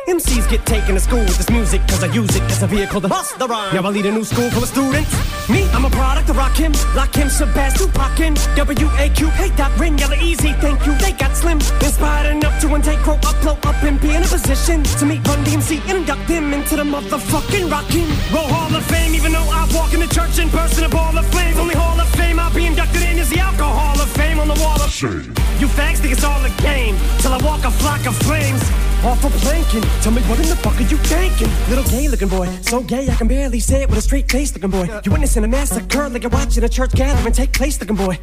MCs 0.09 0.51
get 0.51 0.65
taken 0.67 0.95
to 0.95 1.01
school 1.01 1.21
with 1.21 1.37
this 1.37 1.51
music 1.51 1.81
cause 1.89 2.03
I 2.03 2.13
use 2.13 2.35
it 2.37 2.43
as 2.43 2.63
a 2.63 2.67
vehicle 2.67 3.01
to 3.01 3.09
bust 3.09 3.39
the 3.39 3.47
rhyme. 3.47 3.75
Now 3.75 3.83
I 3.87 3.91
lead 3.91 4.07
a 4.07 4.13
new 4.13 4.25
school 4.25 4.51
full 4.51 4.63
of 4.63 4.69
students. 4.69 5.13
Me, 5.49 5.69
I'm 5.71 5.85
a 5.85 5.91
product 5.91 6.29
of 6.29 6.37
Rakim, 6.37 6.73
Lakim, 6.93 7.29
Shabazz, 7.29 7.79
Tupac, 7.79 8.17
W-A-Q, 8.57 9.29
hey, 9.31 9.57
Doc, 9.57 9.73
Rin, 9.79 9.97
Yella, 9.97 10.17
Easy, 10.17 10.53
thank 10.55 10.85
you, 10.85 10.95
they 10.99 11.13
got 11.13 11.35
slim. 11.37 11.59
Inspired 11.81 12.37
enough 12.37 12.61
to 12.61 12.75
intake, 12.75 12.99
quote, 13.01 13.23
upload, 13.23 13.65
up 13.65 13.83
and 13.83 14.01
be 14.01 14.11
in 14.11 14.23
a 14.23 14.27
position 14.27 14.83
to 14.83 15.07
meet 15.07 15.27
Run 15.27 15.43
DMC 15.45 15.81
and 15.89 15.99
induct 15.99 16.27
them 16.29 16.53
into 16.53 16.77
the 16.77 16.85
motherfucking 16.85 17.71
Rockin' 17.71 18.09
Roll 18.35 18.49
Hall 18.49 18.75
of 18.75 18.85
Fame, 18.87 19.15
even 19.15 19.33
though 19.33 19.49
I 19.51 19.69
walk 19.75 19.95
in 19.95 20.01
the 20.01 20.09
church 20.09 20.39
in 20.39 20.51
person, 20.51 20.85
a 20.85 20.89
ball 20.89 21.17
of 21.17 21.27
flames. 21.27 21.59
Only 21.59 21.75
Hall 21.75 21.99
of 21.99 22.09
Fame 22.11 22.39
I'll 22.39 22.53
be 22.53 22.67
inducted 22.67 23.03
in 23.03 23.19
is 23.19 23.31
the 23.31 23.39
Alcohol 23.39 24.01
of 24.01 24.09
Fame 24.11 24.39
on 24.39 24.49
the 24.49 24.59
wall 24.61 24.81
of 24.81 24.91
shame. 24.91 25.33
You 25.59 25.67
fags 25.67 25.99
think 25.99 26.13
it's 26.13 26.25
all 26.25 26.45
a 26.45 26.51
game, 26.63 26.97
till 27.21 27.33
I 27.33 27.39
walk 27.43 27.65
a 27.65 27.71
flock 27.71 28.07
of 28.07 28.17
flames. 28.17 28.63
Off 29.05 29.25
of 29.25 29.33
planking, 29.43 29.83
tell 30.03 30.11
me 30.11 30.21
what 30.23 30.41
in 30.41 30.49
the 30.49 30.57
fuck 30.57 30.75
are 30.75 30.83
you 30.83 30.97
thinking? 30.97 31.49
Little 31.69 31.85
gay 31.85 32.09
looking 32.09 32.27
boy, 32.29 32.49
so 32.63 32.81
gay 32.81 33.09
I 33.09 33.15
can 33.15 33.29
barely 33.29 33.61
say 33.61 33.83
it 33.83 33.89
with 33.89 33.99
a 33.99 34.03
straight 34.03 34.29
face 34.29 34.53
looking 34.53 34.71
boy. 34.71 34.89
You 35.05 35.13
witnessing 35.13 35.45
a 35.45 35.49
massacre 35.49 36.09
like 36.09 36.23
you're 36.23 36.31
watching 36.31 36.65
a 36.65 36.69
church 36.69 36.93
gathering 36.93 37.33
take 37.33 37.53
place 37.53 37.79
looking 37.79 37.95
boy. 37.95 38.19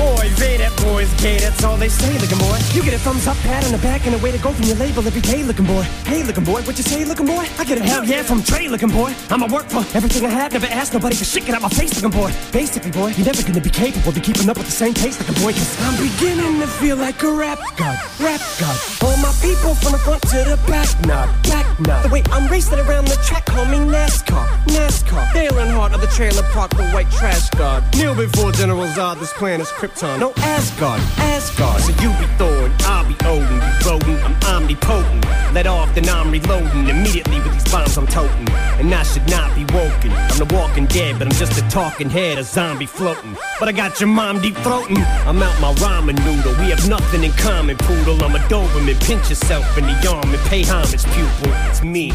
Boy, 0.00 0.32
Ray, 0.40 0.56
that 0.56 0.72
boy's 0.80 1.12
gay, 1.20 1.36
that's 1.36 1.62
all 1.62 1.76
they 1.76 1.90
say, 1.90 2.16
looking 2.18 2.38
boy. 2.38 2.56
You 2.72 2.82
get 2.82 2.94
a 2.94 2.98
thumbs 2.98 3.26
up, 3.26 3.36
pat 3.44 3.64
on 3.64 3.72
the 3.72 3.78
back, 3.84 4.06
and 4.06 4.14
a 4.14 4.18
way 4.18 4.32
to 4.32 4.38
go 4.38 4.50
from 4.50 4.64
your 4.64 4.76
label 4.76 5.06
every 5.06 5.20
day, 5.20 5.42
looking 5.42 5.66
boy. 5.66 5.82
Hey, 6.08 6.22
looking 6.22 6.44
boy, 6.44 6.62
what 6.62 6.78
you 6.78 6.84
say, 6.84 7.04
looking 7.04 7.26
boy? 7.26 7.44
I 7.58 7.64
get 7.64 7.76
a 7.76 7.82
hell 7.82 8.02
yeah 8.04 8.22
from 8.22 8.42
Trey, 8.42 8.68
looking 8.68 8.88
boy. 8.88 9.12
I'ma 9.28 9.46
work 9.52 9.68
for 9.68 9.84
everything 9.94 10.24
I 10.24 10.30
have, 10.30 10.52
never 10.52 10.68
ask 10.68 10.94
nobody 10.94 11.16
for 11.16 11.24
shit, 11.24 11.44
get 11.44 11.54
out 11.54 11.60
my 11.60 11.68
face, 11.68 12.00
looking 12.00 12.18
boy. 12.18 12.32
Basically, 12.50 12.90
boy, 12.90 13.12
you're 13.12 13.26
never 13.26 13.42
gonna 13.42 13.60
be 13.60 13.68
capable 13.68 14.08
of 14.08 14.22
keeping 14.22 14.48
up 14.48 14.56
with 14.56 14.66
the 14.66 14.72
same 14.72 14.94
pace, 14.94 15.18
looking 15.18 15.36
boy, 15.42 15.52
cause 15.52 15.76
I'm 15.84 15.96
beginning 16.00 16.60
to 16.60 16.66
feel 16.66 16.96
like 16.96 17.22
a 17.22 17.32
rap 17.32 17.60
god, 17.76 18.00
rap 18.20 18.40
god. 18.56 18.76
All 19.04 19.16
my 19.20 19.32
people 19.44 19.74
from 19.84 19.92
the 19.92 20.00
front 20.10 20.22
to 20.22 20.50
the 20.50 20.56
back, 20.66 20.88
nod, 21.06 21.28
back 21.44 21.80
nod. 21.80 22.02
The 22.04 22.08
way 22.08 22.22
I'm 22.32 22.50
racing 22.50 22.78
around 22.80 23.06
the 23.06 23.16
track, 23.24 23.44
call 23.46 23.64
me 23.66 23.78
NASCAR, 23.78 24.46
NASCAR. 24.66 25.32
Dale 25.32 25.52
Earnhardt 25.52 25.94
of 25.94 26.00
the 26.00 26.08
trailer 26.08 26.42
park, 26.50 26.70
the 26.72 26.84
white 26.90 27.10
trash 27.10 27.48
god. 27.50 27.84
Kneel 27.94 28.14
before 28.14 28.50
General 28.52 28.86
Zod, 28.86 29.20
this 29.20 29.32
planet's 29.34 29.70
Krypton. 29.70 30.18
No 30.18 30.32
Asgard, 30.36 31.00
Asgard. 31.18 31.80
So 31.82 31.92
you 32.02 32.10
be 32.18 32.26
Thor, 32.38 32.70
I'll 32.80 33.06
be 33.06 33.14
Odin. 33.24 33.60
I'm 33.98 34.36
omnipotent. 34.44 35.24
Let 35.52 35.66
off, 35.66 35.92
then 35.94 36.08
I'm 36.08 36.30
reloading. 36.30 36.88
Immediately 36.88 37.38
with 37.40 37.52
these 37.54 37.72
bombs 37.72 37.96
I'm 37.96 38.06
toting. 38.06 38.48
And 38.78 38.94
I 38.94 39.02
should 39.02 39.28
not 39.28 39.54
be 39.56 39.64
woken. 39.74 40.12
I'm 40.12 40.38
the 40.38 40.48
walking 40.54 40.86
dead, 40.86 41.18
but 41.18 41.26
I'm 41.26 41.32
just 41.32 41.60
a 41.60 41.68
talking 41.70 42.08
head, 42.08 42.38
a 42.38 42.44
zombie 42.44 42.86
floating. 42.86 43.36
But 43.58 43.68
I 43.68 43.72
got 43.72 43.98
your 44.00 44.08
mom 44.08 44.40
deep 44.40 44.54
throating. 44.56 44.98
I'm 45.26 45.42
out 45.42 45.60
my 45.60 45.74
ramen 45.74 46.16
noodle. 46.24 46.52
We 46.62 46.70
have 46.70 46.88
nothing 46.88 47.24
in 47.24 47.32
common, 47.32 47.76
poodle. 47.78 48.22
I'm 48.22 48.36
a 48.36 48.38
Doberman. 48.48 49.00
Pinch 49.04 49.28
yourself 49.28 49.76
in 49.76 49.84
the 49.84 50.08
arm 50.08 50.32
and 50.32 50.42
pay 50.48 50.62
homage, 50.62 51.04
pupil. 51.06 51.52
It's 51.68 51.82
me. 51.82 52.12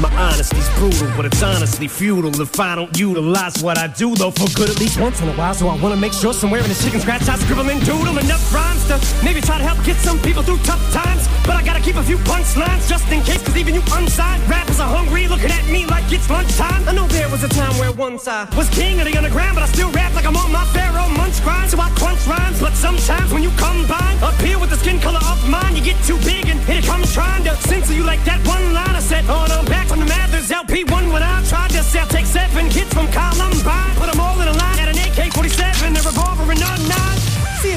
My 0.00 0.10
honesty's 0.10 0.68
brutal, 0.74 1.08
but 1.16 1.24
it's 1.24 1.40
honestly 1.40 1.86
futile 1.86 2.34
if 2.42 2.58
I 2.58 2.74
don't 2.74 2.90
utilize 2.98 3.62
what 3.62 3.78
I 3.78 3.86
do, 3.86 4.16
though, 4.16 4.32
for 4.32 4.50
good 4.56 4.68
at 4.68 4.80
least 4.80 4.98
once 4.98 5.20
in 5.20 5.28
a 5.28 5.32
while. 5.34 5.54
So 5.54 5.68
I 5.68 5.76
wanna 5.76 5.96
make 5.96 6.12
sure 6.12 6.34
somewhere 6.34 6.60
in 6.60 6.68
the 6.68 6.74
chicken 6.74 6.98
scratch 6.98 7.28
I 7.28 7.36
scribble 7.36 7.70
and 7.70 7.78
doodle 7.86 8.18
enough 8.18 8.42
rhymes 8.52 8.82
to 8.88 8.98
maybe 9.24 9.40
try 9.40 9.56
to 9.56 9.64
help 9.64 9.78
get 9.86 9.96
some 9.98 10.18
people 10.18 10.42
through 10.42 10.58
tough 10.66 10.82
times. 10.92 11.28
But 11.46 11.54
I 11.54 11.62
gotta 11.62 11.80
keep 11.80 11.94
a 11.94 12.02
few 12.02 12.18
punchlines 12.26 12.88
just 12.88 13.06
in 13.12 13.22
case, 13.22 13.42
cause 13.44 13.56
even 13.56 13.74
you 13.74 13.82
unsigned 13.92 14.42
rappers 14.50 14.80
are 14.80 14.88
hungry, 14.88 15.28
looking 15.28 15.52
at 15.52 15.64
me 15.70 15.86
like 15.86 16.10
it's 16.10 16.28
lunchtime. 16.28 16.88
I 16.88 16.92
know 16.92 17.06
was 17.34 17.42
a 17.42 17.48
time 17.48 17.76
where 17.78 17.90
once 17.90 18.28
I 18.28 18.46
was 18.56 18.70
king 18.70 19.00
of 19.00 19.06
the 19.10 19.16
underground, 19.16 19.56
but 19.56 19.64
I 19.64 19.66
still 19.66 19.90
rap 19.90 20.14
like 20.14 20.24
I'm 20.24 20.36
on 20.36 20.52
my 20.52 20.64
Pharaoh 20.66 21.08
munch 21.18 21.42
grind. 21.42 21.68
So 21.68 21.80
I 21.80 21.90
crunch 21.98 22.22
rhymes, 22.28 22.60
but 22.60 22.74
sometimes 22.74 23.32
when 23.32 23.42
you 23.42 23.50
combine 23.58 24.16
up 24.22 24.38
here 24.38 24.56
with 24.56 24.70
the 24.70 24.76
skin 24.76 25.00
color 25.00 25.18
of 25.18 25.42
mine, 25.50 25.74
you 25.74 25.82
get 25.82 25.98
too 26.06 26.16
big 26.22 26.46
and 26.46 26.60
it 26.70 26.84
comes 26.84 27.12
trying 27.12 27.42
to 27.42 27.56
censor 27.66 27.92
you 27.92 28.04
like 28.04 28.22
that 28.24 28.38
one 28.46 28.72
line 28.72 28.94
I 28.94 29.00
said. 29.00 29.28
On 29.28 29.48
no, 29.48 29.64
back 29.64 29.88
from 29.88 29.98
the 29.98 30.06
Mathers 30.06 30.48
LP1 30.48 31.12
when 31.12 31.24
I 31.24 31.42
tried 31.50 31.70
to 31.70 31.82
sell. 31.82 32.06
Take 32.06 32.26
seven 32.26 32.70
kids 32.70 32.94
from 32.94 33.10
Columbine, 33.10 33.94
put 33.98 34.12
them 34.12 34.20
all 34.20 34.40
in 34.40 34.46
a 34.46 34.52
line 34.52 34.83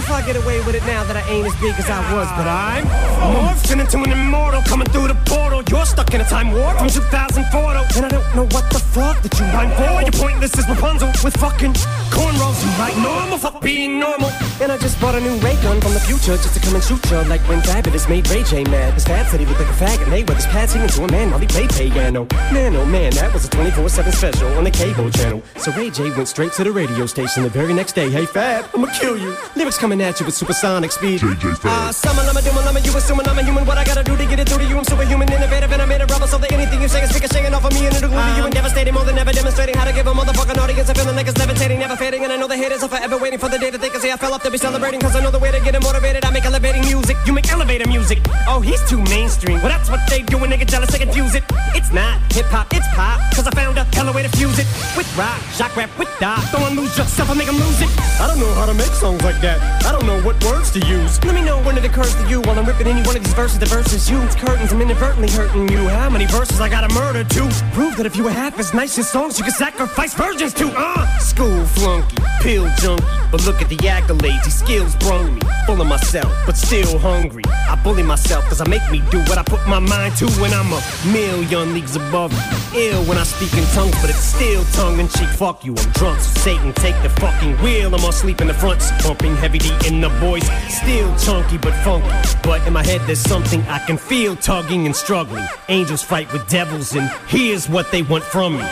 if 0.07 0.13
I 0.13 0.25
get 0.25 0.37
away 0.41 0.63
with 0.63 0.73
it 0.73 0.85
now 0.87 1.03
that 1.03 1.17
I 1.17 1.23
ain't 1.27 1.45
as 1.45 1.55
big 1.59 1.75
as 1.75 1.89
I 1.89 1.99
was, 2.15 2.31
but 2.39 2.47
I'm 2.47 2.87
morphing 3.35 3.83
into 3.83 3.97
an 3.99 4.11
immortal 4.15 4.61
coming 4.61 4.87
through 4.87 5.09
the 5.09 5.19
portal. 5.27 5.61
You're 5.67 5.85
stuck 5.85 6.13
in 6.13 6.21
a 6.21 6.23
time 6.23 6.53
warp 6.53 6.77
from 6.79 6.87
2004, 6.87 7.43
and 7.43 8.05
I 8.05 8.09
don't 8.15 8.23
know 8.33 8.47
what 8.55 8.71
the 8.71 8.79
fuck 8.79 9.21
that 9.21 9.33
you 9.35 9.43
rhyme 9.51 9.71
for. 9.75 9.99
You're 9.99 10.15
pointless 10.15 10.57
as 10.57 10.63
Rapunzel 10.69 11.11
with 11.25 11.35
fucking 11.35 11.73
cornrows. 12.15 12.63
You 12.63 12.71
like 12.79 12.95
normal, 12.95 13.37
fuck 13.37 13.59
being 13.61 13.99
normal. 13.99 14.31
And 14.61 14.71
I 14.71 14.77
just 14.77 14.95
bought 15.01 15.15
a 15.15 15.19
new 15.19 15.35
ray 15.43 15.59
gun 15.59 15.81
from 15.81 15.93
the 15.93 15.99
future 15.99 16.39
just 16.39 16.53
to 16.55 16.61
come 16.61 16.75
and 16.75 16.83
shoot 16.83 17.03
you 17.11 17.19
like 17.27 17.41
when 17.49 17.61
Fabulous 17.61 18.07
made 18.07 18.29
Ray 18.29 18.43
J 18.43 18.63
mad. 18.63 18.93
His 18.93 19.03
dad 19.03 19.27
said 19.27 19.41
he 19.41 19.45
looked 19.45 19.59
like 19.59 19.69
a 19.69 19.75
faggot, 19.75 20.03
and 20.03 20.11
they 20.13 20.23
with 20.23 20.37
his 20.37 20.47
pad 20.47 20.69
singing 20.69 20.87
to 20.87 21.03
a 21.03 21.11
man 21.11 21.31
while 21.31 21.39
he 21.39 21.47
played 21.47 21.69
piano. 21.69 22.25
Man, 22.55 22.77
oh 22.77 22.85
man, 22.85 23.11
that 23.19 23.33
was 23.33 23.43
a 23.43 23.49
24-7 23.49 24.13
special 24.13 24.47
on 24.55 24.63
the 24.63 24.71
cable 24.71 25.11
channel. 25.11 25.43
So 25.57 25.73
Ray 25.73 25.89
J 25.89 26.15
went 26.15 26.29
straight 26.29 26.53
to 26.53 26.63
the 26.63 26.71
radio 26.71 27.05
station 27.07 27.43
the 27.43 27.49
very 27.49 27.73
next 27.73 27.91
day. 27.93 28.09
Hey 28.09 28.25
Fab, 28.25 28.69
I'ma 28.73 28.87
kill 28.99 29.17
you. 29.17 29.35
Lyrics 29.57 29.77
coming 29.77 29.96
at 30.01 30.19
you 30.19 30.25
with 30.25 30.35
supersonic 30.35 30.91
speed. 30.91 31.19
JJ 31.21 31.57
Fab. 31.57 31.71
Ah, 31.71 31.91
summer, 31.91 32.21
I'm 32.21 32.37
a 32.37 32.41
doom, 32.41 32.57
I'm 32.57 32.75
a 32.75 32.79
you 32.79 32.95
assuming 32.95 33.27
I'm 33.27 33.37
a 33.37 33.43
human. 33.43 33.65
What 33.65 33.77
I 33.77 33.83
gotta 33.83 34.03
do 34.03 34.15
to 34.15 34.25
get 34.25 34.39
it 34.39 34.47
through 34.49 34.59
to 34.59 34.65
you? 34.65 34.77
I'm 34.77 34.83
superhuman, 34.83 35.31
innovative, 35.31 35.71
and 35.71 35.81
I 35.81 35.85
made 35.85 36.01
a 36.01 36.05
rubber 36.05 36.27
so 36.27 36.37
that 36.37 36.51
anything 36.51 36.81
you 36.81 36.87
say 36.87 37.01
is 37.03 37.13
ricocheting 37.13 37.53
off 37.53 37.65
of 37.65 37.73
me 37.73 37.85
and 37.87 37.95
it'll 37.95 38.09
glue 38.09 38.21
to 38.21 38.33
you 38.37 38.43
and 38.45 38.53
devastating 38.53 38.93
more 38.93 39.05
than 39.05 39.17
ever, 39.17 39.31
demonstrating 39.31 39.75
how 39.75 39.85
to 39.85 39.93
give 39.93 40.07
a 40.07 40.13
motherfucking 40.13 40.57
audience 40.57 40.89
a 40.89 40.95
feeling 40.95 41.15
like 41.15 41.27
it's 41.27 41.37
levitating, 41.37 41.79
never 41.79 41.95
fading. 41.95 42.23
And 42.23 42.31
I 42.33 42.37
know 42.37 42.47
the 42.47 42.57
haters 42.57 42.83
are 42.83 42.89
forever 42.89 43.17
waiting 43.17 43.39
for 43.39 43.49
the 43.49 43.57
day 43.57 43.69
that 43.69 43.81
they 43.81 43.89
can 43.89 44.01
say 44.01 44.11
I 44.11 44.17
fell 44.17 44.33
off 44.33 44.43
they'll 44.43 44.51
be 44.51 44.57
celebrating 44.57 44.99
cause 44.99 45.15
I 45.15 45.21
know 45.21 45.31
the 45.31 45.39
way 45.39 45.51
to 45.51 45.59
get 45.59 45.73
them 45.73 45.83
motivated. 45.83 46.25
I 46.25 46.31
make 46.31 46.45
elevating 46.45 46.81
music, 46.81 47.17
you 47.25 47.33
make 47.33 47.49
elevator 47.51 47.87
music. 47.87 48.19
Oh, 48.47 48.61
he's 48.61 48.83
too 48.89 49.01
mainstream. 49.09 49.59
Well, 49.61 49.69
that's 49.69 49.89
what 49.89 50.01
they 50.09 50.21
do 50.21 50.37
when 50.37 50.49
they 50.49 50.57
get 50.57 50.67
jealous, 50.67 50.91
they 50.91 50.99
confuse 50.99 51.35
it. 51.35 51.43
It's 51.73 51.91
not 51.91 52.19
hip 52.33 52.45
hop, 52.47 52.73
it's 52.73 52.87
pop, 52.93 53.19
cause 53.33 53.47
I 53.47 53.51
found 53.51 53.77
a 53.77 53.83
hella 53.95 54.13
way 54.13 54.23
to 54.23 54.29
fuse 54.29 54.59
it. 54.59 54.67
With 54.95 55.07
rock, 55.17 55.39
shock 55.53 55.75
rap, 55.75 55.89
with 55.97 56.09
dot. 56.19 56.43
Don't 56.51 56.75
lose 56.75 56.97
yourself, 56.97 57.29
I 57.29 57.33
make 57.33 57.47
them 57.47 57.57
lose 57.57 57.81
it. 57.81 57.89
I 58.19 58.27
don't 58.27 58.39
know 58.39 58.53
how 58.53 58.65
to 58.65 58.73
make 58.73 58.93
songs 58.97 59.21
like 59.23 59.39
that. 59.41 59.57
I 59.87 59.93
don't 59.93 60.05
know 60.05 60.19
what 60.21 60.43
words 60.43 60.69
to 60.71 60.85
use. 60.85 61.23
Let 61.23 61.33
me 61.33 61.41
know 61.41 61.63
when 61.63 61.77
it 61.77 61.85
occurs 61.85 62.13
to 62.15 62.27
you 62.27 62.41
while 62.41 62.59
I'm 62.59 62.65
ripping 62.65 62.87
any 62.87 63.01
one 63.07 63.15
of 63.15 63.23
these 63.23 63.33
verses. 63.33 63.57
The 63.57 63.67
verses 63.67 64.09
you, 64.09 64.19
it's 64.23 64.35
curtains, 64.35 64.73
I'm 64.73 64.81
inadvertently 64.81 65.31
hurting 65.31 65.69
you. 65.69 65.87
How 65.87 66.09
many 66.09 66.25
verses 66.25 66.59
I 66.59 66.67
gotta 66.67 66.93
murder 66.93 67.23
to? 67.23 67.41
Prove 67.71 67.95
that 67.95 68.05
if 68.05 68.17
you 68.17 68.25
were 68.25 68.31
half 68.31 68.59
as 68.59 68.73
nice 68.73 68.99
as 68.99 69.09
songs, 69.09 69.39
you 69.39 69.45
could 69.45 69.53
sacrifice 69.53 70.13
virgins 70.13 70.53
to. 70.55 70.69
Uh, 70.75 71.19
school 71.19 71.65
flunky, 71.67 72.17
pill 72.41 72.69
junkie. 72.79 73.05
But 73.31 73.45
look 73.45 73.61
at 73.61 73.69
the 73.69 73.77
accolades, 73.77 74.43
these 74.43 74.55
skills 74.55 74.95
brung 74.97 75.35
me. 75.35 75.41
Full 75.65 75.81
of 75.81 75.87
myself, 75.87 76.31
but 76.45 76.55
still 76.57 76.97
hungry. 76.99 77.43
I 77.47 77.75
bully 77.83 78.03
myself 78.03 78.45
cause 78.45 78.61
I 78.61 78.67
make 78.67 78.89
me 78.89 79.01
do 79.11 79.19
what 79.19 79.37
I 79.37 79.43
put 79.43 79.65
my 79.67 79.79
mind 79.79 80.15
to 80.17 80.27
when 80.41 80.53
I'm 80.53 80.71
a 80.71 80.81
million 81.11 81.73
leagues 81.73 81.95
above 81.95 82.31
you. 82.33 82.79
Ill 82.79 83.03
when 83.05 83.17
I 83.17 83.23
speak 83.23 83.53
in 83.53 83.65
tongues, 83.71 83.95
but 84.01 84.09
it's 84.09 84.19
still 84.19 84.63
tongue 84.73 84.99
in 84.99 85.07
cheek. 85.09 85.29
Fuck 85.29 85.65
you, 85.65 85.75
I'm 85.77 85.91
drunk, 85.91 86.19
so 86.19 86.39
Satan 86.39 86.73
take 86.73 86.95
the 87.03 87.09
fucking 87.21 87.57
wheel. 87.57 87.93
I'm 87.93 88.03
all 88.03 88.09
asleep 88.09 88.41
in 88.41 88.47
the 88.47 88.53
front, 88.53 88.79
pumping 88.99 89.35
heavy 89.35 89.59
in 89.85 90.01
the 90.01 90.09
voice. 90.19 90.47
Still 90.73 91.15
chunky 91.17 91.57
but 91.57 91.73
funky. 91.83 92.07
But 92.43 92.65
in 92.67 92.73
my 92.73 92.83
head 92.83 93.01
there's 93.05 93.19
something 93.19 93.61
I 93.63 93.79
can 93.85 93.97
feel 93.97 94.35
tugging 94.35 94.85
and 94.85 94.95
struggling. 94.95 95.45
Angels 95.69 96.01
fight 96.01 96.31
with 96.33 96.47
devils, 96.49 96.95
and 96.95 97.09
here's 97.27 97.67
what 97.69 97.91
they 97.91 98.01
want 98.01 98.23
from 98.23 98.57
me. 98.57 98.65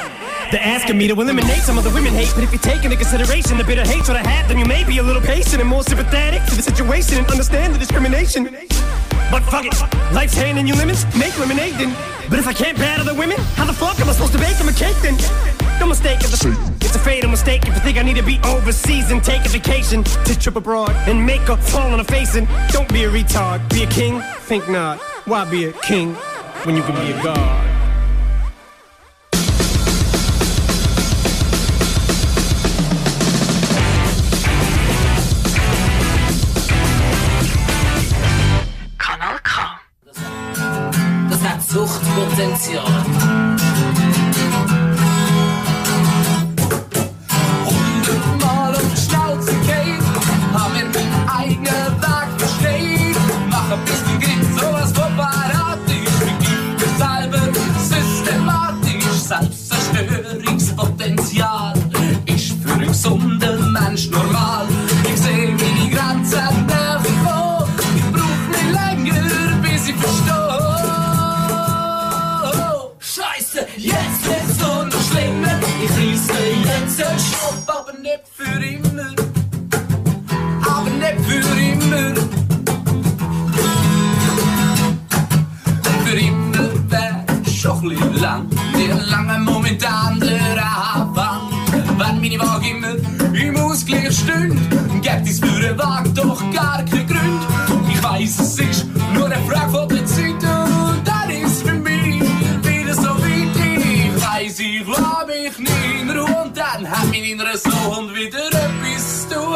They're 0.52 0.62
asking 0.62 0.98
me 0.98 1.08
to 1.08 1.13
eliminate 1.13 1.62
some 1.62 1.78
of 1.78 1.84
the 1.84 1.89
women 1.89 2.13
hate, 2.13 2.32
but 2.36 2.44
if 2.44 2.52
you 2.54 2.60
take 2.60 2.84
into 2.84 2.96
consideration 2.96 3.58
the 3.58 3.63
bitter 3.63 3.84
hatred 3.84 4.15
I 4.15 4.28
have, 4.28 4.48
then 4.48 4.60
you 4.60 4.65
may 4.65 4.84
be 4.84 5.00
a 5.00 5.04
little 5.04 5.22
patient 5.22 5.60
and 5.60 5.68
more 5.68 5.84
sympathetic 5.84 6.44
to 6.46 6.56
the 6.56 6.62
situation 6.62 7.18
and 7.18 7.28
understand 7.28 7.74
the 7.74 7.80
discrimination. 7.80 8.44
But 9.32 9.41
fuck 9.44 9.65
it, 9.65 9.74
life's 10.13 10.36
handing 10.36 10.68
you 10.68 10.76
lemons, 10.76 11.04
make 11.18 11.38
lemonade 11.39 11.74
then. 11.74 11.96
But 12.30 12.39
if 12.39 12.48
I 12.48 12.54
can't 12.54 12.78
battle 12.78 13.06
the 13.06 13.15
women, 13.15 13.38
how 13.56 13.65
the 13.65 13.74
fuck 13.74 14.00
am 14.00 14.08
I 14.08 14.13
supposed 14.13 14.34
to 14.34 14.39
bake 14.39 14.58
them 14.58 14.70
a 14.70 14.74
cake 14.74 14.98
then? 15.02 15.55
No 15.80 15.88
mistake, 15.88 16.18
it's 16.22 16.44
a, 16.46 16.52
it's 16.82 16.96
a 16.96 17.00
fatal 17.00 17.30
mistake 17.30 17.68
if 17.68 17.76
you 17.76 17.82
think 17.82 17.98
I 17.98 18.02
need 18.02 18.16
to 18.16 18.24
be 18.24 18.40
overseas 18.46 19.12
and 19.12 19.24
take 19.24 19.46
a 19.46 19.50
vacation 19.50 20.04
to 20.04 20.40
trip 20.40 20.56
abroad 20.56 20.92
and 21.08 21.26
make 21.26 21.48
a 21.50 21.58
fall 21.58 21.92
on 21.92 22.00
a 22.00 22.04
face 22.04 22.36
and 22.36 22.48
don't 22.72 22.92
be 22.92 23.04
a 23.04 23.10
retard, 23.10 23.68
be 23.70 23.84
a 23.84 23.88
king, 23.88 24.22
think 24.42 24.70
not. 24.70 25.00
Why 25.26 25.50
be 25.50 25.66
a 25.66 25.74
king 25.74 26.14
when 26.64 26.76
you 26.76 26.84
can 26.84 26.96
be 26.96 27.12
a 27.12 27.24
god? 27.24 27.72
Kanal 38.98 39.40
K. 39.44 39.62
Das 41.30 41.42
hat 41.42 41.62
Suchtpotenzial. 41.62 42.86
Ich 104.82 104.88
lass 104.88 105.28
mich 105.28 105.60
nie 105.60 106.02
in 106.02 106.10
Ruhe 106.10 106.44
und 106.44 106.58
dann 106.58 106.90
hat 106.90 107.06
mein 107.10 107.24
innerer 107.24 107.58
Sohn 107.58 108.14
wieder 108.14 108.48
etwas 108.48 109.30
zu 109.30 109.36
tun. 109.36 109.56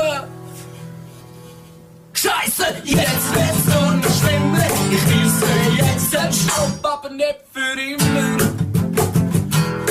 Scheiße, 2.14 2.66
jetzt 2.84 3.34
wird's 3.34 3.66
nur 3.66 3.92
noch 3.96 4.20
schlimmer. 4.20 4.66
Ich 4.92 5.04
reiße 5.04 5.46
jetzt 5.78 6.14
den 6.14 6.34
Stopp, 6.34 6.86
aber 6.86 7.10
nicht 7.10 7.40
für 7.54 7.82
immer. 7.82 8.44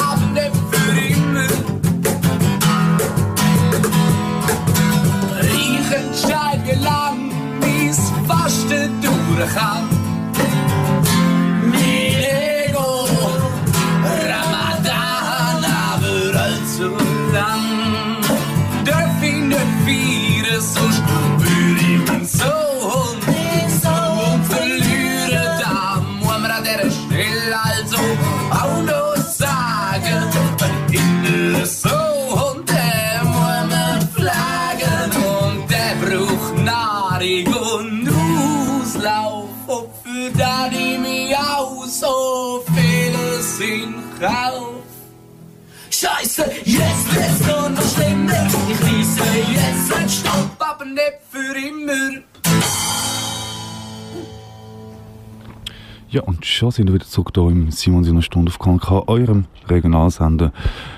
Aber 0.03 0.27
nicht 0.27 0.57
für 0.71 0.93
immer. 1.15 1.49
Ich 5.43 5.93
entscheide, 5.93 6.63
wie 6.67 6.85
lang 6.85 7.31
mein 7.61 7.95
Fasten 8.27 9.01
dauern 9.03 9.49
kann. 9.55 10.08
Scheiße, 46.39 46.51
jetzt 46.65 47.15
wird's 47.15 47.47
nur 47.47 47.69
noch 47.71 47.83
schlimmer. 47.83 48.47
Ich 48.47 48.81
reiße 48.87 49.23
jetzt 49.51 49.97
einen 49.97 50.09
Stopp, 50.09 50.57
aber 50.59 50.85
nicht 50.85 51.19
für 51.29 51.57
immer. 51.59 52.23
Ja, 56.11 56.23
und 56.23 56.47
schon 56.47 56.71
sind 56.71 56.87
wir 56.87 56.95
wieder 56.95 57.07
zurück 57.07 57.33
hier 57.35 57.49
im 57.49 57.71
Simon 57.73 58.05
in 58.05 58.13
einer 58.13 58.23
Stunde 58.23 58.51
auf 58.51 58.59
KNK, 58.61 59.09
eurem 59.09 59.47
Regionalsender, 59.69 60.53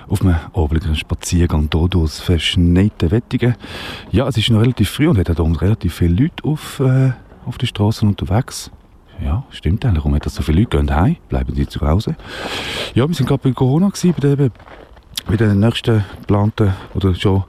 auf 0.09 0.21
einem 0.21 0.37
abendlichen 0.53 0.95
Spaziergang 0.95 1.69
hier 1.73 1.89
durch 1.89 2.11
das 2.11 2.21
verschneite 2.21 3.11
Wettige. 3.11 3.57
Ja, 4.13 4.29
es 4.29 4.37
ist 4.37 4.51
noch 4.51 4.61
relativ 4.61 4.91
früh 4.91 5.09
und 5.09 5.19
hat 5.19 5.41
auch 5.41 5.63
relativ 5.63 5.95
viele 5.95 6.25
Leute 6.25 6.45
auf, 6.45 6.81
äh, 6.81 7.13
auf 7.47 7.57
den 7.57 7.67
Straßen 7.67 8.07
unterwegs. 8.07 8.71
Ja, 9.25 9.45
stimmt 9.51 9.85
eigentlich. 9.85 9.99
Warum 9.99 10.15
hat 10.15 10.27
das 10.27 10.35
so 10.35 10.43
viele 10.43 10.61
Leute? 10.61 10.79
Gehen 10.79 10.95
heim, 10.95 11.17
bleiben 11.29 11.55
die 11.55 11.67
zu 11.67 11.81
Hause. 11.81 12.17
Ja, 12.95 13.07
wir 13.09 13.15
sind 13.15 13.27
gerade 13.27 13.43
bei 13.43 13.53
Corona 13.53 13.89
gewesen, 13.89 14.15
bei 14.19 14.35
der, 14.35 14.51
bei 15.27 15.37
den 15.37 15.61
nächsten 15.61 16.05
geplanten 16.21 16.73
oder 16.95 17.15
schon 17.15 17.45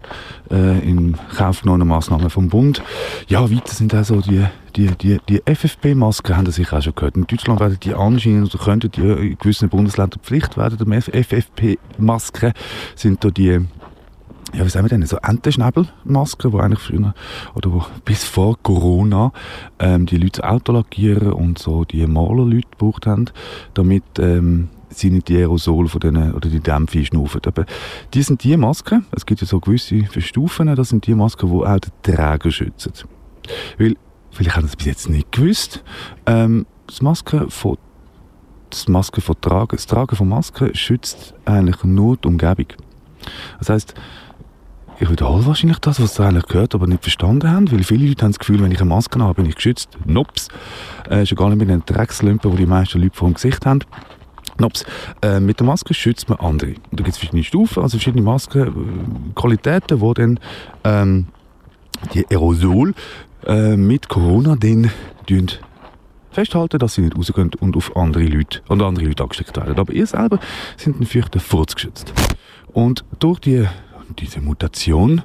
äh, 0.50 0.80
in 0.80 1.18
Kauf 1.36 1.62
genommenen 1.62 1.88
Massnahmen 1.88 2.30
vom 2.30 2.50
Bund. 2.50 2.82
Ja, 3.28 3.50
weiter 3.50 3.74
sind 3.74 3.94
auch 3.96 4.04
so 4.04 4.22
die, 4.22 4.46
die, 4.76 4.88
die, 4.88 5.20
die 5.28 5.42
FFP-Masken, 5.46 6.38
haben 6.38 6.46
Sie 6.46 6.52
sicher 6.52 6.78
auch 6.78 6.82
schon 6.82 6.96
gehört. 6.96 7.16
In 7.16 7.28
Deutschland 7.28 7.60
werden 7.60 7.78
die 7.82 7.94
anscheinend 7.94 8.54
oder 8.54 8.64
könnten 8.64 8.92
die 8.92 9.02
in 9.02 9.38
gewissen 9.38 9.70
Bundesländern 9.70 10.22
Pflicht 10.22 10.58
werden. 10.58 11.02
FFP-Masken 11.02 12.54
sind 12.96 13.24
da 13.24 13.30
die 13.30 13.62
ja, 14.54 14.66
wie 14.66 14.70
sagen 14.70 14.86
wir 14.86 14.90
denn, 14.90 15.06
so 15.06 15.18
Entenschnäbelmasken, 15.18 16.52
die 16.52 16.58
eigentlich 16.58 16.80
früher, 16.80 17.14
oder 17.56 17.72
wo 17.72 17.86
bis 18.04 18.24
vor 18.24 18.58
Corona, 18.62 19.32
ähm, 19.80 20.06
die 20.06 20.18
Leute 20.18 20.42
das 20.42 20.50
Auto 20.50 20.74
lackieren 20.74 21.32
und 21.32 21.58
so 21.58 21.86
die 21.86 22.06
Malerleute 22.06 22.68
gebraucht 22.72 23.06
haben, 23.06 23.26
damit 23.74 24.04
ähm, 24.20 24.70
nicht 25.04 25.28
die 25.28 25.38
Aerosole 25.38 25.88
von 25.88 26.00
denen, 26.00 26.34
oder 26.34 26.50
die 26.50 26.60
Dämpfe 26.60 27.00
einschnaufen. 27.00 27.42
Aber 27.46 27.66
die 28.14 28.22
sind 28.22 28.44
die 28.44 28.58
Masken, 28.58 29.06
es 29.12 29.26
gibt 29.26 29.42
ja 29.42 29.48
so 29.48 29.60
gewisse 29.60 30.04
Stufen, 30.22 30.74
das 30.76 30.90
sind 30.90 31.08
die 31.08 31.16
Masken, 31.16 31.50
die 31.50 31.66
auch 31.66 31.80
den 31.80 31.92
Träger 32.04 32.52
schützen. 32.52 32.94
Weil, 33.78 33.96
vielleicht 34.32 34.56
haben 34.56 34.64
das 34.66 34.76
bis 34.76 34.86
jetzt 34.86 35.10
nicht 35.10 35.32
gewusst, 35.32 35.84
ähm, 36.26 36.66
das 36.88 37.02
Masken 37.02 37.50
von 37.50 37.78
das 38.70 38.88
Masken 38.88 39.20
von 39.22 39.36
Tragen, 39.42 39.76
das 39.76 39.86
Tragen 39.86 40.16
von 40.16 40.30
Masken 40.30 40.74
schützt 40.74 41.34
eigentlich 41.44 41.84
nur 41.84 42.16
die 42.16 42.28
Umgebung. 42.30 42.68
Das 43.60 43.70
heißt, 43.70 43.94
ich 45.02 45.10
wiederhole 45.10 45.46
wahrscheinlich 45.48 45.80
das, 45.80 46.00
was 46.00 46.14
Sie 46.14 46.24
eigentlich 46.24 46.46
gehört, 46.46 46.76
aber 46.76 46.86
nicht 46.86 47.02
verstanden 47.02 47.50
haben, 47.50 47.72
weil 47.72 47.84
viele 47.84 48.08
Leute 48.08 48.24
haben 48.24 48.32
das 48.32 48.40
Gefühl, 48.40 48.62
wenn 48.62 48.72
ich 48.72 48.80
eine 48.80 48.90
Maske 48.90 49.20
habe, 49.20 49.34
bin 49.34 49.48
ich 49.48 49.56
geschützt. 49.56 49.90
Nops. 50.06 50.48
Äh, 51.10 51.26
schon 51.26 51.38
gar 51.38 51.50
nicht 51.50 51.58
mit 51.58 51.70
den 51.70 51.84
Dreckslümpen, 51.86 52.52
die 52.52 52.58
die 52.58 52.66
meisten 52.68 53.02
Leute 53.02 53.18
vor 53.18 53.28
dem 53.28 53.34
Gesicht 53.34 53.66
haben. 53.66 53.80
Nops. 54.60 54.86
Äh, 55.22 55.40
mit 55.40 55.60
der 55.60 55.68
Maske 55.68 55.94
schützt 55.94 56.30
man 56.30 56.40
andere. 56.40 56.72
Und 56.72 57.00
da 57.00 57.04
gibt 57.04 57.10
es 57.10 57.18
verschiedene 57.18 57.44
Stufen, 57.44 57.84
also 57.84 57.98
verschiedene 57.98 58.24
Maskenqualitäten, 58.24 60.02
wo 60.02 60.14
dann 60.14 60.40
ähm, 60.84 61.28
die 62.14 62.26
Aerosol 62.30 62.94
äh, 63.46 63.76
mit 63.76 64.10
Corona 64.10 64.56
dann 64.56 64.92
festhalten, 66.32 66.80
dass 66.80 66.96
sie 66.96 67.02
nicht 67.02 67.18
rausgehen 67.18 67.52
und 67.60 67.78
auf 67.78 67.96
andere 67.96 68.26
Leute, 68.26 68.62
und 68.68 68.82
andere 68.82 69.06
Leute 69.06 69.24
angesteckt 69.24 69.56
werden. 69.58 69.78
Aber 69.78 69.94
ihr 69.94 70.06
selber 70.08 70.40
sind 70.78 71.00
dann 71.00 71.06
fürchten 71.06 71.40
furzgeschützt. 71.40 72.14
Und 72.74 73.06
durch 73.20 73.40
die, 73.40 73.68
diese 74.20 74.42
Mutation, 74.42 75.24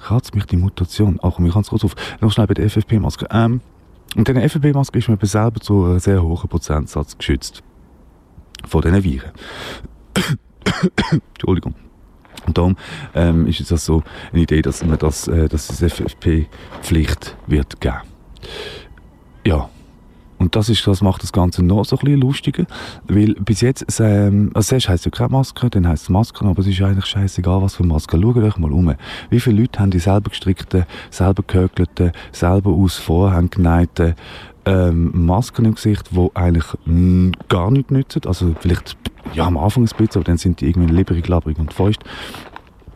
kratzt 0.00 0.34
mich 0.34 0.46
die 0.46 0.56
Mutation, 0.56 1.18
komm, 1.20 1.46
ich 1.46 1.52
kann 1.52 1.62
es 1.62 1.68
kurz 1.68 1.84
auf, 1.84 1.94
noch 2.20 2.32
schnell 2.32 2.46
bei 2.46 2.54
der 2.54 2.68
FFP-Maske. 2.68 3.26
Ähm, 3.30 3.60
und 4.16 4.28
diese 4.28 4.40
FFP-Maske 4.40 4.98
ist 4.98 5.08
man 5.08 5.18
selber 5.22 5.60
zu 5.60 5.84
einem 5.84 5.98
sehr 5.98 6.22
hohen 6.22 6.48
Prozentsatz 6.48 7.16
geschützt. 7.16 7.62
Von 8.68 8.82
diesen 8.82 9.04
Viren. 9.04 9.30
Entschuldigung. 11.34 11.74
Und 12.46 12.58
darum 12.58 12.76
ähm, 13.14 13.46
ist 13.46 13.60
es 13.60 13.68
das 13.68 13.84
so 13.84 14.02
eine 14.32 14.42
Idee, 14.42 14.62
dass 14.62 14.84
man 14.84 14.98
das, 14.98 15.28
äh, 15.28 15.48
dass 15.48 15.70
es 15.70 15.92
FFP-Pflicht 15.92 17.36
wird 17.46 17.80
geben. 17.80 18.02
Ja. 19.46 19.68
Und 20.38 20.56
das, 20.56 20.68
ist, 20.68 20.84
das 20.88 21.02
macht 21.02 21.22
das 21.22 21.32
Ganze 21.32 21.62
noch 21.62 21.84
so 21.84 21.94
ein 21.94 22.04
bisschen 22.04 22.20
lustiger, 22.20 22.64
weil 23.06 23.34
bis 23.34 23.60
jetzt, 23.60 23.86
ähm, 24.00 24.50
also 24.54 24.70
zuerst 24.70 24.88
heisst 24.88 25.02
es 25.02 25.04
ja 25.04 25.10
keine 25.16 25.28
Maske, 25.28 25.70
dann 25.70 25.86
heisst 25.86 26.04
es 26.04 26.08
Masken, 26.08 26.48
aber 26.48 26.58
es 26.58 26.66
ist 26.66 26.82
eigentlich 26.82 27.06
scheißegal, 27.06 27.62
was 27.62 27.76
für 27.76 27.84
Masken. 27.84 28.20
Schaut 28.20 28.36
euch 28.38 28.56
mal 28.56 28.72
um. 28.72 28.92
Wie 29.30 29.38
viele 29.38 29.60
Leute 29.60 29.78
haben 29.78 29.92
die 29.92 30.00
selber 30.00 30.30
gestrickten, 30.30 30.84
selber 31.10 31.44
gehökelten, 31.46 32.10
selber 32.32 32.72
aus 32.72 32.96
Vorhang 32.96 33.50
geneigten 33.50 34.16
ähm, 34.64 35.26
Masken 35.26 35.64
im 35.64 35.74
Gesicht, 35.74 36.10
die 36.12 36.30
eigentlich 36.34 36.66
gar 37.48 37.70
nicht 37.70 37.90
nützen. 37.90 38.22
Also 38.26 38.54
vielleicht 38.60 38.96
ja, 39.34 39.46
am 39.46 39.56
Anfang 39.56 39.84
ein 39.84 39.96
bisschen, 39.96 40.16
aber 40.16 40.24
dann 40.24 40.38
sind 40.38 40.60
die 40.60 40.68
irgendwie 40.68 40.94
labrig, 40.94 41.26
labrig 41.28 41.58
und 41.58 41.72
feucht. 41.72 42.04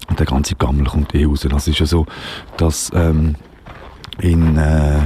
Und 0.08 0.18
der 0.18 0.26
ganze 0.26 0.54
Gammel 0.54 0.86
kommt 0.86 1.14
eh 1.14 1.24
raus. 1.24 1.46
Das 1.48 1.66
ist 1.66 1.78
ja 1.78 1.86
so, 1.86 2.06
dass 2.56 2.90
ähm, 2.94 3.34
in 4.20 4.56
äh, 4.56 5.00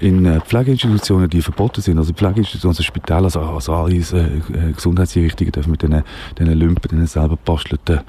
in 0.00 0.26
äh, 0.26 0.40
Pflegeinstitutionen, 0.40 1.28
die 1.28 1.42
verboten 1.42 1.80
sind, 1.80 1.98
also 1.98 2.12
Pflegeinstitutionen, 2.12 2.72
also 2.72 2.82
Spitäler, 2.82 3.24
also, 3.24 3.40
also 3.40 3.74
alle 3.74 3.94
äh, 3.94 4.72
Gesundheitseinrichtungen 4.74 5.52
dürfen 5.52 5.70
mit 5.70 5.82
diesen 5.82 6.52
Lümpen, 6.52 6.90
diesen 6.90 7.06
selber 7.06 7.36
bastelten 7.36 8.00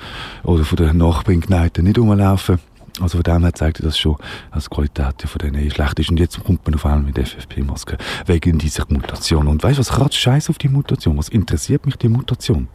oder 0.43 0.63
von 0.63 0.75
den 0.77 0.97
Nachbarn 0.97 1.41
geneigten 1.41 1.85
nicht 1.85 1.97
rumlaufen. 1.97 2.59
Also 2.99 3.17
von 3.17 3.23
dem 3.23 3.43
her 3.43 3.53
zeigt 3.53 3.83
das 3.83 3.97
schon, 3.97 4.17
dass 4.53 4.65
die 4.65 4.75
Qualität 4.75 5.21
von 5.21 5.39
denen 5.39 5.65
eh 5.65 5.69
schlecht 5.69 5.99
ist. 5.99 6.09
Und 6.09 6.19
jetzt 6.19 6.43
kommt 6.43 6.65
man 6.65 6.75
auf 6.75 6.85
einmal 6.85 7.03
mit 7.03 7.17
FFP-Masken 7.17 7.97
wegen 8.25 8.57
dieser 8.57 8.85
Mutation. 8.89 9.47
Und 9.47 9.63
weißt 9.63 9.77
du, 9.77 9.79
was 9.79 9.89
kratzt 9.89 10.17
Scheiß 10.17 10.49
auf 10.49 10.57
die 10.57 10.69
Mutation? 10.69 11.17
Was 11.17 11.29
interessiert 11.29 11.85
mich 11.85 11.95
die 11.95 12.09
Mutation? 12.09 12.67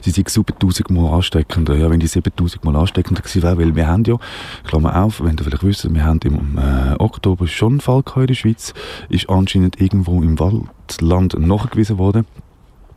Sie 0.00 0.10
sind 0.10 0.28
7000 0.28 0.90
Mal 0.90 1.12
ansteckender. 1.14 1.76
Ja, 1.76 1.90
wenn 1.90 2.00
die 2.00 2.06
7000 2.06 2.64
Mal 2.64 2.76
ansteckender 2.76 3.22
gewesen 3.22 3.42
wäre, 3.42 3.58
weil 3.58 3.74
wir 3.74 3.86
haben 3.86 4.04
ja, 4.04 4.16
Klammer 4.64 5.02
auf, 5.02 5.22
wenn 5.22 5.36
ihr 5.36 5.44
vielleicht 5.44 5.64
wisst, 5.64 5.92
wir 5.92 6.04
haben 6.04 6.20
im 6.24 6.58
äh, 6.58 6.94
Oktober 6.98 7.46
schon 7.46 7.74
einen 7.74 7.80
Fall 7.80 8.02
in 8.16 8.26
der 8.26 8.34
Schweiz, 8.34 8.74
ist 9.08 9.28
anscheinend 9.28 9.80
irgendwo 9.80 10.22
im 10.22 10.38
Waldland 10.38 11.38
nachgewiesen 11.38 11.98
worden. 11.98 12.26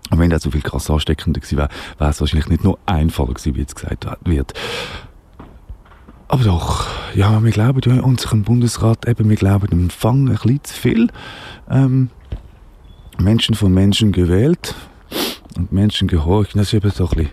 Und 0.09 0.19
wenn 0.19 0.29
der 0.29 0.39
so 0.39 0.51
viel 0.51 0.61
krass 0.61 0.89
ansteckender 0.89 1.39
gewesen 1.39 1.57
wäre, 1.57 1.69
wäre 1.97 2.09
es 2.09 2.19
wahrscheinlich 2.19 2.49
nicht 2.49 2.63
nur 2.63 2.77
ein 2.85 3.09
Fall 3.09 3.27
gewesen, 3.27 3.55
wie 3.55 3.61
jetzt 3.61 3.75
gesagt 3.75 4.05
wird. 4.25 4.53
Aber 6.33 6.45
doch, 6.45 6.87
ja, 7.13 7.43
wir 7.43 7.51
glauben 7.51 7.79
ja 7.85 8.01
unserem 8.01 8.41
Bundesrat 8.41 9.07
eben, 9.07 9.29
wir 9.29 9.35
glauben 9.35 9.67
dem 9.67 9.91
Fang 9.91 10.27
ein 10.29 10.33
bisschen 10.33 10.63
zu 10.63 10.73
viel. 10.73 11.07
Ähm, 11.69 12.09
Menschen 13.19 13.53
von 13.53 13.71
Menschen 13.71 14.11
gewählt 14.11 14.73
und 15.55 15.71
Menschen 15.71 16.07
gehorchen. 16.07 16.57
Das 16.57 16.69
ist 16.69 16.73
eben 16.73 16.89
so 16.89 17.07
ein 17.07 17.17
bisschen, 17.17 17.31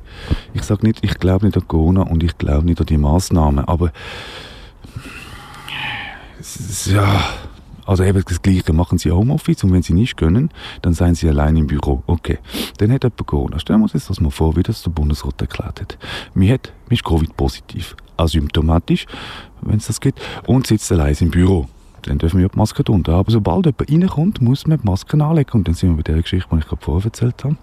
ich 0.53 0.63
sage 0.65 0.87
nicht, 0.87 1.03
ich 1.03 1.19
glaube 1.19 1.47
nicht 1.47 1.57
an 1.57 1.67
Corona 1.67 2.03
und 2.03 2.23
ich 2.23 2.37
glaube 2.37 2.67
nicht 2.67 2.79
an 2.79 2.85
die 2.85 2.99
Massnahmen, 2.99 3.65
aber 3.65 3.91
ja, 6.85 7.25
also 7.87 8.05
eben 8.05 8.23
das 8.29 8.43
Gleiche 8.43 8.75
machen 8.75 8.99
sie 8.99 9.13
Homeoffice 9.13 9.65
und 9.65 9.73
wenn 9.73 9.83
sie 9.83 9.95
nicht 9.95 10.19
können, 10.19 10.51
dann 10.83 10.93
seien 10.93 11.15
sie 11.15 11.31
allein 11.31 11.57
im 11.57 11.69
Büro. 11.69 12.03
Okay, 12.07 12.37
dann 12.77 12.93
hat 12.93 13.05
jemand 13.05 13.27
Corona. 13.27 13.59
Stellen 13.61 13.81
wir 13.81 13.95
uns 13.95 14.07
das 14.07 14.21
mal 14.21 14.31
vor, 14.31 14.57
wie 14.57 14.63
das 14.63 14.83
der 14.83 14.91
Bundesrat 14.91 15.41
erklärt 15.41 15.81
hat. 15.81 15.97
Mir 16.35 16.53
hat, 16.53 16.75
mir 16.91 16.97
ist 16.97 17.05
Covid 17.05 17.35
positiv, 17.35 17.97
asymptomatisch, 18.21 19.07
wenn 19.63 19.79
es 19.79 19.87
das 19.87 20.01
geht, 20.01 20.15
und 20.47 20.67
sitzt 20.67 20.91
allein 20.93 21.17
im 21.21 21.31
Büro. 21.31 21.67
Dann 22.03 22.19
dürfen 22.19 22.41
wir 22.41 22.49
die 22.49 22.57
Maske 22.57 22.85
tun. 22.85 23.05
Aber 23.07 23.31
sobald 23.31 23.67
jemand 23.67 23.91
reinkommt, 23.91 24.41
muss 24.41 24.67
man 24.67 24.81
die 24.81 24.87
Masken 24.87 25.21
anlegen. 25.21 25.53
Und 25.53 25.69
dann 25.69 25.75
sind 25.75 25.91
wir 25.91 25.97
bei 25.97 26.13
der 26.13 26.23
Geschichte, 26.23 26.49
die 26.53 26.59
ich 26.59 26.67
gerade 26.67 26.83
vorher 26.83 27.05
erzählt 27.05 27.45
habe. 27.45 27.57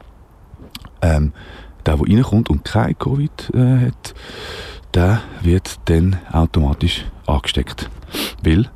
Ähm, 1.01 1.33
der, 1.85 1.97
der 1.97 2.07
reinkommt 2.07 2.49
und 2.49 2.63
kein 2.63 2.97
Covid 2.97 3.51
äh, 3.53 3.87
hat, 3.87 4.13
der 4.93 5.21
wird 5.41 5.79
dann 5.85 6.17
automatisch 6.31 7.05
angesteckt. 7.25 7.89
Weil, 8.43 8.69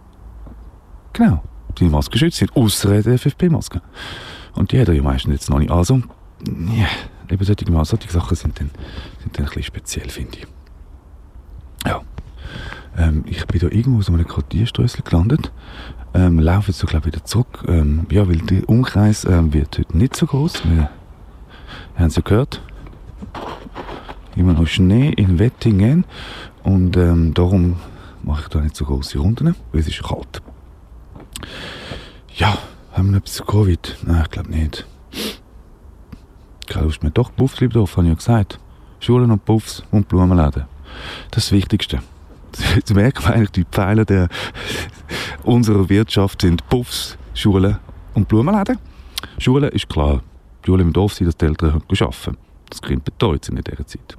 genau, 1.13 1.43
die 1.77 1.85
Masken 1.85 2.13
geschützt 2.13 2.37
sind, 2.37 2.55
außer 2.55 3.01
der 3.01 3.17
FFP-Maske. 3.17 3.81
Und 4.53 4.71
die 4.71 4.79
hat 4.79 4.87
er 4.87 4.93
ja 4.93 5.03
meistens 5.03 5.33
jetzt 5.33 5.49
noch 5.49 5.59
nicht. 5.59 5.71
Also, 5.71 6.01
ja, 6.47 6.87
eben 7.29 7.43
solche, 7.43 7.65
solche 7.85 8.11
Sachen 8.11 8.35
sind 8.35 8.59
dann, 8.59 8.71
sind 9.19 9.37
dann 9.37 9.45
ein 9.45 9.47
bisschen 9.47 9.63
speziell, 9.63 10.09
finde 10.09 10.39
ich. 10.39 10.47
Ja. 11.85 12.01
Ähm, 12.97 13.23
ich 13.27 13.45
bin 13.47 13.59
da 13.59 13.67
irgendwo 13.67 14.01
so 14.01 14.13
einem 14.13 14.27
Quartierströssel 14.27 15.03
gelandet. 15.03 15.51
Ähm, 16.13 16.39
laufe 16.39 16.67
jetzt 16.67 16.79
so, 16.79 16.87
glaube 16.87 17.05
wieder 17.05 17.23
zurück. 17.23 17.63
Ähm, 17.67 18.05
ja, 18.09 18.27
weil 18.27 18.37
der 18.37 18.67
Umkreis 18.67 19.25
ähm, 19.25 19.53
wird 19.53 19.77
heute 19.77 19.97
nicht 19.97 20.15
so 20.15 20.25
groß. 20.25 20.63
Wir 20.65 20.89
haben 21.95 22.07
es 22.07 22.15
ja 22.15 22.21
gehört. 22.21 22.61
Immer 24.35 24.53
noch 24.53 24.67
Schnee 24.67 25.09
in 25.09 25.39
Wettingen. 25.39 26.05
Und 26.63 26.97
ähm, 26.97 27.33
darum 27.33 27.77
mache 28.23 28.43
ich 28.43 28.47
da 28.49 28.59
nicht 28.59 28.75
so 28.75 28.85
große 28.85 29.17
Runden, 29.19 29.55
weil 29.71 29.81
es 29.81 29.87
ist 29.87 30.03
kalt. 30.03 30.41
Ja, 32.35 32.57
haben 32.93 33.07
wir 33.07 33.11
noch 33.13 33.19
etwas 33.19 33.45
Covid? 33.45 33.97
Nein, 34.05 34.21
ich 34.23 34.31
glaube 34.31 34.51
nicht. 34.51 34.85
Keine 36.67 36.85
Lust 36.85 37.03
mehr. 37.03 37.11
Doch, 37.11 37.35
Puffs 37.35 37.57
bleibt 37.57 37.75
offen, 37.75 37.97
habe 37.97 38.07
ich 38.07 38.11
ja 38.11 38.15
gesagt. 38.15 38.59
Schulen 38.99 39.31
und 39.31 39.43
Puffs 39.43 39.83
und 39.91 40.07
Blumenläden. 40.07 40.65
Das 41.31 41.51
Wichtigste. 41.51 41.99
Jetzt 42.75 42.93
merken 42.93 43.23
wir 43.23 43.33
eigentlich, 43.33 43.51
die 43.51 43.65
Pfeiler 43.65 44.05
der, 44.05 44.27
unserer 45.43 45.89
Wirtschaft 45.89 46.41
sind 46.41 46.67
Puffs, 46.69 47.17
Schulen 47.33 47.77
und 48.13 48.27
Blumenläden. 48.27 48.77
Schulen 49.37 49.69
ist 49.69 49.89
klar. 49.89 50.21
Schulen 50.65 50.87
müssen 50.87 50.99
offen 50.99 51.17
sein, 51.17 51.25
dass 51.27 51.37
die 51.37 51.45
Eltern 51.45 51.81
arbeiten 51.89 52.37
Das 52.69 52.81
Kind 52.81 53.03
betreut 53.05 53.45
sind 53.45 53.57
in 53.57 53.63
dieser 53.63 53.85
Zeit. 53.87 54.17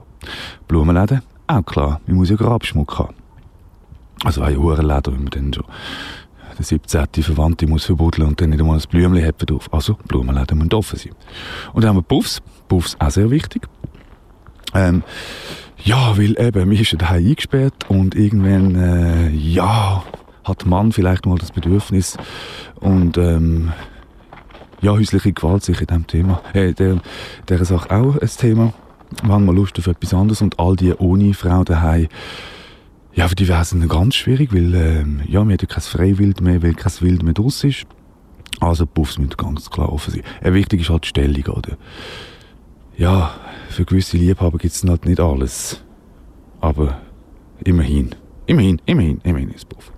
Blumenläden, 0.66 1.22
auch 1.46 1.64
klar. 1.64 2.00
Man 2.06 2.16
muss 2.16 2.30
ja 2.30 2.36
Grabschmuck 2.36 2.98
haben. 2.98 3.14
Also 4.24 4.42
ein 4.42 4.56
Uhrenläden, 4.56 5.14
wenn 5.14 5.24
man 5.24 5.30
dann 5.30 5.52
schon 5.52 5.64
der 6.58 6.64
17. 6.64 7.06
Verwandte 7.22 7.66
muss 7.66 7.84
verbuddeln 7.84 8.28
und 8.28 8.40
dann 8.40 8.50
nicht 8.50 8.60
einmal 8.60 8.78
ein 8.78 8.84
Blümchen 8.88 9.24
hat 9.24 9.50
drauf. 9.50 9.72
Also 9.72 9.94
Blumenläden 10.06 10.58
müssen 10.58 10.74
offen 10.74 10.98
sein. 10.98 11.12
Und 11.72 11.82
dann 11.82 11.90
haben 11.90 11.96
wir 11.96 12.02
Puffs. 12.02 12.40
Puffs 12.68 12.96
auch 12.98 13.10
sehr 13.10 13.30
wichtig. 13.30 13.68
Ähm, 14.74 15.02
ja, 15.84 16.16
weil 16.16 16.38
eben, 16.40 16.68
mich 16.68 16.80
ist 16.80 17.00
daheim 17.00 17.26
eingesperrt 17.26 17.88
und 17.88 18.14
irgendwann, 18.14 18.74
äh, 18.76 19.30
ja, 19.30 20.04
hat 20.44 20.66
Mann 20.66 20.92
vielleicht 20.92 21.26
mal 21.26 21.38
das 21.38 21.52
Bedürfnis 21.52 22.16
und 22.80 23.16
ähm, 23.18 23.72
ja, 24.80 24.92
häusliche 24.92 25.32
Gewalt 25.32 25.62
sicher 25.62 25.82
in 25.82 25.86
diesem 25.86 26.06
Thema, 26.06 26.42
äh, 26.52 26.72
der, 26.72 27.00
der 27.48 27.64
Sache 27.64 27.90
auch 27.90 28.16
ein 28.16 28.28
Thema. 28.28 28.72
Wir 29.22 29.32
haben 29.32 29.44
mal 29.44 29.54
Lust 29.54 29.78
auf 29.78 29.86
etwas 29.86 30.14
anderes 30.14 30.42
und 30.42 30.58
all 30.58 30.74
die 30.74 30.94
ohne 30.94 31.34
Frau 31.34 31.64
daheim, 31.64 32.08
ja, 33.14 33.28
für 33.28 33.34
die 33.34 33.46
wäre 33.46 33.60
es 33.60 33.70
dann 33.70 33.86
ganz 33.88 34.14
schwierig, 34.14 34.52
weil 34.52 34.74
ähm, 34.74 35.20
ja, 35.26 35.32
wir 35.34 35.40
haben 35.40 35.50
ja 35.50 35.56
kein 35.56 35.82
Freiwild 35.82 36.40
mehr, 36.40 36.62
weil 36.62 36.74
kein 36.74 36.92
Wild 37.00 37.22
mehr 37.22 37.34
draus 37.34 37.62
ist. 37.62 37.84
Also 38.60 38.86
Puffs 38.86 39.18
müssen 39.18 39.36
ganz 39.36 39.70
klar 39.70 39.92
offen 39.92 40.14
sein. 40.14 40.22
Äh, 40.40 40.54
wichtig 40.54 40.80
ist 40.80 40.90
halt 40.90 41.04
die 41.04 41.08
Stellung, 41.08 41.44
oder? 41.46 41.76
Ja, 42.96 43.34
für 43.70 43.84
gewisse 43.84 44.16
Liebhaber 44.16 44.58
gibt 44.58 44.74
es 44.74 44.84
halt 44.84 45.06
nicht 45.06 45.20
alles. 45.20 45.82
Aber 46.60 47.00
immerhin. 47.64 48.14
Immerhin, 48.46 48.80
immerhin, 48.86 49.20
immerhin 49.24 49.50
ist 49.50 49.68
Puff. 49.68 49.92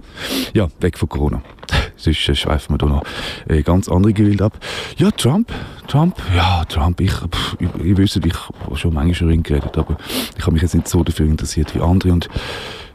Ja, 0.53 0.69
weg 0.81 0.97
von 0.97 1.09
Corona. 1.09 1.43
Sonst 1.97 2.19
schweifen 2.19 2.75
wir 2.75 2.79
da 2.79 2.87
noch 2.87 3.03
äh, 3.49 3.63
ganz 3.63 3.89
andere 3.89 4.13
Gewilde 4.13 4.45
ab. 4.45 4.59
Ja, 4.97 5.11
Trump. 5.11 5.53
Trump, 5.89 6.17
ja, 6.35 6.65
Trump. 6.67 7.01
Ich, 7.01 7.13
ich, 7.59 7.69
ich 7.85 7.97
wüsste, 7.97 8.21
ich 8.25 8.35
habe 8.35 8.77
schon 8.77 8.95
manchmal 8.95 9.15
schon 9.15 9.43
geredet, 9.43 9.77
aber 9.77 9.97
ich 10.37 10.43
habe 10.43 10.53
mich 10.53 10.63
jetzt 10.63 10.75
nicht 10.75 10.89
so 10.89 11.03
dafür 11.03 11.27
interessiert 11.27 11.75
wie 11.75 11.81
andere. 11.81 12.13
Und 12.13 12.29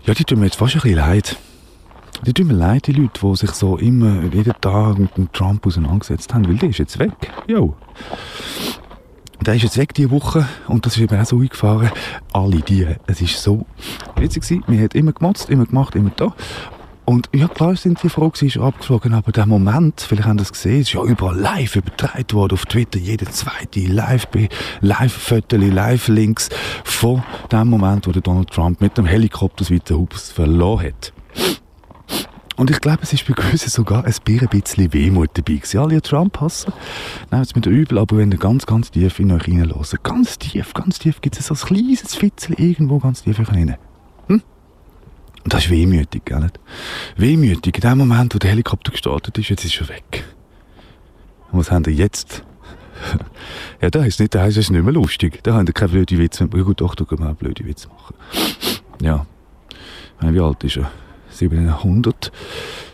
ja, 0.06 0.14
die 0.14 0.24
tun 0.24 0.40
mir 0.40 0.46
jetzt 0.46 0.56
fast 0.56 0.76
ein 0.76 0.82
bisschen 0.82 0.98
leid. 0.98 1.36
Die 2.26 2.34
tun 2.34 2.48
mir 2.48 2.54
leid, 2.54 2.88
die 2.88 2.94
Leute, 2.94 3.20
die 3.22 3.36
sich 3.36 3.52
so 3.52 3.78
immer, 3.78 4.24
jeden 4.34 4.54
Tag 4.60 4.98
mit 4.98 5.16
dem 5.18 5.32
Trump 5.32 5.66
auseinandergesetzt 5.66 6.34
haben, 6.34 6.48
weil 6.48 6.58
der 6.58 6.70
ist 6.70 6.80
jetzt 6.80 7.00
weg. 7.00 7.14
Jo. 7.48 7.76
Der 9.46 9.56
ist 9.56 9.64
jetzt 9.64 9.78
weg 9.78 9.94
diese 9.94 10.12
Woche 10.12 10.48
und 10.68 10.86
das 10.86 10.96
ist 10.96 11.02
eben 11.02 11.20
auch 11.20 11.26
so 11.26 11.40
eingefahren. 11.40 11.92
Alle 12.34 12.62
die. 12.62 12.88
Es 13.08 13.22
ist 13.22 13.42
so 13.42 13.66
witzig 14.16 14.44
gewesen. 14.44 14.64
Man 14.68 14.84
hat 14.84 14.96
immer 14.96 15.14
gemotzt, 15.14 15.50
immer 15.50 15.66
gemacht, 15.66 15.96
immer 15.96 16.12
da. 16.16 16.34
Und 17.10 17.28
ja, 17.34 17.48
klar 17.48 17.76
sind 17.76 18.04
die 18.04 18.10
froh 18.10 18.30
gewesen, 18.30 18.48
ist 18.50 18.64
abgeflogen, 18.64 19.16
aber 19.16 19.32
der 19.32 19.48
Moment, 19.48 20.00
vielleicht 20.02 20.28
haben 20.28 20.38
das 20.38 20.52
gesehen, 20.52 20.82
ist 20.82 20.94
ja 20.94 21.02
überall 21.02 21.36
live 21.36 21.76
übertragen 21.76 22.32
worden 22.34 22.54
auf 22.54 22.68
Twitter, 22.68 23.00
jeder 23.00 23.26
zweite 23.32 23.80
live, 23.80 24.28
live-Fotos, 24.82 25.60
live-Links 25.60 26.50
von 26.84 27.24
dem 27.52 27.68
Moment, 27.70 28.06
wo 28.06 28.12
Donald 28.12 28.52
Trump 28.52 28.80
mit 28.80 28.96
dem 28.96 29.08
Helikopter 29.08 29.66
das 29.66 29.72
Weite 29.72 29.98
verloren 30.36 30.86
hat. 30.86 31.12
Und 32.60 32.70
ich 32.70 32.82
glaube, 32.82 33.00
es 33.04 33.14
ist 33.14 33.26
bei 33.26 33.34
gewissen 33.34 33.70
sogar 33.70 34.04
ein 34.04 34.14
bisschen 34.50 34.92
Wehmut 34.92 35.30
dabei 35.36 35.54
gewesen. 35.54 35.80
Alle 35.80 36.02
Trump-Hasser 36.02 36.74
nehmen 37.32 37.42
es 37.42 37.56
mit 37.56 37.66
übel, 37.66 37.98
aber 37.98 38.18
wenn 38.18 38.34
ihr 38.34 38.38
ganz, 38.38 38.66
ganz 38.66 38.92
tief 38.92 39.18
in 39.18 39.32
euch 39.32 39.48
reinlässt, 39.48 40.04
ganz 40.04 40.38
tief, 40.38 40.74
ganz 40.74 41.00
tief, 41.00 41.22
gibt 41.22 41.40
es 41.40 41.48
so 41.48 41.54
ein 41.54 41.58
kleines 41.58 42.16
Fitzel 42.16 42.60
irgendwo 42.60 43.00
ganz 43.00 43.24
tief 43.24 43.40
rein. 43.50 43.78
Hm? 44.28 44.42
Und 45.46 45.54
das 45.54 45.64
ist 45.64 45.72
wehmütig, 45.72 46.26
gell? 46.26 46.52
Wehmütig. 47.16 47.76
In 47.76 47.82
dem 47.82 47.98
Moment, 48.00 48.36
wo 48.36 48.40
der 48.40 48.50
Helikopter 48.50 48.92
gestartet 48.92 49.38
ist, 49.38 49.48
jetzt 49.48 49.64
ist 49.64 49.80
er 49.80 49.88
weg. 49.88 50.26
Und 51.54 51.60
was 51.60 51.72
haben 51.72 51.86
wir 51.86 51.94
jetzt? 51.94 52.44
ja, 53.82 53.90
da 53.90 54.04
ist 54.04 54.20
nicht, 54.20 54.36
da 54.36 54.46
ist 54.46 54.58
es 54.58 54.70
nicht 54.70 54.84
mehr 54.84 54.92
lustig. 54.92 55.42
Da 55.44 55.54
haben 55.54 55.66
wir 55.66 55.74
keine 55.74 55.94
blöde 55.94 56.18
Witze. 56.18 56.50
Ja 56.54 56.62
gut, 56.64 56.82
doch, 56.82 56.96
da 56.96 57.06
können 57.06 57.24
wir 57.24 57.30
auch 57.30 57.36
blöde 57.36 57.64
Witze 57.64 57.88
machen. 57.88 58.16
Ja. 59.02 59.26
Wie 60.20 60.42
alt 60.42 60.62
ist 60.66 60.76
er? 60.76 60.92
700 61.40 62.32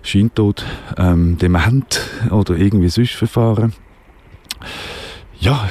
Scheintod, 0.04 0.66
ähm, 0.98 1.38
dement 1.38 2.02
oder 2.32 2.56
irgendwie 2.56 2.90
sonst 2.90 3.14
verfahren. 3.14 3.74
Ja, 5.40 5.68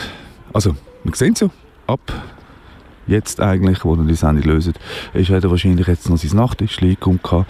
also, 0.52 0.76
wir 1.04 1.14
sehen 1.14 1.34
so, 1.34 1.50
ab 1.86 2.00
jetzt 3.06 3.40
eigentlich, 3.40 3.84
wo 3.84 3.94
er 3.94 4.04
die 4.04 4.14
Sendung 4.14 4.44
löst, 4.44 4.72
ist 5.12 5.30
er 5.30 5.50
wahrscheinlich 5.50 5.86
jetzt 5.86 6.08
noch 6.08 6.16
sein 6.16 6.36
Nachttischchen 6.36 6.96
gehabt 7.00 7.46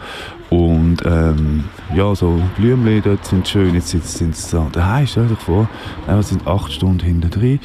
und 0.51 0.99
ähm, 1.05 1.65
ja, 1.95 2.15
so 2.15 2.41
Blümchen 2.57 3.03
dort 3.03 3.25
sind 3.25 3.47
schön, 3.47 3.75
jetzt 3.75 3.91
sind 3.91 4.37
sie 4.37 4.57
da. 4.57 4.69
Daheim, 4.73 5.07
stell 5.07 5.27
dir 5.27 5.37
vor, 5.37 5.69
ja, 6.07 6.19
es 6.19 6.29
sind 6.31 6.47
acht 6.47 6.73
Stunden 6.73 7.01
hinter 7.01 7.29
drin. 7.29 7.61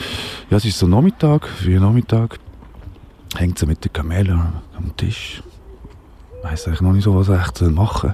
Ja, 0.50 0.58
es 0.58 0.66
ist 0.66 0.80
so 0.80 0.88
Nachmittag, 0.88 1.48
früher 1.48 1.80
Nachmittag, 1.80 2.38
hängt 3.36 3.58
so 3.60 3.66
mit 3.66 3.84
den 3.84 3.94
Kamelen 3.94 4.40
am 4.76 4.96
Tisch, 4.98 5.42
weiß 6.44 6.68
eigentlich 6.68 6.82
noch 6.82 6.94
nicht 6.94 7.04
so, 7.04 7.16
was 7.16 7.30
er 7.30 7.42
echt 7.42 7.62
machen 7.62 8.14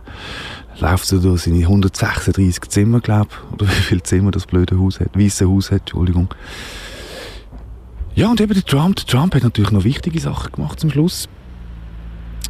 soll. 0.79 0.89
Läuft 0.89 1.05
so 1.05 1.19
durch 1.19 1.43
seine 1.43 1.59
136 1.59 2.61
Zimmer, 2.69 2.99
glaube 2.99 3.29
oder 3.53 3.67
wie 3.67 3.71
viele 3.71 4.03
Zimmer 4.03 4.31
das 4.31 4.45
blöde 4.45 4.77
Haus 4.79 4.99
hat, 4.99 5.17
weiße 5.17 5.47
Haus 5.47 5.71
hat, 5.71 5.81
Entschuldigung. 5.81 6.27
Ja, 8.15 8.29
und 8.29 8.39
eben 8.39 8.53
der 8.53 8.63
Trump, 8.63 8.95
der 8.95 9.05
Trump 9.05 9.35
hat 9.35 9.43
natürlich 9.43 9.71
noch 9.71 9.83
wichtige 9.83 10.19
Sachen 10.19 10.51
gemacht 10.53 10.79
zum 10.79 10.89
Schluss. 10.89 11.27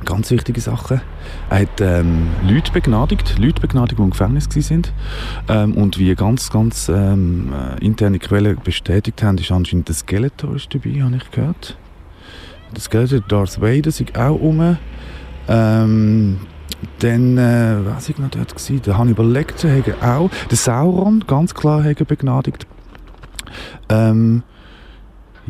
Ganz 0.04 0.30
wichtige 0.30 0.62
Sachen. 0.62 1.02
Er 1.50 1.62
hat 1.62 1.82
ähm, 1.82 2.28
Leute 2.48 2.72
begnadigt, 2.72 3.40
Leute 3.40 3.62
begnadigt, 3.62 3.98
die 3.98 4.04
im 4.04 4.12
Gefängnis 4.12 4.48
waren. 4.50 4.84
Ähm, 5.48 5.74
und 5.74 5.98
wie 5.98 6.14
ganz, 6.14 6.52
ganz 6.52 6.90
ähm, 6.90 7.52
äh, 7.54 7.84
interne 7.84 8.20
Quellen 8.20 8.58
bestätigt 8.64 9.24
haben, 9.24 9.38
ist 9.38 9.52
anscheinend 9.52 9.88
der 9.88 9.96
Skeletor 9.96 10.56
ist 10.56 10.74
dabei, 10.74 11.02
habe 11.02 11.16
ich 11.16 11.32
gehört. 11.32 11.78
Der 12.76 12.82
Skeletor, 12.82 13.22
Darth 13.22 13.60
Vader, 13.60 13.88
ist 13.88 14.18
auch 14.18 14.40
rum. 14.40 14.78
Ähm, 15.48 16.40
dann, 17.00 17.38
äh, 17.38 17.78
was 17.86 18.10
ich 18.10 18.18
noch 18.18 18.30
dort 18.30 18.56
gewesen, 18.56 18.82
der 18.82 18.98
Hannibal 18.98 19.28
Lecter 19.28 19.70
hat 19.72 20.04
auch, 20.04 20.30
der 20.50 20.58
Sauron, 20.58 21.24
ganz 21.28 21.54
klar, 21.54 21.84
hat 21.84 22.06
begnadigt. 22.08 22.68
Ähm, 23.90 24.44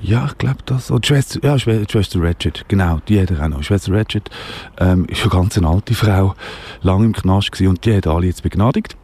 ja, 0.02 0.26
ich 0.26 0.38
glaube 0.38 0.60
das. 0.66 0.92
Und 0.92 1.06
Schwester, 1.06 1.40
ja, 1.44 1.58
Schwester 1.58 2.22
Ratchet, 2.22 2.66
genau, 2.68 3.00
die 3.08 3.22
hat 3.22 3.32
er 3.32 3.44
auch 3.44 3.48
noch. 3.48 3.64
Schwester 3.64 3.94
Ratchet 3.94 4.30
ähm, 4.78 5.06
ist 5.06 5.22
eine 5.22 5.30
ganz 5.30 5.58
alte 5.58 5.94
Frau, 5.94 6.36
lange 6.82 7.06
im 7.06 7.14
Knast 7.14 7.52
gewesen 7.52 7.70
und 7.70 7.86
die 7.86 7.96
hat 7.96 8.08
alle 8.08 8.28
jetzt 8.28 8.44
begnadigt 8.44 8.98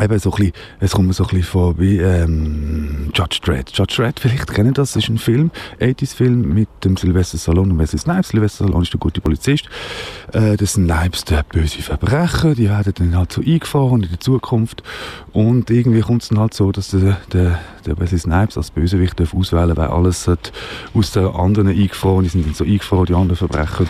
eben 0.00 0.18
so 0.18 0.30
ein 0.30 0.36
bisschen, 0.36 0.52
es 0.80 0.92
kommt 0.92 1.08
mir 1.08 1.14
so 1.14 1.24
ein 1.24 1.30
bisschen 1.30 1.44
vor 1.44 1.78
wie 1.78 1.98
ähm, 1.98 3.10
Judge 3.14 3.38
Dredd. 3.42 3.70
Judge 3.72 3.96
Dredd, 3.96 4.20
vielleicht 4.20 4.52
kennen 4.52 4.74
das, 4.74 4.96
ist 4.96 5.08
ein 5.08 5.18
Film, 5.18 5.50
80s-Film 5.80 6.54
mit 6.54 6.68
dem 6.84 6.96
Sylvester 6.96 7.38
Stallone 7.38 7.72
und 7.72 7.78
Wesley 7.78 7.98
Snipes. 7.98 8.28
Sylvester 8.28 8.64
Stallone 8.64 8.82
ist 8.82 8.92
der 8.92 9.00
gute 9.00 9.20
Polizist. 9.20 9.68
Äh, 10.32 10.56
das 10.56 10.74
Snipes 10.74 11.24
der 11.24 11.42
böse 11.42 11.82
Verbrecher, 11.82 12.54
die 12.54 12.68
werden 12.68 12.92
dann 12.96 13.16
halt 13.16 13.32
so 13.32 13.40
eingefahren 13.40 14.02
in 14.02 14.10
der 14.10 14.20
Zukunft 14.20 14.82
und 15.32 15.70
irgendwie 15.70 16.00
kommt 16.00 16.22
es 16.22 16.28
dann 16.28 16.38
halt 16.38 16.54
so, 16.54 16.72
dass 16.72 16.88
der, 16.88 17.18
der, 17.32 17.58
der 17.84 17.98
Wesley 17.98 18.18
Snipes 18.18 18.56
als 18.56 18.70
Bösewicht 18.70 19.18
darf 19.18 19.34
auswählen, 19.34 19.76
weil 19.76 19.88
alles 19.88 20.28
hat 20.28 20.52
aus 20.94 21.12
den 21.12 21.26
anderen 21.26 21.68
eingefahren, 21.68 22.24
die 22.24 22.30
sind 22.30 22.46
dann 22.46 22.54
so 22.54 22.64
eingefahren, 22.64 23.06
die 23.06 23.14
anderen 23.14 23.36
Verbrecher. 23.36 23.86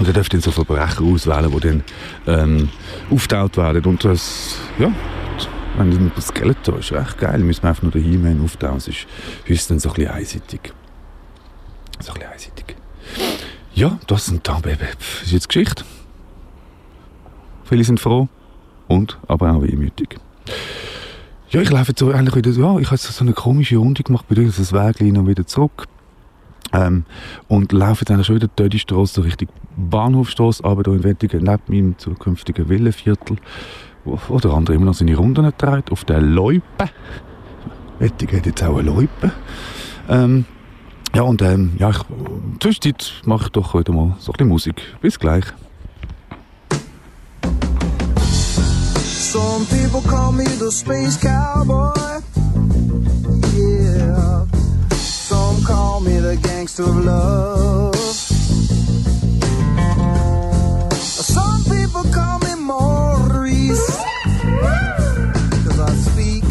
Und 0.00 0.06
er 0.06 0.14
darf 0.14 0.30
dann 0.30 0.40
so 0.40 0.50
Verbrecher 0.50 1.02
auswählen, 1.02 1.50
die 1.50 1.60
dann 1.60 1.84
ähm, 2.26 2.68
auftaucht 3.10 3.58
werden. 3.58 3.84
Und 3.84 4.02
das, 4.02 4.56
ja, 4.78 4.90
wenn 5.76 6.10
das 6.16 6.28
Skeletor 6.28 6.78
ist 6.78 6.92
recht 6.92 7.18
geil. 7.18 7.38
Müssen 7.40 7.62
wir 7.62 7.68
einfach 7.68 7.82
nur 7.82 7.92
den 7.92 8.02
He-Man 8.02 8.42
auftauchen. 8.42 8.80
Sonst 8.80 9.06
ist 9.44 9.60
es 9.60 9.68
dann 9.68 9.78
so 9.78 9.90
ein 9.90 9.94
bisschen 9.94 10.10
einseitig. 10.10 10.72
So 12.00 12.12
ein 12.12 12.14
bisschen 12.14 12.32
einseitig. 12.32 12.76
Ja, 13.74 13.98
das 14.06 14.26
sind 14.26 14.48
da, 14.48 14.58
Baby. 14.58 14.86
Das 14.98 15.26
ist 15.26 15.32
jetzt 15.32 15.48
Geschichte. 15.48 15.84
Viele 17.64 17.84
sind 17.84 18.00
froh 18.00 18.28
und 18.88 19.18
aber 19.28 19.52
auch 19.52 19.62
wehmütig. 19.62 20.18
Ja, 21.50 21.60
ich 21.60 21.70
laufe 21.70 21.90
jetzt 21.90 22.00
so 22.00 22.10
eigentlich 22.10 22.34
wieder, 22.36 22.50
ja, 22.50 22.78
ich 22.78 22.86
habe 22.86 22.96
so 22.96 23.24
eine 23.24 23.32
komische 23.32 23.76
Runde 23.76 24.02
gemacht, 24.02 24.24
durch 24.30 24.56
das 24.56 24.72
Weg 24.72 25.00
noch 25.12 25.26
wieder 25.26 25.46
zurück. 25.46 25.86
Ähm, 26.72 27.04
und 27.48 27.72
laufe 27.72 28.04
dann 28.04 28.22
schon 28.22 28.36
wieder 28.36 28.68
die 28.68 28.78
Straße, 28.78 29.24
Richtung 29.24 29.48
Bahnhofstraße, 29.76 30.64
aber 30.64 30.82
da 30.82 30.92
in 30.92 31.02
Wettigen, 31.02 31.42
neben 31.42 31.62
meinem 31.66 31.98
zukünftigen 31.98 32.68
Villenviertel, 32.68 33.36
wo, 34.04 34.18
wo 34.28 34.38
der 34.38 34.52
andere 34.52 34.76
immer 34.76 34.86
noch 34.86 34.94
seine 34.94 35.16
Runden 35.16 35.52
dreht, 35.58 35.90
auf 35.90 36.04
der 36.04 36.20
Loipe. 36.20 36.90
Wettigen 37.98 38.38
hat 38.38 38.46
jetzt 38.46 38.62
auch 38.62 38.78
eine 38.78 38.90
Loipe. 38.90 39.32
Ähm, 40.08 40.44
ja, 41.14 41.22
und 41.22 41.42
ähm, 41.42 41.72
ja, 41.78 41.90
ich, 41.90 41.98
zwischenzeit 42.60 43.14
mache 43.24 43.44
ich 43.44 43.50
doch 43.50 43.74
heute 43.74 43.92
mal 43.92 44.14
so 44.18 44.30
ein 44.30 44.34
bisschen 44.34 44.48
Musik. 44.48 44.82
Bis 45.00 45.18
gleich. 45.18 45.44
Some 49.02 49.64
people 49.66 50.02
call 50.08 50.32
me 50.32 50.44
the 50.44 50.70
space 50.70 51.16
cowboy. 51.16 51.92
Yeah. 53.54 54.59
Some 55.60 55.76
call 55.76 56.00
me 56.00 56.18
the 56.18 56.36
gangster 56.36 56.84
of 56.84 57.04
love. 57.04 57.94
Some 60.96 61.64
people 61.64 62.02
call 62.12 62.38
me 62.38 62.54
Maurice. 62.54 63.96
Cause 65.64 65.80
I 65.80 65.92
speak 65.92 66.44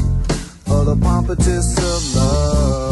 of 0.68 0.86
the 0.86 0.96
pompatus 1.02 1.78
of 1.78 2.16
love. 2.16 2.89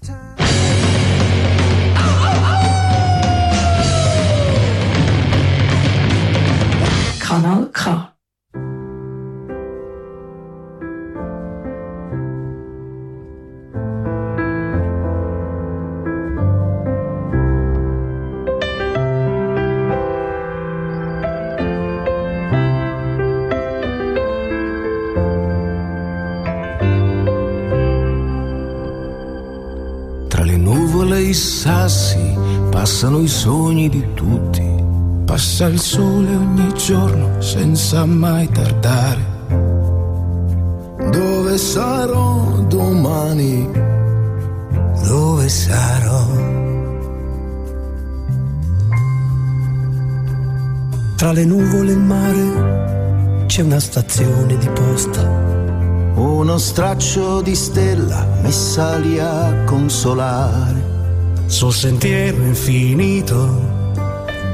time. 0.00 0.43
faccia 35.64 35.68
il 35.68 35.80
sole 35.80 36.34
ogni 36.34 36.74
giorno 36.74 37.40
senza 37.40 38.04
mai 38.04 38.48
tardare. 38.50 39.32
Dove 41.10 41.58
sarò 41.58 42.64
domani? 42.68 43.70
Dove 45.06 45.48
sarò? 45.48 46.26
Tra 51.16 51.32
le 51.32 51.44
nuvole 51.44 51.90
e 51.90 51.94
il 51.94 52.00
mare 52.00 53.44
c'è 53.46 53.62
una 53.62 53.80
stazione 53.80 54.58
di 54.58 54.68
posta. 54.68 55.22
Uno 56.16 56.58
straccio 56.58 57.40
di 57.40 57.54
stella 57.54 58.26
mi 58.42 58.52
salì 58.52 59.18
a 59.18 59.64
consolare. 59.64 60.92
Sul 61.46 61.72
sentiero 61.72 62.42
infinito 62.42 63.73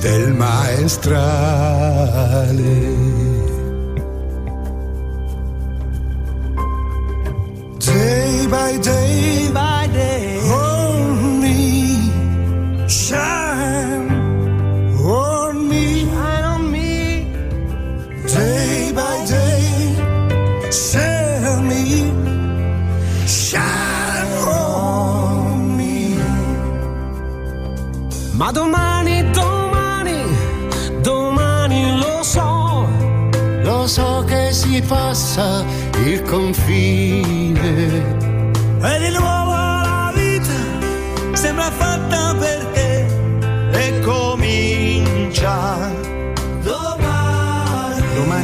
del 0.00 0.34
maestral. 0.34 1.20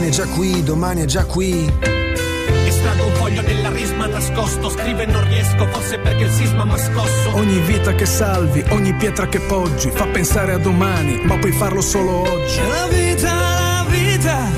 È 0.07 0.09
già 0.09 0.25
qui, 0.25 0.63
domani 0.63 1.03
è 1.03 1.05
già 1.05 1.25
qui. 1.25 1.69
E 1.81 2.71
strago 2.71 3.07
un 3.07 3.15
foglio 3.15 3.43
della 3.43 3.71
risma 3.71 4.07
nascosto, 4.07 4.69
scrive 4.71 5.05
non 5.05 5.27
riesco, 5.27 5.67
forse 5.67 5.99
perché 5.99 6.23
il 6.23 6.31
sisma 6.31 6.65
m'ha 6.65 6.79
scosso. 6.79 7.35
Ogni 7.35 7.59
vita 7.63 7.93
che 7.93 8.07
salvi, 8.07 8.65
ogni 8.69 8.95
pietra 8.95 9.27
che 9.27 9.41
poggi, 9.41 9.91
fa 9.91 10.07
pensare 10.07 10.53
a 10.53 10.59
domani, 10.59 11.23
ma 11.25 11.37
puoi 11.39 11.51
farlo 11.51 11.81
solo 11.81 12.21
oggi. 12.21 12.61
La 12.69 12.87
vita, 12.87 13.35
la 13.35 13.87
vita, 13.89 14.49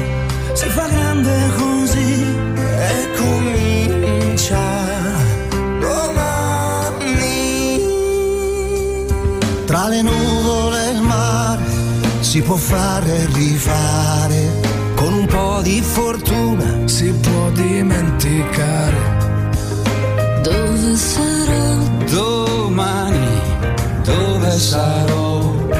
si 0.53 0.69
fa 0.69 0.87
grande 0.87 1.51
così 1.57 2.27
e 2.77 3.09
comincia. 3.17 4.61
Domani. 5.81 7.17
Tra 9.65 9.89
le 9.89 10.03
nuvole 10.03 10.89
e 10.89 10.91
il 10.91 11.01
mare 11.01 11.63
si 12.21 12.43
può 12.43 12.57
fare 12.57 13.27
rifare 13.33 14.38
po' 15.39 15.61
di 15.63 15.81
fortuna 15.81 16.89
si 16.89 17.13
può 17.13 17.51
dimenticare. 17.51 19.01
Dove 20.43 20.97
sarò? 20.97 21.77
Domani, 22.11 23.29
dove 24.03 24.51
sarò? 24.51 25.78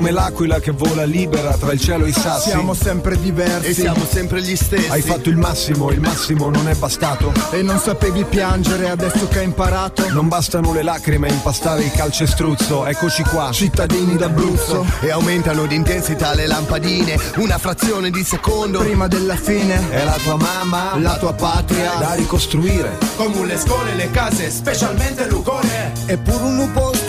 Come 0.00 0.12
l'aquila 0.12 0.60
che 0.60 0.70
vola 0.70 1.04
libera 1.04 1.54
tra 1.58 1.72
il 1.72 1.78
cielo 1.78 2.06
e 2.06 2.08
i 2.08 2.12
sassi. 2.12 2.48
Siamo 2.48 2.72
sempre 2.72 3.20
diversi 3.20 3.68
E 3.68 3.74
siamo 3.74 4.06
sempre 4.10 4.40
gli 4.40 4.56
stessi. 4.56 4.88
Hai 4.88 5.02
fatto 5.02 5.28
il 5.28 5.36
massimo, 5.36 5.90
il 5.90 6.00
massimo 6.00 6.48
non 6.48 6.68
è 6.70 6.74
bastato. 6.74 7.30
e 7.50 7.60
non 7.60 7.78
sapevi 7.78 8.24
piangere 8.24 8.88
adesso 8.88 9.28
che 9.28 9.40
hai 9.40 9.44
imparato. 9.44 10.08
Non 10.08 10.28
bastano 10.28 10.72
le 10.72 10.82
lacrime 10.82 11.28
a 11.28 11.32
impastare 11.32 11.82
il 11.82 11.92
calcestruzzo. 11.92 12.86
Eccoci 12.86 13.24
qua, 13.24 13.50
cittadini 13.52 14.16
d'Abruzzo. 14.16 14.86
E 15.00 15.10
aumentano 15.10 15.66
di 15.66 15.74
intensità 15.74 16.32
le 16.32 16.46
lampadine. 16.46 17.18
Una 17.36 17.58
frazione 17.58 18.08
di 18.08 18.24
secondo. 18.24 18.78
Prima 18.78 19.06
della 19.06 19.36
fine, 19.36 19.90
È 19.90 20.02
la 20.02 20.16
tua 20.16 20.36
mamma, 20.36 20.96
la 20.96 21.18
tua 21.18 21.34
patria. 21.34 21.96
da 21.98 22.14
ricostruire. 22.14 22.96
Come 23.16 23.44
le 23.44 23.58
scuole, 23.58 23.94
le 23.96 24.10
case, 24.10 24.50
specialmente 24.50 25.28
Lucone. 25.28 25.92
Eppure 26.06 26.42
un 26.44 26.56
l'amore. 26.56 26.99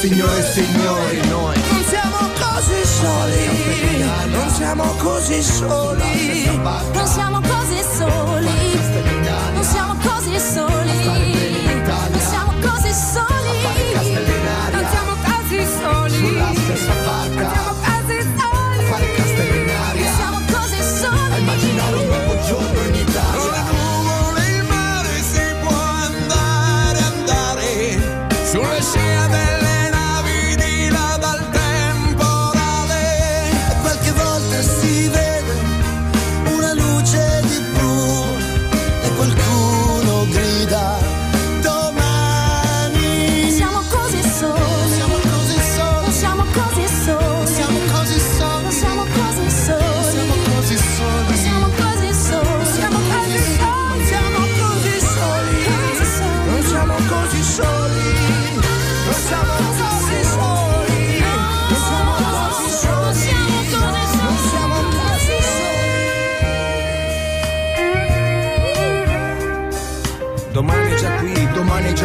Signore 0.00 0.38
e 0.38 0.42
signori, 0.42 1.28
noi. 1.28 1.56
Non 1.70 1.82
siamo 1.82 2.18
così 2.38 2.84
soli. 2.84 3.98
Non 4.30 4.48
siamo 4.50 4.84
così 4.96 5.42
soli. 5.42 6.60
Non 6.92 7.06
siamo 7.06 7.40
così 7.40 7.82
soli. 7.96 8.48
Non 9.54 9.64
siamo 9.64 9.94
così 10.00 10.38
soli. 10.38 11.02
Non 12.12 12.20
siamo 12.20 12.52
così 12.60 12.92
soli. 12.94 13.58
Non 14.70 14.86
siamo 14.88 15.16
così 15.26 15.64
soli. 15.66 16.30
Non 16.30 16.76
siamo 16.76 17.02
così 17.02 17.67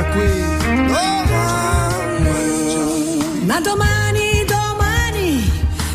qui, 0.02 0.28
domani. 0.88 2.34
Ma 3.46 3.60
domani, 3.62 4.46
domani, 4.46 5.52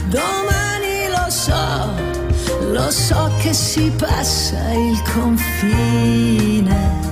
domani 0.09 1.09
lo 1.09 1.29
so, 1.29 1.91
lo 2.71 2.91
so 2.91 3.31
che 3.43 3.53
si 3.53 3.91
passa 3.97 4.73
il 4.73 5.03
confine. 5.13 7.08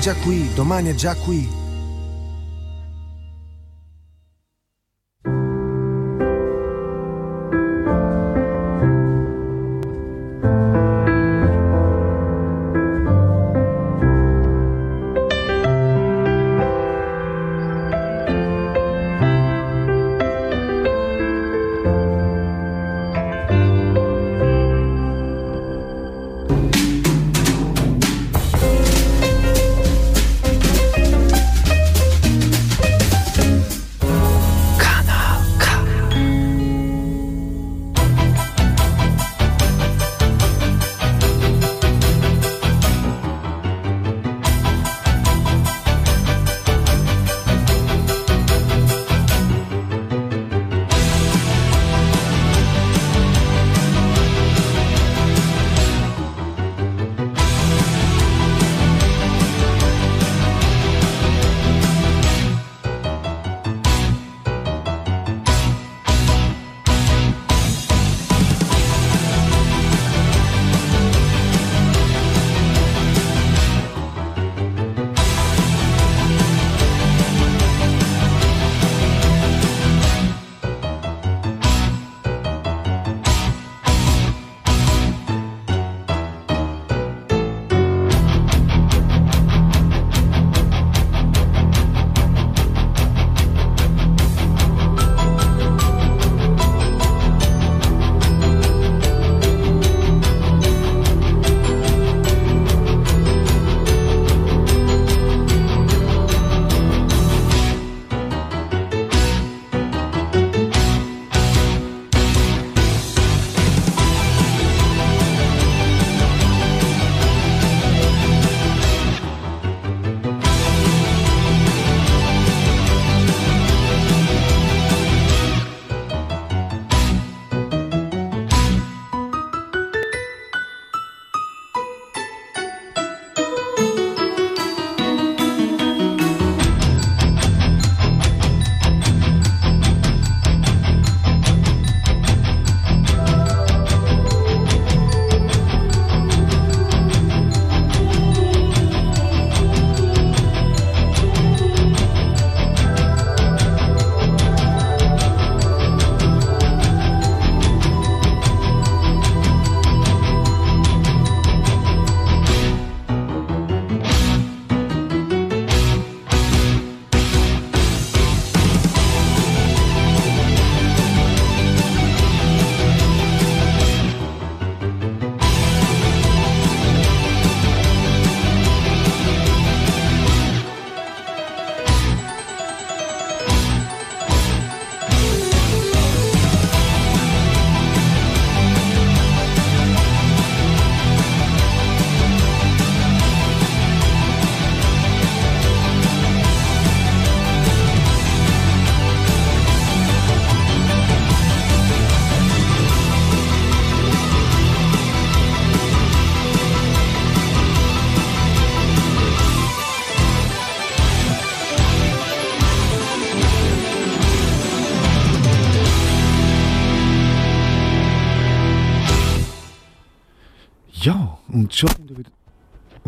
Già 0.00 0.14
qui, 0.14 0.50
domani 0.54 0.88
è 0.88 0.94
già 0.94 1.14
qui. 1.14 1.69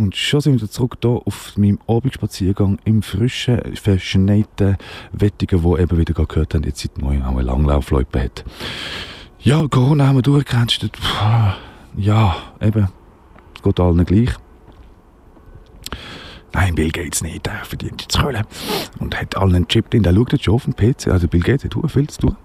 Und 0.03 0.17
schon 0.17 0.41
sind 0.41 0.61
wir 0.61 0.69
zurück 0.69 0.99
hier 1.01 1.23
auf 1.25 1.57
meinem 1.57 1.79
Abendspaziergang 1.87 2.79
im 2.85 3.03
frischen, 3.03 3.61
verschneiten 3.77 4.77
Wettigen, 5.13 5.63
wo 5.63 5.77
eben 5.77 5.97
wieder 5.97 6.13
gehört 6.13 6.55
haben, 6.55 6.65
jetzt 6.65 6.81
seit 6.81 6.99
neuem 6.99 7.23
auch 7.23 7.33
eine 7.33 7.43
Langlaufloipe 7.43 8.21
hat. 8.21 8.45
Ja, 9.39 9.67
Corona 9.69 10.09
haben 10.09 10.17
wir 10.17 10.23
durchgegrenzt. 10.23 10.89
Ja, 11.97 12.37
eben, 12.61 12.89
geht 13.63 13.81
allen 13.81 14.05
gleich. 14.05 14.31
Nein, 16.55 16.75
Bill 16.75 16.91
Gates 16.91 17.23
nicht, 17.23 17.47
der 17.47 17.65
verdient 17.65 18.03
jetzt 18.03 18.19
Kohle. 18.21 18.43
Und 18.99 19.19
hat 19.19 19.37
allen 19.39 19.55
einen 19.55 19.69
Chip 19.69 19.89
drin, 19.91 20.03
der 20.03 20.15
schaut 20.15 20.33
jetzt 20.33 20.45
schon 20.45 20.55
auf 20.55 20.65
dem 20.65 20.75
PC. 20.77 21.09
Also 21.09 21.27
Bill 21.27 21.41
Gates 21.41 21.65
hat 21.65 21.91
viel 21.91 22.09
zu 22.11 22.21
tun. 22.21 22.37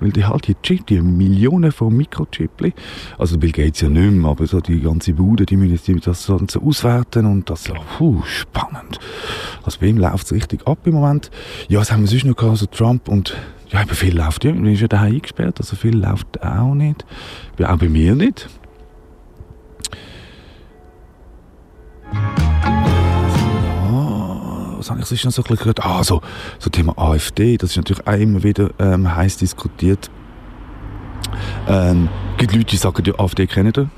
Weil 0.00 0.12
die 0.12 0.24
halt 0.24 0.46
die 0.48 0.54
Chip, 0.62 0.86
die 0.86 1.00
Millionen 1.00 1.72
von 1.72 1.96
Mikrochippli, 1.96 2.74
also 3.18 3.38
Bill 3.38 3.52
Gates 3.52 3.80
ja 3.80 3.88
nicht 3.88 4.12
mehr, 4.12 4.30
aber 4.30 4.46
so 4.46 4.60
die 4.60 4.80
ganze 4.80 5.14
Bude, 5.14 5.46
die 5.46 5.56
müssen 5.56 5.72
jetzt 5.72 5.88
die- 5.88 5.94
das 5.98 6.26
Ganze 6.26 6.60
auswerten 6.60 7.24
und 7.24 7.48
das 7.48 7.64
so, 7.64 7.74
puh, 7.96 8.22
spannend. 8.24 8.98
Also 9.62 9.80
bei 9.80 9.86
ihm 9.86 9.96
läuft 9.98 10.26
es 10.26 10.32
richtig 10.32 10.66
ab 10.66 10.78
im 10.84 10.94
Moment. 10.94 11.30
Ja, 11.68 11.80
was 11.80 11.90
haben 11.90 12.02
wir 12.02 12.08
sonst 12.08 12.26
noch 12.26 12.36
gehabt, 12.36 12.58
so 12.58 12.66
Trump 12.66 13.08
und 13.08 13.34
ja, 13.70 13.80
eben 13.80 13.90
viel 13.94 14.14
läuft 14.16 14.44
ja, 14.44 14.52
ist 14.52 14.80
ja 14.82 14.88
daheim 14.88 15.14
eingesperrt, 15.14 15.58
also 15.58 15.74
viel 15.74 15.96
läuft 15.96 16.42
auch 16.44 16.74
nicht. 16.74 17.04
Auch 17.62 17.78
bei 17.78 17.88
mir 17.88 18.14
nicht. 18.14 18.46
Was 24.84 24.90
habe 24.90 25.00
ich 25.00 25.06
sonst 25.06 25.24
noch 25.24 25.32
so 25.32 25.42
ein 25.42 25.44
bisschen 25.44 25.58
gehört? 25.58 25.84
Ah, 25.84 26.04
so, 26.04 26.20
so 26.58 26.68
Thema 26.68 26.96
AfD, 26.98 27.56
das 27.56 27.70
ist 27.70 27.76
natürlich 27.76 28.06
auch 28.06 28.12
immer 28.12 28.42
wieder 28.42 28.70
ähm, 28.78 29.14
heiß 29.14 29.38
diskutiert. 29.38 30.10
Ähm, 31.66 32.08
gibt 32.36 32.52
Leute, 32.52 32.66
die 32.66 32.76
sagen, 32.76 33.02
die 33.02 33.18
AfD 33.18 33.46
kennen 33.46 33.72
ihr. 33.74 33.88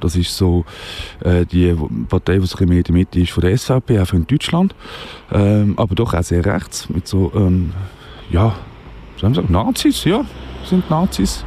Das 0.00 0.16
ist 0.16 0.34
so 0.34 0.64
äh, 1.22 1.44
die 1.44 1.76
Partei, 2.08 2.34
die 2.34 2.40
bisschen 2.40 2.68
mehr 2.68 2.78
in 2.78 2.84
der 2.84 2.94
Mitte 2.94 3.20
ist 3.20 3.32
von 3.32 3.42
der 3.42 3.56
SVP, 3.56 4.00
auch 4.00 4.12
in 4.14 4.26
Deutschland. 4.26 4.74
Ähm, 5.30 5.74
aber 5.76 5.94
doch 5.94 6.14
auch 6.14 6.22
sehr 6.22 6.44
rechts, 6.44 6.88
mit 6.88 7.06
so, 7.06 7.30
ähm, 7.34 7.72
ja, 8.30 8.54
sagen, 9.20 9.44
Nazis, 9.50 10.04
ja, 10.04 10.24
sind 10.64 10.88
Nazis. 10.88 11.44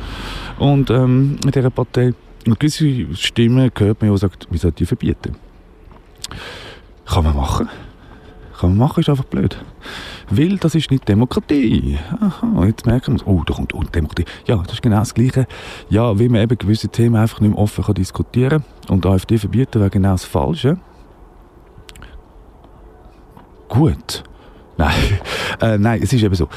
Und 0.60 0.92
ähm, 0.92 1.38
in 1.44 1.52
dieser 1.52 1.72
Partei, 1.72 2.14
und 2.46 2.60
gewisse 2.60 3.16
Stimmen 3.16 3.72
hört 3.76 4.02
man 4.02 4.12
ja, 4.12 4.28
die 4.28 4.52
wir 4.52 4.60
sollten 4.60 4.76
die 4.76 4.86
verbieten. 4.86 5.36
Kann 7.06 7.24
man 7.24 7.36
machen. 7.36 7.70
Kann 8.64 8.78
man 8.78 8.88
machen, 8.88 9.02
ist 9.02 9.10
einfach 9.10 9.26
blöd. 9.26 9.58
Weil 10.30 10.56
das 10.56 10.74
ist 10.74 10.90
nicht 10.90 11.10
Demokratie. 11.10 12.00
Aha, 12.22 12.66
jetzt 12.66 12.86
merken 12.86 13.12
wir 13.12 13.16
es. 13.18 13.28
Oh, 13.28 13.44
da 13.46 13.56
kommt 13.56 13.74
oh, 13.74 13.84
Demokratie. 13.84 14.24
Ja, 14.48 14.56
das 14.56 14.76
ist 14.76 14.82
genau 14.82 15.00
das 15.00 15.14
Gleiche. 15.14 15.48
Ja, 15.90 16.18
wie 16.18 16.30
man 16.30 16.40
eben 16.40 16.58
gewisse 16.58 16.88
Themen 16.88 17.18
einfach 17.18 17.42
nicht 17.42 17.50
mehr 17.50 17.60
offen 17.60 17.84
kann 17.84 17.96
diskutieren 17.96 18.64
und 18.88 19.06
AfD 19.06 19.38
verbieten 19.38 19.82
wäre 19.82 19.90
genau 19.90 20.12
das 20.12 20.24
Falsche. 20.24 20.78
Gut. 23.68 24.24
Nein, 24.78 25.20
äh, 25.62 25.78
nein, 25.78 26.02
es 26.02 26.14
ist 26.14 26.24
eben 26.24 26.34
so. 26.34 26.48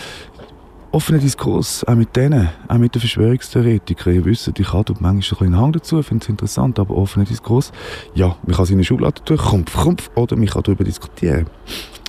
Offener 0.92 1.18
Diskurs, 1.18 1.84
auch 1.84 1.94
mit 1.94 2.16
denen, 2.16 2.48
auch 2.68 2.78
mit 2.78 2.94
den 2.94 3.00
Verschwörungstheoretikern. 3.00 4.14
Ihr 4.14 4.24
wisst, 4.24 4.50
ich 4.58 4.72
habe 4.72 4.94
manchmal 4.98 5.10
ein 5.12 5.18
bisschen 5.18 5.56
Hang 5.56 5.72
dazu, 5.72 6.02
finde 6.02 6.22
es 6.22 6.28
interessant, 6.28 6.78
aber 6.78 6.96
offener 6.96 7.24
Diskurs, 7.24 7.72
ja, 8.14 8.36
man 8.46 8.56
kann 8.56 8.64
seine 8.64 8.84
Schublade 8.84 9.20
durch, 9.24 9.42
Krumpf, 9.42 9.74
Krumpf, 9.74 10.10
oder 10.14 10.36
man 10.36 10.46
kann 10.46 10.62
darüber 10.62 10.84
diskutieren. 10.84 11.46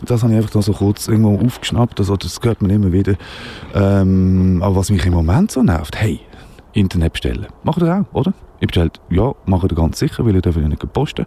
Das 0.06 0.24
habe 0.24 0.32
ich 0.32 0.38
einfach 0.38 0.52
dann 0.52 0.62
so 0.62 0.74
kurz 0.74 1.08
irgendwo 1.08 1.38
aufgeschnappt, 1.44 2.00
also 2.00 2.16
das 2.16 2.40
hört 2.42 2.62
man 2.62 2.72
immer 2.72 2.92
wieder. 2.92 3.16
Ähm, 3.74 4.62
aber 4.64 4.78
was 4.78 4.90
mich 4.90 5.06
im 5.06 5.14
Moment 5.14 5.52
so 5.52 5.64
nervt, 5.64 6.00
hey, 6.00 6.22
Internet 6.74 7.14
bestellen. 7.14 7.48
Macht 7.64 7.82
ihr 7.82 7.94
auch, 7.94 8.16
oder? 8.16 8.34
Ihr 8.62 8.68
bestellt, 8.68 9.02
ja, 9.10 9.34
macht 9.46 9.72
ihr 9.72 9.76
ganz 9.76 10.00
sicher, 10.00 10.26
weil 10.26 10.36
ihr 10.36 10.42
dürft 10.42 10.60
ja 10.60 10.68
nicht 10.68 10.94
posten. 10.94 11.26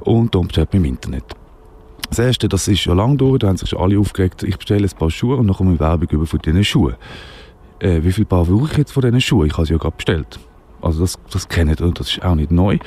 Und 0.00 0.34
dann 0.34 0.48
bestellt 0.48 0.72
man 0.72 0.84
im 0.84 0.90
Internet. 0.90 1.24
Das 2.10 2.18
erste, 2.18 2.48
das 2.48 2.66
ist 2.68 2.80
schon 2.80 2.96
lange 2.96 3.16
durch, 3.16 3.38
da 3.38 3.48
haben 3.48 3.56
sich 3.56 3.68
schon 3.68 3.80
alle 3.80 3.98
aufgeregt, 3.98 4.42
ich 4.42 4.56
bestelle 4.56 4.86
ein 4.86 4.98
paar 4.98 5.10
Schuhe 5.10 5.36
und 5.36 5.46
dann 5.46 5.56
kommt 5.56 5.70
eine 5.70 5.80
Werbung 5.80 6.08
über 6.10 6.26
von 6.26 6.40
diesen 6.40 6.64
Schuhen. 6.64 6.94
Äh, 7.80 8.02
wie 8.02 8.12
viel 8.12 8.24
Paar 8.24 8.44
brauche 8.44 8.70
ich 8.72 8.78
jetzt 8.78 8.92
von 8.92 9.02
diesen 9.02 9.20
Schuhen? 9.20 9.46
Ich 9.46 9.52
habe 9.52 9.66
sie 9.66 9.74
ja 9.74 9.78
gerade 9.78 9.96
bestellt. 9.96 10.38
Also 10.80 11.00
das, 11.00 11.18
das 11.30 11.48
kennt 11.48 11.80
ihr 11.80 11.86
und 11.86 11.98
das 11.98 12.10
ist 12.10 12.24
auch 12.24 12.34
nicht 12.34 12.50
neu. 12.50 12.78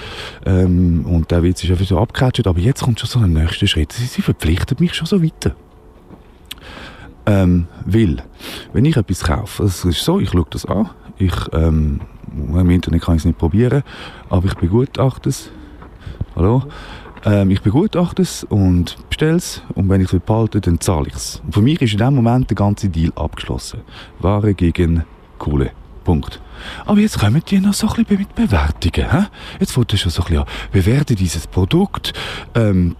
Ähm, 0.45 1.05
und 1.05 1.29
der 1.29 1.43
Witz 1.43 1.63
ist 1.63 1.71
einfach 1.71 1.85
so 1.85 1.99
abgecatcht, 1.99 2.47
aber 2.47 2.59
jetzt 2.59 2.83
kommt 2.83 2.99
schon 2.99 3.09
so 3.09 3.19
ein 3.19 3.33
nächster 3.33 3.67
Schritt. 3.67 3.91
Sie, 3.91 4.05
sie 4.05 4.21
verpflichtet 4.21 4.79
mich 4.79 4.93
schon 4.93 5.07
so 5.07 5.21
weiter. 5.21 5.55
Ähm, 7.25 7.67
weil, 7.85 8.23
wenn 8.73 8.85
ich 8.85 8.97
etwas 8.97 9.23
kaufe, 9.23 9.63
es 9.63 9.85
ist 9.85 10.03
so, 10.03 10.19
ich 10.19 10.31
schaue 10.31 10.47
das 10.49 10.65
an, 10.65 10.89
ich, 11.17 11.33
ähm, 11.53 12.01
im 12.33 12.69
Internet 12.69 13.03
kann 13.03 13.15
ich 13.15 13.21
es 13.21 13.25
nicht 13.25 13.37
probieren, 13.37 13.83
aber 14.29 14.47
ich 14.47 14.55
begutachte 14.55 15.29
es. 15.29 15.51
Hallo? 16.35 16.63
Ähm, 17.23 17.51
ich 17.51 17.61
begutachte 17.61 18.21
es 18.21 18.43
und 18.43 18.97
bestelle 19.09 19.35
es 19.35 19.61
und 19.75 19.89
wenn 19.89 20.01
ich 20.01 20.11
es 20.11 20.19
behalte, 20.19 20.61
dann 20.61 20.79
zahle 20.79 21.07
ich 21.07 21.15
es. 21.15 21.41
Und 21.45 21.53
für 21.53 21.61
mich 21.61 21.81
ist 21.81 21.93
in 21.93 21.99
dem 21.99 22.15
Moment 22.15 22.49
der 22.49 22.55
ganze 22.55 22.89
Deal 22.89 23.11
abgeschlossen. 23.15 23.81
Ware 24.19 24.53
gegen 24.53 25.03
Kohle. 25.37 25.71
Punkt. 26.03 26.41
Aber 26.85 26.99
jetzt 26.99 27.19
kommen 27.19 27.41
die 27.47 27.59
noch 27.59 27.73
so 27.73 27.87
ein 27.87 27.93
bisschen 27.93 28.19
mit 28.19 28.35
Bewertungen. 28.35 29.11
Hä? 29.11 29.25
Jetzt 29.59 29.73
fängt 29.73 29.93
es 29.93 29.99
schon 29.99 30.11
so 30.11 30.23
ein 30.23 30.25
bisschen 30.25 30.41
an. 30.41 30.47
Bewerte 30.71 31.15
dieses 31.15 31.45
Produkt, 31.45 32.13
ähm, 32.55 32.95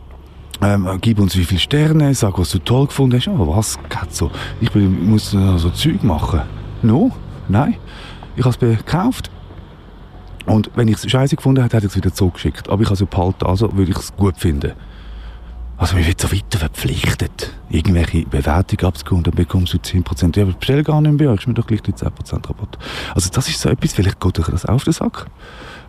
ähm, 0.61 0.87
gib 1.01 1.19
uns 1.19 1.35
wie 1.35 1.43
viele 1.43 1.59
Sterne, 1.59 2.13
sag, 2.13 2.37
was 2.37 2.51
du 2.51 2.59
toll 2.59 2.85
gefunden 2.87 3.17
hast. 3.17 3.27
Aber 3.27 3.47
was 3.47 3.79
geht 3.89 4.13
so? 4.13 4.29
Ich 4.59 4.71
bin, 4.71 5.09
muss 5.09 5.33
äh, 5.33 5.57
so 5.57 5.71
Zeug 5.71 6.03
machen. 6.03 6.41
No? 6.83 7.11
Nein. 7.47 7.77
Ich 8.35 8.45
habe 8.45 8.55
es 8.67 8.77
gekauft. 8.77 9.31
Und 10.45 10.71
wenn 10.75 10.87
ich 10.87 10.95
es 10.95 11.09
scheiße 11.09 11.35
gefunden 11.35 11.61
hätte, 11.61 11.77
hätte 11.77 11.87
ich 11.87 11.91
es 11.91 11.97
wieder 11.97 12.13
zurückgeschickt. 12.13 12.69
Aber 12.69 12.81
ich 12.81 12.87
habe 12.87 12.95
es 12.95 12.99
ja 12.99 13.05
behalten, 13.05 13.45
also 13.45 13.75
würde 13.75 13.91
ich 13.91 13.97
es 13.97 14.15
gut 14.15 14.37
finden. 14.37 14.73
Also 15.81 15.95
man 15.95 16.05
wird 16.05 16.21
so 16.21 16.31
weiter 16.31 16.59
verpflichtet, 16.59 17.55
irgendwelche 17.69 18.23
Bewertungen 18.27 18.85
abzugeben 18.85 19.17
und 19.17 19.27
dann 19.27 19.33
bekommst 19.33 19.73
du 19.73 19.79
10%. 19.79 20.37
Ja, 20.37 20.43
aber 20.43 20.53
bestell 20.53 20.83
gar 20.83 21.01
nicht 21.01 21.19
mehr, 21.19 21.33
ich 21.33 21.47
mir 21.47 21.55
doch 21.55 21.65
gleich 21.65 21.81
die 21.81 21.93
10% 21.93 22.33
Rabatt. 22.33 22.77
Also 23.15 23.31
das 23.31 23.49
ist 23.49 23.59
so 23.59 23.69
etwas, 23.69 23.93
vielleicht 23.93 24.19
geht 24.19 24.39
euch 24.39 24.45
das 24.45 24.67
auf 24.67 24.83
den 24.83 24.93
Sack. 24.93 25.25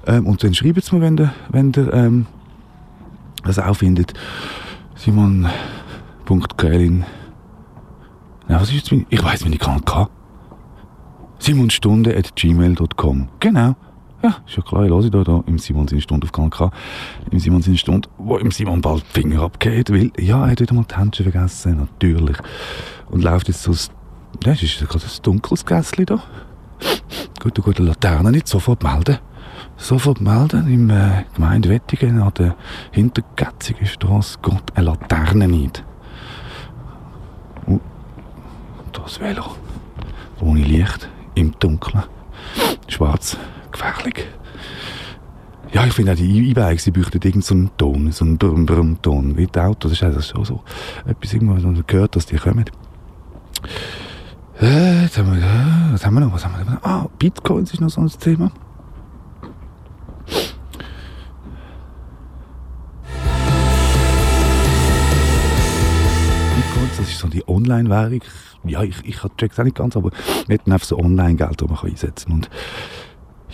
Ähm, 0.07 0.26
und 0.26 0.42
dann 0.42 0.55
schreibt 0.55 0.78
es 0.78 0.92
mir, 0.92 1.03
wenn 1.03 1.18
ihr, 1.18 1.34
wenn 1.50 1.72
ihr 1.76 1.92
ähm, 1.92 2.26
das 3.44 3.59
auch 3.59 3.76
findet. 3.76 4.14
Simon.Kählin. 4.94 7.05
Ja, 8.48 8.62
was 8.62 8.70
ist 8.70 8.76
jetzt 8.76 8.92
mein, 8.92 9.05
ich 9.11 9.22
weiß, 9.22 9.44
wie 9.44 9.53
ich 9.53 9.59
kann. 9.59 9.82
Simonstunde 11.38 12.16
at 12.16 12.34
gmail.com. 12.34 13.28
Genau. 13.40 13.76
Ja, 14.23 14.37
ist 14.47 14.57
ja 14.57 14.62
klar, 14.62 14.85
ich 14.85 14.91
höre 14.91 15.11
da, 15.11 15.25
da 15.25 15.43
im 15.47 15.59
Simon 15.59 15.89
seine 15.89 16.01
Stunde 16.01 16.27
auf 16.27 16.33
Kanal. 16.33 16.70
Im 17.31 17.41
Simon 17.41 17.61
seine 17.61 17.77
Stunde, 17.77 18.09
wo 18.18 18.37
im 18.37 18.53
Simon 18.53 18.81
bald 18.81 19.05
die 19.16 19.20
Finger 19.20 19.43
abgeht, 19.43 19.91
weil, 19.91 20.12
ja, 20.16 20.45
er 20.45 20.53
hat 20.53 20.61
wieder 20.61 20.75
mal 20.75 20.85
die 20.89 20.97
Händchen 20.97 21.31
vergessen, 21.31 21.79
natürlich. 21.79 22.37
Und 23.11 23.25
läuft 23.25 23.49
jetzt 23.49 23.64
so, 23.64 23.73
ja, 24.45 24.53
es 24.53 24.62
ist 24.62 24.79
gerade 24.89 25.05
ein 25.05 25.23
dunkles 25.23 25.66
Gässchen 25.66 26.07
da. 26.07 26.23
Gut, 27.41 27.57
eine 27.57 27.64
gute 27.64 27.83
Laterne 27.83 28.31
nicht, 28.31 28.47
sofort 28.47 28.85
melden. 28.85 29.18
Sofort 29.77 30.20
melden 30.20 30.73
im 30.73 30.91
äh, 30.91 31.25
Gemeinde 31.35 31.68
Wettigen 31.68 32.20
an 32.20 32.33
der 32.35 32.55
hintergätzigen 32.93 33.87
Straße 33.87 34.39
geht 34.41 34.77
eine 34.77 34.87
Laterne 34.87 35.49
nicht. 35.49 35.85
Und 37.66 37.81
das 38.93 39.20
Velo. 39.20 39.57
Ohne 40.41 40.62
Licht, 40.62 41.09
im 41.35 41.53
Dunkeln. 41.59 42.05
Schwarz, 42.89 43.37
gefährlich. 43.73 44.27
Ja, 45.73 45.87
ich 45.87 45.95
finde 45.95 46.12
auch 46.12 46.16
die 46.16 46.51
E-Bikes, 46.51 46.85
die 46.85 46.91
bräuchten 46.91 47.16
irgendeinen 47.23 47.43
so 47.43 47.70
Ton, 47.79 48.12
so 48.12 48.27
einen 48.27 48.37
Brum 48.37 48.66
Brum 48.66 49.01
Ton, 49.01 49.39
wie 49.39 49.47
die 49.47 49.59
Autos. 49.59 49.93
Das 49.93 50.03
ist 50.03 50.03
also 50.03 50.20
so, 50.20 50.45
so 50.45 50.62
etwas 51.07 51.33
irgendwo, 51.33 51.57
was 51.57 51.62
man 51.62 51.83
gehört, 51.87 52.14
dass 52.14 52.27
die 52.27 52.37
kommen. 52.37 52.66
Äh, 54.61 55.05
jetzt 55.05 55.16
haben 55.16 55.35
wir, 55.35 55.43
äh, 55.43 55.93
was 55.93 56.05
haben 56.05 56.14
wir 56.14 56.20
noch? 56.20 56.33
Was 56.35 56.45
haben 56.45 56.55
wir 56.59 56.70
noch? 56.70 56.83
Ah, 56.83 57.09
Bitcoins 57.18 57.73
ist 57.73 57.81
noch 57.81 57.89
so 57.89 58.03
ein 58.03 58.09
Thema. 58.09 58.53
Bitcoins, 66.55 66.97
das 66.99 67.09
ist 67.09 67.18
so 67.18 67.29
die 67.29 67.49
Online-Währung. 67.49 68.20
Ja, 68.64 68.83
ich, 68.83 68.97
ich 69.05 69.18
check's 69.39 69.59
auch 69.59 69.64
nicht 69.64 69.77
ganz, 69.77 69.97
aber 69.97 70.11
wir 70.47 70.55
hätten 70.55 70.70
einfach 70.70 70.87
so 70.87 70.99
Online-Geld, 70.99 71.62
das 71.62 71.68
man 71.68 71.79
einsetzen 71.79 72.27
kann. 72.27 72.35
Und 72.35 72.51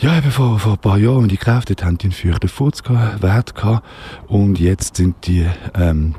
ja, 0.01 0.17
eben 0.17 0.31
vor, 0.31 0.59
vor 0.59 0.73
ein 0.73 0.79
paar 0.79 0.99
Jahren, 0.99 1.29
die 1.29 1.37
gekauft 1.37 1.71
haben, 1.71 1.87
haben 1.87 1.99
die 1.99 2.07
einen 2.07 2.13
feuchten 2.13 2.49
Furz 2.49 2.83
gehabt, 2.83 3.23
Wert 3.23 3.55
gehabt. 3.55 3.87
Und 4.29 4.59
jetzt 4.61 4.97
sind 4.97 5.27
die, 5.27 5.47
ähm, 5.75 6.15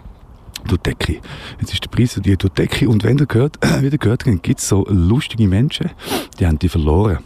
durch. 0.67 1.21
Jetzt 1.59 1.73
ist 1.73 1.83
der 1.83 1.89
Preis 1.89 2.13
für 2.13 2.21
die 2.21 2.37
durch. 2.37 2.87
Und 2.87 3.03
wenn 3.03 3.17
ihr 3.17 3.25
gehört, 3.25 3.57
wieder 3.81 3.97
gehört 3.97 4.25
habt, 4.25 4.43
gibt 4.43 4.59
es 4.59 4.67
so 4.67 4.85
lustige 4.89 5.47
Menschen, 5.47 5.91
die 6.39 6.45
haben 6.45 6.59
die 6.59 6.69
verloren. 6.69 7.19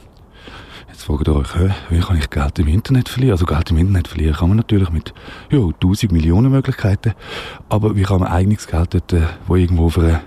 Jetzt 0.89 1.03
fragt 1.03 1.27
ihr 1.27 1.35
euch, 1.35 1.49
wie 1.89 1.99
kann 1.99 2.17
ich 2.17 2.29
Geld 2.29 2.59
im 2.59 2.67
Internet 2.67 3.09
verlieren? 3.09 3.33
Also 3.33 3.45
Geld 3.45 3.71
im 3.71 3.77
Internet 3.77 4.07
verlieren 4.07 4.35
kann 4.35 4.49
man 4.49 4.57
natürlich 4.57 4.91
mit 4.91 5.13
ja, 5.49 5.59
1000 5.59 6.11
Millionen 6.11 6.51
Möglichkeiten. 6.51 7.13
Aber 7.67 7.95
wie 7.95 8.03
kann 8.03 8.19
man 8.19 8.29
eigenes 8.29 8.67
Geld 8.67 8.93
dort, 8.93 9.13
äh, 9.13 9.23
wo 9.47 9.55
irgendwo 9.55 9.87
auf 9.87 9.97
einer 9.97 10.21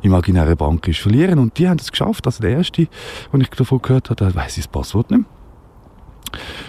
imaginären 0.00 0.56
Bank 0.56 0.88
ist, 0.88 1.00
verlieren? 1.00 1.38
Und 1.38 1.58
die 1.58 1.68
haben 1.68 1.78
es 1.78 1.90
geschafft. 1.90 2.24
Also 2.26 2.40
der 2.40 2.52
erste, 2.52 2.88
den 3.32 3.40
ich 3.42 3.50
davon 3.50 3.82
gehört 3.82 4.08
habe, 4.08 4.24
der 4.24 4.34
weiss 4.34 4.56
ich 4.56 4.64
das 4.64 4.72
Passwort 4.72 5.10
nicht 5.10 5.20
mehr. 5.20 5.35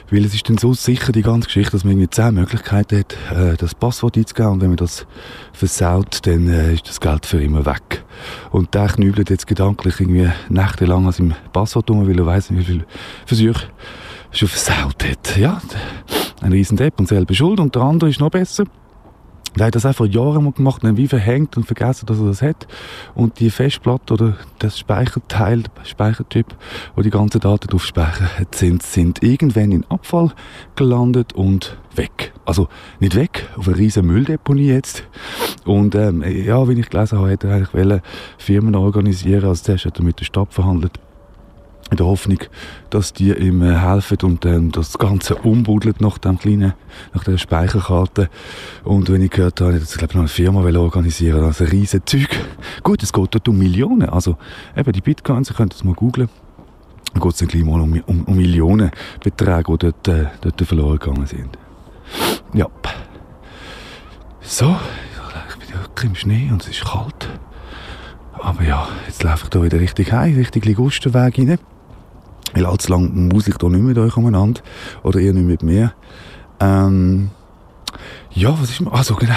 Weil 0.10 0.26
es 0.26 0.34
ist 0.34 0.48
dann 0.50 0.58
so 0.58 0.74
sicher, 0.74 1.12
die 1.12 1.22
ganze 1.22 1.48
Geschichte, 1.48 1.72
dass 1.72 1.84
man 1.84 1.94
irgendwie 1.94 2.10
zehn 2.10 2.34
Möglichkeiten 2.34 3.00
hat, 3.00 3.18
äh, 3.36 3.58
das 3.58 3.76
Passwort 3.76 4.18
einzugeben. 4.18 4.52
Und 4.52 4.62
wenn 4.62 4.70
man 4.70 4.78
das 4.78 5.06
versaut, 5.54 6.26
dann 6.26 6.48
äh, 6.48 6.74
ist 6.74 6.88
das 6.88 7.00
Geld 7.00 7.26
für 7.26 7.42
immer 7.42 7.66
weg. 7.66 8.04
Und 8.52 8.74
der 8.74 8.88
knübelt 8.88 9.30
jetzt 9.30 9.48
gedanklich 9.48 10.00
irgendwie 10.00 10.30
nächtelang 10.50 11.06
an 11.06 11.12
seinem 11.12 11.36
Passwort 11.54 11.90
um, 11.90 12.08
weil 12.08 12.18
er 12.18 12.26
weiss 12.26 12.50
nicht, 12.50 12.68
wie 12.68 12.72
viele 12.72 12.86
Versuche 13.26 13.68
schon 14.32 14.48
versaut 14.48 15.04
hat. 15.04 15.38
Ja, 15.38 15.62
ein 16.42 16.52
riesen 16.52 16.78
Depp 16.78 17.00
und 17.00 17.08
selber 17.08 17.34
schuld. 17.34 17.60
Und 17.60 17.76
der 17.76 17.82
andere 17.82 18.10
ist 18.10 18.20
noch 18.20 18.30
besser. 18.30 18.66
Der 19.58 19.68
hat 19.68 19.76
das 19.76 19.86
auch 19.86 19.96
vor 19.96 20.06
Jahren 20.06 20.44
mal 20.44 20.52
gemacht 20.52 20.84
und 20.84 20.90
dann 20.90 20.98
wie 20.98 21.08
verhängt 21.08 21.58
und 21.58 21.66
vergessen, 21.66 22.06
dass 22.06 22.20
er 22.20 22.28
das 22.28 22.42
hat. 22.42 22.68
Und 23.16 23.40
die 23.40 23.50
Festplatte 23.50 24.14
oder 24.14 24.38
das 24.60 24.78
Speicherteil, 24.78 25.64
der 25.64 25.86
Speichertyp, 25.86 26.56
wo 26.96 27.02
die 27.02 27.10
ganzen 27.10 27.42
Daten 27.42 27.68
drauf 27.68 27.86
speichert 27.86 28.56
sind, 28.56 28.84
sind 28.84 29.24
irgendwann 29.24 29.72
in 29.72 29.86
Abfall 29.90 30.32
gelandet 30.76 31.34
und 31.34 31.78
weg. 31.96 32.34
Also 32.46 32.68
nicht 33.00 33.16
weg, 33.16 33.50
auf 33.58 33.68
eine 33.68 33.78
riesen 33.78 34.06
Mülldeponie 34.06 34.68
jetzt. 34.68 35.04
Und 35.66 35.96
ähm, 35.96 36.24
ja, 36.24 36.68
wie 36.68 36.80
ich 36.80 36.90
gelesen 36.90 37.18
habe, 37.18 37.30
hätte 37.30 37.48
er 37.48 37.56
eigentlich 37.56 38.02
Firmen 38.38 38.76
organisieren. 38.76 39.46
Also 39.46 39.64
zuerst 39.64 39.86
hat 39.86 40.00
er 40.00 40.06
mit 40.06 40.20
der 40.20 40.26
Stadt 40.26 40.54
verhandelt 40.54 41.00
in 41.90 41.98
der 41.98 42.06
Hoffnung, 42.06 42.40
dass 42.90 43.14
die 43.14 43.32
ihm 43.32 43.62
äh, 43.62 43.78
helfen 43.78 44.18
und 44.24 44.46
ähm, 44.46 44.72
das 44.72 44.98
Ganze 44.98 45.36
umbuddelt 45.36 46.02
nach 46.02 46.18
dem 46.18 46.38
kleinen, 46.38 46.74
nach 47.14 47.24
der 47.24 47.38
Speicherkarte. 47.38 48.30
Und 48.84 49.10
wenn 49.10 49.22
ich 49.22 49.32
gehört 49.32 49.62
habe, 49.62 49.80
dass 49.80 49.92
ich 49.92 49.98
glaube 49.98 50.14
noch 50.14 50.22
eine 50.22 50.28
Firma 50.28 50.62
organisieren, 50.62 51.44
also 51.44 51.64
ein 51.64 51.70
riesen 51.70 52.02
Zeug. 52.06 52.28
Gut, 52.84 53.04
es 53.04 53.14
geht 53.14 53.34
dort 53.34 53.48
um 53.48 53.58
Millionen. 53.58 54.10
Also 54.10 54.38
eben 54.76 54.92
die 54.92 55.02
Bitcoins, 55.02 55.50
ihr 55.50 55.56
könnt 55.56 55.74
das 55.74 55.84
mal 55.84 55.94
googlen. 55.94 56.30
Dann 57.14 57.22
geht 57.22 57.32
es 57.32 57.40
dann 57.40 57.48
gleich 57.48 57.64
mal 57.64 57.80
um, 57.80 58.02
um, 58.06 58.24
um 58.24 58.36
Millionenbeträge, 58.36 59.72
die 59.72 59.78
dort, 59.78 60.08
äh, 60.08 60.26
dort 60.42 60.62
verloren 60.62 61.00
gegangen 61.00 61.26
sind. 61.26 61.58
Ja. 62.54 62.68
So, 64.42 64.76
ich 65.50 65.56
bin 65.56 65.70
ja 65.70 66.04
im 66.04 66.16
Schnee 66.16 66.50
und 66.52 66.62
es 66.62 66.70
ist 66.70 66.86
kalt. 66.86 67.30
Aber 68.40 68.64
ja, 68.64 68.88
jetzt 69.08 69.24
laufe 69.24 69.46
ich 69.46 69.50
da 69.50 69.64
wieder 69.64 69.80
richtig 69.80 70.12
heim, 70.12 70.36
richtig 70.36 70.66
Ligusterweg 70.66 71.38
rein. 71.38 71.60
Weil 72.54 72.66
allzu 72.66 72.92
lange 72.92 73.08
muss 73.10 73.48
ich 73.48 73.58
da 73.58 73.68
nicht 73.68 73.84
mit 73.84 73.98
euch 73.98 74.16
umeinander. 74.18 74.62
Oder 75.04 75.20
ihr 75.20 75.34
nicht 75.34 75.46
mit 75.46 75.64
mir. 75.64 75.94
Ähm, 76.60 77.30
ja, 78.32 78.60
was 78.60 78.70
ist 78.70 78.82
mir? 78.82 78.92
Also 78.92 79.16
genau. 79.16 79.34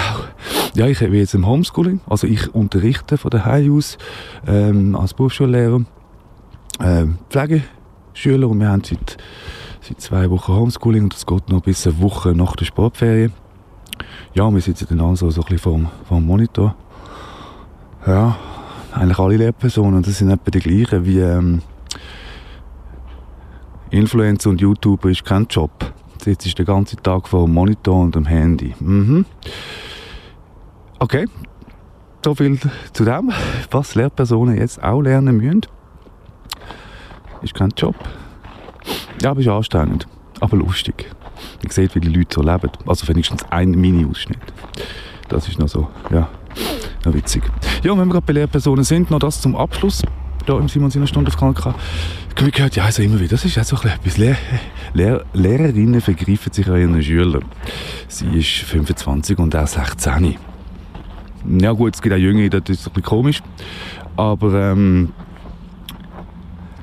Ja, 0.73 0.87
ich 0.87 0.99
bin 0.99 1.13
jetzt 1.13 1.33
im 1.33 1.47
Homeschooling. 1.47 2.01
Also 2.07 2.27
ich 2.27 2.53
unterrichte 2.53 3.17
von 3.17 3.31
daheim 3.31 3.75
aus 3.75 3.97
ähm, 4.47 4.95
als 4.95 5.13
Berufsschullehrer 5.13 5.81
ähm, 6.79 7.17
Pflegeschüler 7.29 8.47
und 8.47 8.59
wir 8.59 8.69
haben 8.69 8.83
seit, 8.83 9.17
seit 9.81 10.01
zwei 10.01 10.29
Wochen 10.29 10.53
Homeschooling 10.53 11.03
und 11.03 11.13
das 11.13 11.25
geht 11.25 11.49
noch 11.49 11.61
bis 11.61 11.85
eine 11.85 11.99
Woche 11.99 12.33
nach 12.33 12.55
der 12.55 12.65
Sportferien. 12.65 13.33
Ja, 14.33 14.49
wir 14.51 14.61
sitzen 14.61 14.87
dann 14.89 15.01
also 15.01 15.29
so 15.29 15.41
ein 15.41 15.45
bisschen 15.45 15.59
vorm, 15.59 15.87
vorm 16.07 16.25
Monitor. 16.25 16.75
Ja, 18.07 18.37
eigentlich 18.93 19.19
alle 19.19 19.37
Lehrpersonen, 19.37 20.03
das 20.03 20.17
sind 20.17 20.31
etwa 20.31 20.51
die 20.51 20.59
gleichen 20.59 21.05
wie 21.05 21.19
ähm, 21.19 21.61
Influencer 23.91 24.49
und 24.49 24.61
YouTuber 24.61 25.09
ist 25.09 25.25
kein 25.25 25.45
Job. 25.49 25.93
Jetzt 26.25 26.45
ist 26.45 26.57
der 26.57 26.65
ganze 26.65 26.95
Tag 26.95 27.27
vor 27.27 27.45
dem 27.45 27.53
Monitor 27.53 27.99
und 27.99 28.15
dem 28.15 28.25
Handy. 28.25 28.73
Mhm. 28.79 29.25
Okay, 30.99 31.27
so 32.23 32.33
viel 32.33 32.57
zu 32.93 33.03
dem, 33.03 33.31
was 33.69 33.95
Lehrpersonen 33.95 34.57
jetzt 34.57 34.81
auch 34.81 35.01
lernen 35.01 35.37
müssen. 35.37 35.61
Ist 37.41 37.53
kein 37.53 37.71
Job. 37.75 37.95
Ja, 39.21 39.31
aber 39.31 39.41
ist 39.41 39.49
anstrengend, 39.49 40.07
aber 40.39 40.55
lustig. 40.57 41.09
Ich 41.61 41.73
sehe, 41.73 41.89
wie 41.93 41.99
die 41.99 42.09
Leute 42.09 42.35
so 42.35 42.41
leben. 42.41 42.71
Also 42.85 43.07
wenigstens 43.07 43.43
ein 43.49 43.71
Mini-Ausschnitt. 43.71 44.39
Das 45.27 45.47
ist 45.47 45.59
noch 45.59 45.67
so, 45.67 45.89
ja, 46.11 46.29
noch 47.03 47.13
witzig. 47.13 47.43
Ja, 47.83 47.91
und 47.91 47.99
wenn 47.99 48.07
wir 48.07 48.13
gerade 48.13 48.25
bei 48.25 48.33
Lehrpersonen 48.33 48.85
sind, 48.85 49.11
noch 49.11 49.19
das 49.19 49.41
zum 49.41 49.55
Abschluss. 49.55 50.01
Hier 50.45 50.57
im 50.57 50.67
Simon 50.67 50.89
seiner 50.89 51.07
Stunde 51.07 51.31
auf 51.31 51.39
habe 51.41 51.75
gehört, 52.51 52.75
ja, 52.75 52.85
also 52.85 53.03
immer 53.03 53.19
wieder, 53.19 53.29
das 53.29 53.45
ist 53.45 53.57
auch 53.59 53.63
so 53.63 53.77
ein 53.87 53.99
bisschen. 54.03 54.23
Lehr 54.23 54.37
Lehr 54.93 55.25
Lehrerinnen 55.33 56.01
vergreifen 56.01 56.51
sich 56.51 56.67
an 56.67 56.79
ihren 56.79 57.03
Schülern. 57.03 57.45
Sie 58.07 58.25
ist 58.37 58.49
25 58.67 59.37
und 59.37 59.53
er 59.53 59.67
16. 59.67 60.37
Ja 61.59 61.71
gut, 61.71 61.95
es 61.95 62.01
gibt 62.01 62.13
auch 62.13 62.19
Jüngere, 62.19 62.49
das 62.49 62.69
ist 62.69 62.87
ein 62.87 62.93
bisschen 62.93 63.03
komisch. 63.03 63.43
Aber 64.17 64.53
ähm, 64.53 65.11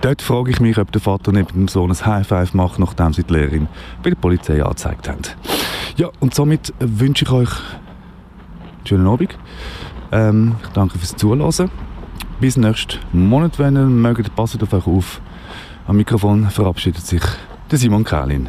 dort 0.00 0.22
frage 0.22 0.50
ich 0.50 0.60
mich, 0.60 0.78
ob 0.78 0.92
der 0.92 1.00
Vater 1.00 1.32
neben 1.32 1.52
dem 1.52 1.68
Sohn 1.68 1.90
ein 1.90 2.06
High 2.06 2.26
Five 2.26 2.54
macht, 2.54 2.78
nachdem 2.78 3.12
sie 3.12 3.24
die 3.24 3.32
Lehrerin 3.32 3.68
bei 4.02 4.10
der 4.10 4.16
Polizei 4.16 4.62
angezeigt 4.62 5.08
haben. 5.08 5.22
Ja, 5.96 6.08
und 6.20 6.34
somit 6.34 6.72
wünsche 6.78 7.24
ich 7.24 7.30
euch 7.30 7.50
einen 7.50 8.86
schönen 8.86 9.06
Abend. 9.06 9.36
Ähm, 10.12 10.54
ich 10.62 10.68
danke 10.70 10.98
fürs 10.98 11.16
Zuhören. 11.16 11.70
Bis 12.40 12.56
nächsten 12.56 13.00
Monat, 13.28 13.58
wenn 13.58 13.76
ihr 13.76 13.86
mögt, 13.86 14.36
passt 14.36 14.62
auf 14.62 14.72
euch 14.72 14.86
auf. 14.86 15.20
Am 15.88 15.96
Mikrofon 15.96 16.48
verabschiedet 16.50 17.04
sich 17.04 17.22
der 17.68 17.78
Simon 17.78 18.04
Kählin. 18.04 18.48